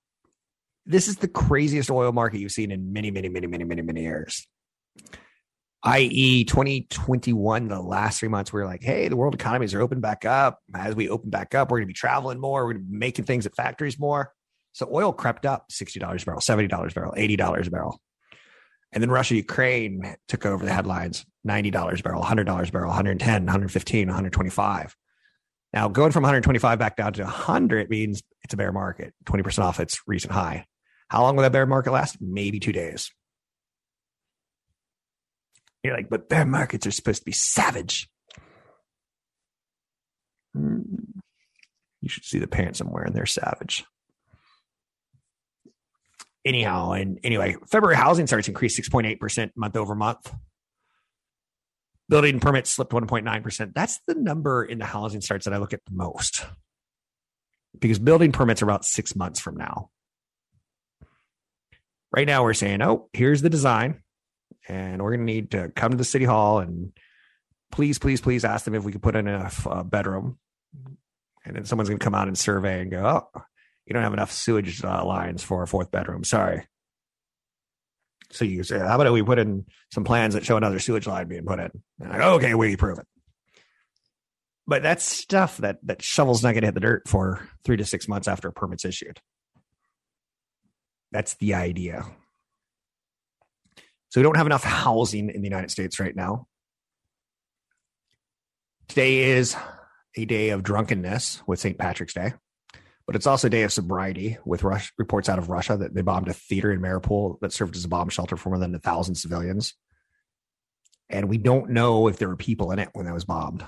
this 0.85 1.09
is 1.09 1.17
the 1.17 1.27
craziest 1.27 1.91
oil 1.91 2.13
market 2.13 2.39
you've 2.39 2.53
seen 2.53 2.71
in 2.71 2.93
many 2.93 3.11
many 3.11 3.27
many 3.27 3.47
many 3.47 3.65
many 3.65 3.81
many 3.81 4.01
years 4.01 4.47
i.e., 5.83 6.45
2021, 6.45 7.67
the 7.67 7.81
last 7.81 8.19
three 8.19 8.29
months, 8.29 8.53
we 8.53 8.61
are 8.61 8.65
like, 8.65 8.81
hey, 8.81 9.09
the 9.09 9.17
world 9.17 9.33
economies 9.33 9.73
are 9.73 9.81
open 9.81 9.99
back 9.99 10.23
up. 10.23 10.59
As 10.73 10.95
we 10.95 11.09
open 11.09 11.29
back 11.29 11.53
up, 11.53 11.69
we're 11.69 11.79
going 11.79 11.87
to 11.87 11.93
be 11.93 11.93
traveling 11.93 12.39
more. 12.39 12.65
We're 12.65 12.73
going 12.73 12.85
to 12.85 12.89
be 12.91 12.97
making 12.97 13.25
things 13.25 13.45
at 13.45 13.55
factories 13.55 13.99
more. 13.99 14.31
So 14.71 14.89
oil 14.91 15.11
crept 15.11 15.45
up 15.45 15.65
$60 15.71 15.97
a 15.97 16.25
barrel, 16.25 16.39
$70 16.39 16.65
a 16.65 16.93
barrel, 16.93 17.13
$80 17.17 17.67
a 17.67 17.69
barrel. 17.69 18.01
And 18.93 19.01
then 19.01 19.09
Russia, 19.09 19.35
Ukraine 19.35 20.15
took 20.27 20.45
over 20.45 20.63
the 20.63 20.71
headlines 20.71 21.25
$90 21.47 22.03
barrel, 22.03 22.23
$100 22.23 22.71
barrel, 22.71 22.89
110, 22.89 23.45
115, 23.45 24.07
125. 24.07 24.95
Now, 25.73 25.87
going 25.87 26.11
from 26.11 26.21
125 26.21 26.77
back 26.77 26.95
down 26.95 27.13
to 27.13 27.23
100 27.23 27.89
means 27.89 28.21
it's 28.43 28.53
a 28.53 28.57
bear 28.57 28.71
market, 28.71 29.13
20% 29.25 29.59
off 29.63 29.79
its 29.79 29.99
recent 30.05 30.31
high. 30.31 30.67
How 31.07 31.23
long 31.23 31.35
will 31.35 31.41
that 31.41 31.51
bear 31.51 31.65
market 31.65 31.91
last? 31.91 32.17
Maybe 32.21 32.59
two 32.59 32.71
days. 32.71 33.11
You're 35.83 35.95
like, 35.95 36.09
but 36.09 36.29
bear 36.29 36.45
markets 36.45 36.85
are 36.85 36.91
supposed 36.91 37.21
to 37.21 37.25
be 37.25 37.31
savage. 37.31 38.07
Hmm. 40.53 40.81
You 42.01 42.09
should 42.09 42.25
see 42.25 42.37
the 42.37 42.47
pants 42.47 42.79
I'm 42.79 42.91
wearing. 42.91 43.13
They're 43.13 43.25
savage. 43.25 43.85
Anyhow, 46.45 46.91
and 46.91 47.19
anyway, 47.23 47.55
February 47.69 47.95
housing 47.95 48.27
starts 48.27 48.47
increased 48.47 48.79
6.8% 48.79 49.51
month 49.55 49.77
over 49.77 49.95
month. 49.95 50.33
Building 52.09 52.39
permits 52.41 52.69
slipped 52.69 52.91
1.9%. 52.91 53.73
That's 53.73 53.99
the 54.07 54.15
number 54.15 54.63
in 54.63 54.77
the 54.77 54.85
housing 54.85 55.21
starts 55.21 55.45
that 55.45 55.53
I 55.53 55.57
look 55.57 55.73
at 55.73 55.85
the 55.85 55.95
most 55.95 56.45
because 57.79 57.99
building 57.99 58.31
permits 58.31 58.61
are 58.61 58.65
about 58.65 58.85
six 58.85 59.15
months 59.15 59.39
from 59.39 59.55
now. 59.57 59.89
Right 62.11 62.27
now, 62.27 62.43
we're 62.43 62.53
saying, 62.53 62.81
oh, 62.81 63.09
here's 63.13 63.41
the 63.41 63.49
design 63.49 64.03
and 64.67 65.01
we're 65.01 65.15
going 65.15 65.25
to 65.25 65.33
need 65.33 65.51
to 65.51 65.69
come 65.69 65.91
to 65.91 65.97
the 65.97 66.03
city 66.03 66.25
hall 66.25 66.59
and 66.59 66.91
please, 67.71 67.97
please, 67.97 68.21
please 68.21 68.45
ask 68.45 68.65
them 68.65 68.75
if 68.75 68.83
we 68.83 68.91
could 68.91 69.01
put 69.01 69.15
in 69.15 69.27
a 69.27 69.83
bedroom. 69.83 70.37
And 71.45 71.55
then 71.55 71.65
someone's 71.65 71.89
going 71.89 71.99
to 71.99 72.03
come 72.03 72.15
out 72.15 72.27
and 72.27 72.37
survey 72.37 72.81
and 72.81 72.91
go, 72.91 73.29
oh, 73.35 73.41
you 73.85 73.93
don't 73.93 74.03
have 74.03 74.13
enough 74.13 74.31
sewage 74.31 74.83
uh, 74.83 75.05
lines 75.05 75.43
for 75.43 75.63
a 75.63 75.67
fourth 75.67 75.91
bedroom. 75.91 76.23
Sorry. 76.23 76.67
So 78.31 78.45
you 78.45 78.63
say, 78.63 78.79
how 78.79 78.99
about 78.99 79.11
we 79.13 79.21
put 79.21 79.39
in 79.39 79.65
some 79.91 80.03
plans 80.03 80.33
that 80.33 80.45
show 80.45 80.57
another 80.57 80.79
sewage 80.79 81.05
line 81.05 81.27
being 81.27 81.45
put 81.45 81.59
in? 81.59 81.69
Like, 81.99 82.21
okay, 82.21 82.55
we 82.55 82.75
prove 82.75 82.97
it. 82.97 83.05
But 84.65 84.81
that's 84.81 85.03
stuff 85.03 85.57
that 85.57 85.77
that 85.83 86.01
shovel's 86.01 86.41
not 86.41 86.53
going 86.53 86.61
to 86.61 86.67
hit 86.67 86.73
the 86.73 86.79
dirt 86.79 87.07
for 87.07 87.47
three 87.63 87.77
to 87.77 87.85
six 87.85 88.07
months 88.07 88.27
after 88.27 88.47
a 88.47 88.53
permit's 88.53 88.85
issued. 88.85 89.19
That's 91.11 91.35
the 91.35 91.53
idea. 91.53 92.05
So 94.09 94.19
we 94.19 94.23
don't 94.23 94.37
have 94.37 94.45
enough 94.45 94.63
housing 94.63 95.29
in 95.29 95.41
the 95.41 95.47
United 95.47 95.69
States 95.69 95.99
right 95.99 96.15
now. 96.15 96.47
Today 98.87 99.31
is 99.31 99.55
a 100.15 100.25
day 100.25 100.49
of 100.49 100.63
drunkenness 100.63 101.41
with 101.47 101.59
St. 101.59 101.77
Patrick's 101.77 102.13
Day, 102.13 102.33
but 103.05 103.15
it's 103.15 103.27
also 103.27 103.47
a 103.47 103.49
day 103.49 103.63
of 103.63 103.73
sobriety 103.73 104.37
with 104.45 104.63
Rush, 104.63 104.93
reports 104.97 105.29
out 105.29 105.39
of 105.39 105.49
Russia 105.49 105.77
that 105.77 105.93
they 105.93 106.01
bombed 106.01 106.29
a 106.29 106.33
theater 106.33 106.71
in 106.71 106.79
Mariupol 106.79 107.39
that 107.41 107.51
served 107.51 107.75
as 107.75 107.85
a 107.85 107.89
bomb 107.89 108.09
shelter 108.09 108.37
for 108.37 108.49
more 108.49 108.59
than 108.59 108.75
a 108.75 108.79
thousand 108.79 109.15
civilians. 109.15 109.73
And 111.09 111.29
we 111.29 111.37
don't 111.37 111.71
know 111.71 112.07
if 112.07 112.17
there 112.17 112.29
were 112.29 112.37
people 112.37 112.71
in 112.71 112.79
it 112.79 112.89
when 112.93 113.05
that 113.05 113.13
was 113.13 113.25
bombed. 113.25 113.63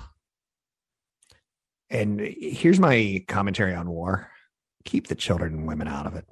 And 1.90 2.20
here's 2.20 2.80
my 2.80 3.24
commentary 3.28 3.74
on 3.74 3.90
war 3.90 4.30
keep 4.86 5.08
the 5.08 5.16
children 5.16 5.54
and 5.54 5.68
women 5.68 5.88
out 5.88 6.06
of 6.06 6.16
it. 6.16 6.26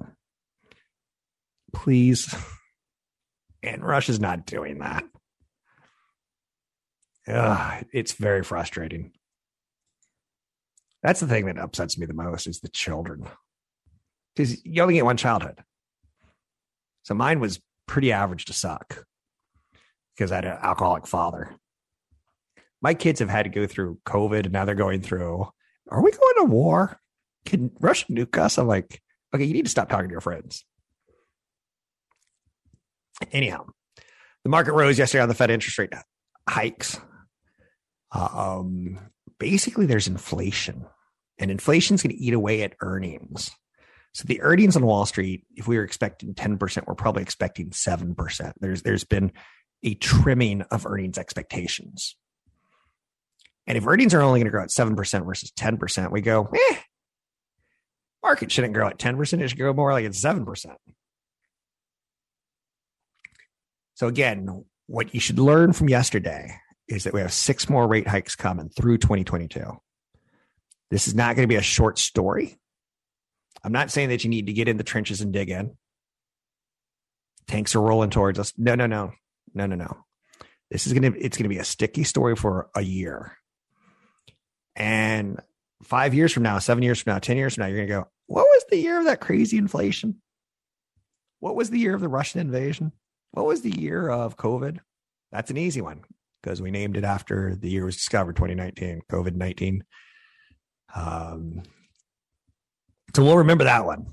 Please. 1.73 2.33
And 3.65 3.81
Russia's 3.81 4.19
not 4.19 4.45
doing 4.45 4.79
that. 4.79 5.05
Ugh, 7.29 7.85
it's 7.93 8.11
very 8.11 8.43
frustrating. 8.43 9.13
That's 11.03 11.19
the 11.19 11.27
thing 11.27 11.45
that 11.45 11.59
upsets 11.59 11.97
me 11.97 12.05
the 12.05 12.13
most 12.13 12.47
is 12.47 12.61
the 12.61 12.69
children. 12.69 13.27
Because 14.35 14.65
you 14.65 14.81
only 14.81 14.95
get 14.95 15.05
one 15.05 15.17
childhood. 15.17 15.61
So 17.03 17.13
mine 17.13 17.39
was 17.39 17.61
pretty 17.87 18.11
average 18.11 18.45
to 18.45 18.53
suck 18.53 19.03
because 20.15 20.31
I 20.31 20.35
had 20.35 20.45
an 20.45 20.57
alcoholic 20.61 21.05
father. 21.05 21.53
My 22.81 22.93
kids 22.93 23.19
have 23.19 23.29
had 23.29 23.43
to 23.43 23.49
go 23.49 23.67
through 23.67 23.99
COVID 24.05 24.45
and 24.45 24.53
now 24.53 24.65
they're 24.65 24.75
going 24.75 25.01
through, 25.01 25.47
are 25.89 26.01
we 26.01 26.11
going 26.11 26.35
to 26.37 26.45
war? 26.45 26.99
Can 27.45 27.71
Russia 27.79 28.05
nuke 28.09 28.37
us? 28.37 28.57
I'm 28.57 28.67
like, 28.67 29.01
okay, 29.35 29.43
you 29.43 29.53
need 29.53 29.65
to 29.65 29.71
stop 29.71 29.89
talking 29.89 30.07
to 30.07 30.13
your 30.13 30.21
friends. 30.21 30.63
Anyhow, 33.31 33.65
the 34.43 34.49
market 34.49 34.73
rose 34.73 34.97
yesterday 34.97 35.21
on 35.21 35.29
the 35.29 35.35
Fed 35.35 35.51
interest 35.51 35.77
rate 35.77 35.93
hikes. 36.49 36.99
Um, 38.11 38.99
basically, 39.39 39.85
there's 39.85 40.07
inflation, 40.07 40.85
and 41.39 41.51
inflation's 41.51 42.03
going 42.03 42.15
to 42.15 42.21
eat 42.21 42.33
away 42.33 42.63
at 42.63 42.75
earnings. 42.81 43.51
So 44.13 44.25
the 44.27 44.41
earnings 44.41 44.75
on 44.75 44.85
Wall 44.85 45.05
Street, 45.05 45.45
if 45.55 45.67
we 45.67 45.77
were 45.77 45.83
expecting 45.83 46.35
10%, 46.35 46.85
we're 46.85 46.93
probably 46.93 47.23
expecting 47.23 47.71
7%. 47.71 48.53
There's 48.59 48.83
there's 48.83 49.03
been 49.03 49.31
a 49.83 49.95
trimming 49.95 50.61
of 50.63 50.85
earnings 50.85 51.17
expectations. 51.17 52.15
And 53.65 53.77
if 53.77 53.87
earnings 53.87 54.13
are 54.13 54.21
only 54.21 54.39
going 54.39 54.45
to 54.45 54.51
grow 54.51 54.63
at 54.63 54.69
7% 54.69 55.25
versus 55.25 55.51
10%, 55.51 56.11
we 56.11 56.21
go, 56.21 56.49
eh, 56.53 56.77
market 58.21 58.51
shouldn't 58.51 58.73
grow 58.73 58.87
at 58.87 58.99
10%. 58.99 59.41
It 59.41 59.47
should 59.49 59.57
grow 59.57 59.73
more 59.73 59.91
like 59.93 60.05
at 60.05 60.11
7%. 60.11 60.75
So 63.95 64.07
again, 64.07 64.65
what 64.87 65.13
you 65.13 65.19
should 65.19 65.39
learn 65.39 65.73
from 65.73 65.87
yesterday 65.87 66.55
is 66.87 67.05
that 67.05 67.13
we 67.13 67.21
have 67.21 67.31
six 67.31 67.69
more 67.69 67.87
rate 67.87 68.07
hikes 68.07 68.35
coming 68.35 68.69
through 68.69 68.97
2022. 68.97 69.63
This 70.93 71.07
is 71.07 71.15
not 71.15 71.35
going 71.35 71.41
to 71.41 71.51
be 71.51 71.55
a 71.55 71.63
short 71.63 71.97
story. 71.97 72.59
I'm 73.63 73.71
not 73.71 73.89
saying 73.89 74.09
that 74.09 74.23
you 74.23 74.29
need 74.29 74.45
to 74.45 74.53
get 74.53 74.67
in 74.67 74.77
the 74.77 74.83
trenches 74.83 75.21
and 75.21 75.33
dig 75.33 75.49
in. 75.49 75.75
Tanks 77.47 77.75
are 77.75 77.81
rolling 77.81 78.11
towards 78.11 78.37
us. 78.37 78.53
No, 78.59 78.75
no, 78.75 78.85
no, 78.85 79.11
no, 79.55 79.65
no, 79.65 79.75
no. 79.75 79.97
This 80.69 80.85
is 80.85 80.93
going 80.93 81.11
to, 81.11 81.19
it's 81.19 81.35
going 81.35 81.45
to 81.45 81.49
be 81.49 81.57
a 81.57 81.63
sticky 81.63 82.03
story 82.03 82.35
for 82.35 82.69
a 82.75 82.83
year. 82.83 83.35
And 84.75 85.39
five 85.81 86.13
years 86.13 86.31
from 86.31 86.43
now, 86.43 86.59
seven 86.59 86.83
years 86.83 87.01
from 87.01 87.13
now, 87.13 87.17
10 87.17 87.37
years 87.37 87.55
from 87.55 87.63
now, 87.63 87.67
you're 87.69 87.77
going 87.77 87.87
to 87.87 87.93
go, 87.95 88.07
what 88.27 88.45
was 88.45 88.65
the 88.69 88.77
year 88.77 88.99
of 88.99 89.05
that 89.05 89.19
crazy 89.19 89.57
inflation? 89.57 90.21
What 91.39 91.55
was 91.55 91.71
the 91.71 91.79
year 91.79 91.95
of 91.95 92.01
the 92.01 92.07
Russian 92.07 92.39
invasion? 92.39 92.91
What 93.31 93.47
was 93.47 93.63
the 93.63 93.75
year 93.81 94.07
of 94.07 94.37
COVID? 94.37 94.77
That's 95.31 95.49
an 95.49 95.57
easy 95.57 95.81
one 95.81 96.03
because 96.43 96.61
we 96.61 96.69
named 96.69 96.97
it 96.97 97.03
after 97.03 97.55
the 97.55 97.71
year 97.71 97.81
it 97.81 97.85
was 97.85 97.95
discovered, 97.95 98.35
2019, 98.35 99.01
COVID 99.11 99.33
19. 99.33 99.83
Um, 100.95 101.63
so 103.15 103.23
we'll 103.23 103.37
remember 103.37 103.65
that 103.65 103.85
one. 103.85 104.07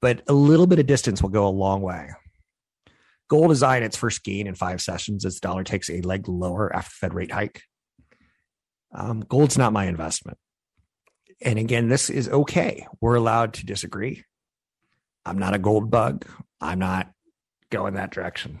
But 0.00 0.22
a 0.28 0.32
little 0.32 0.66
bit 0.66 0.78
of 0.78 0.86
distance 0.86 1.22
will 1.22 1.30
go 1.30 1.46
a 1.46 1.50
long 1.50 1.82
way. 1.82 2.10
Gold 3.28 3.50
is 3.50 3.62
eyeing 3.62 3.82
its 3.82 3.96
first 3.96 4.24
gain 4.24 4.46
in 4.46 4.54
five 4.54 4.80
sessions 4.80 5.24
as 5.24 5.34
the 5.34 5.40
dollar 5.40 5.64
takes 5.64 5.90
a 5.90 6.00
leg 6.00 6.28
lower 6.28 6.74
after 6.74 6.90
Fed 6.90 7.14
rate 7.14 7.32
hike. 7.32 7.62
Um, 8.92 9.20
gold's 9.20 9.58
not 9.58 9.72
my 9.72 9.86
investment. 9.86 10.38
And 11.42 11.58
again, 11.58 11.88
this 11.88 12.10
is 12.10 12.28
okay. 12.28 12.86
We're 13.00 13.16
allowed 13.16 13.54
to 13.54 13.66
disagree. 13.66 14.24
I'm 15.26 15.38
not 15.38 15.54
a 15.54 15.58
gold 15.58 15.90
bug. 15.90 16.24
I'm 16.60 16.78
not 16.78 17.10
going 17.70 17.94
that 17.94 18.10
direction. 18.10 18.60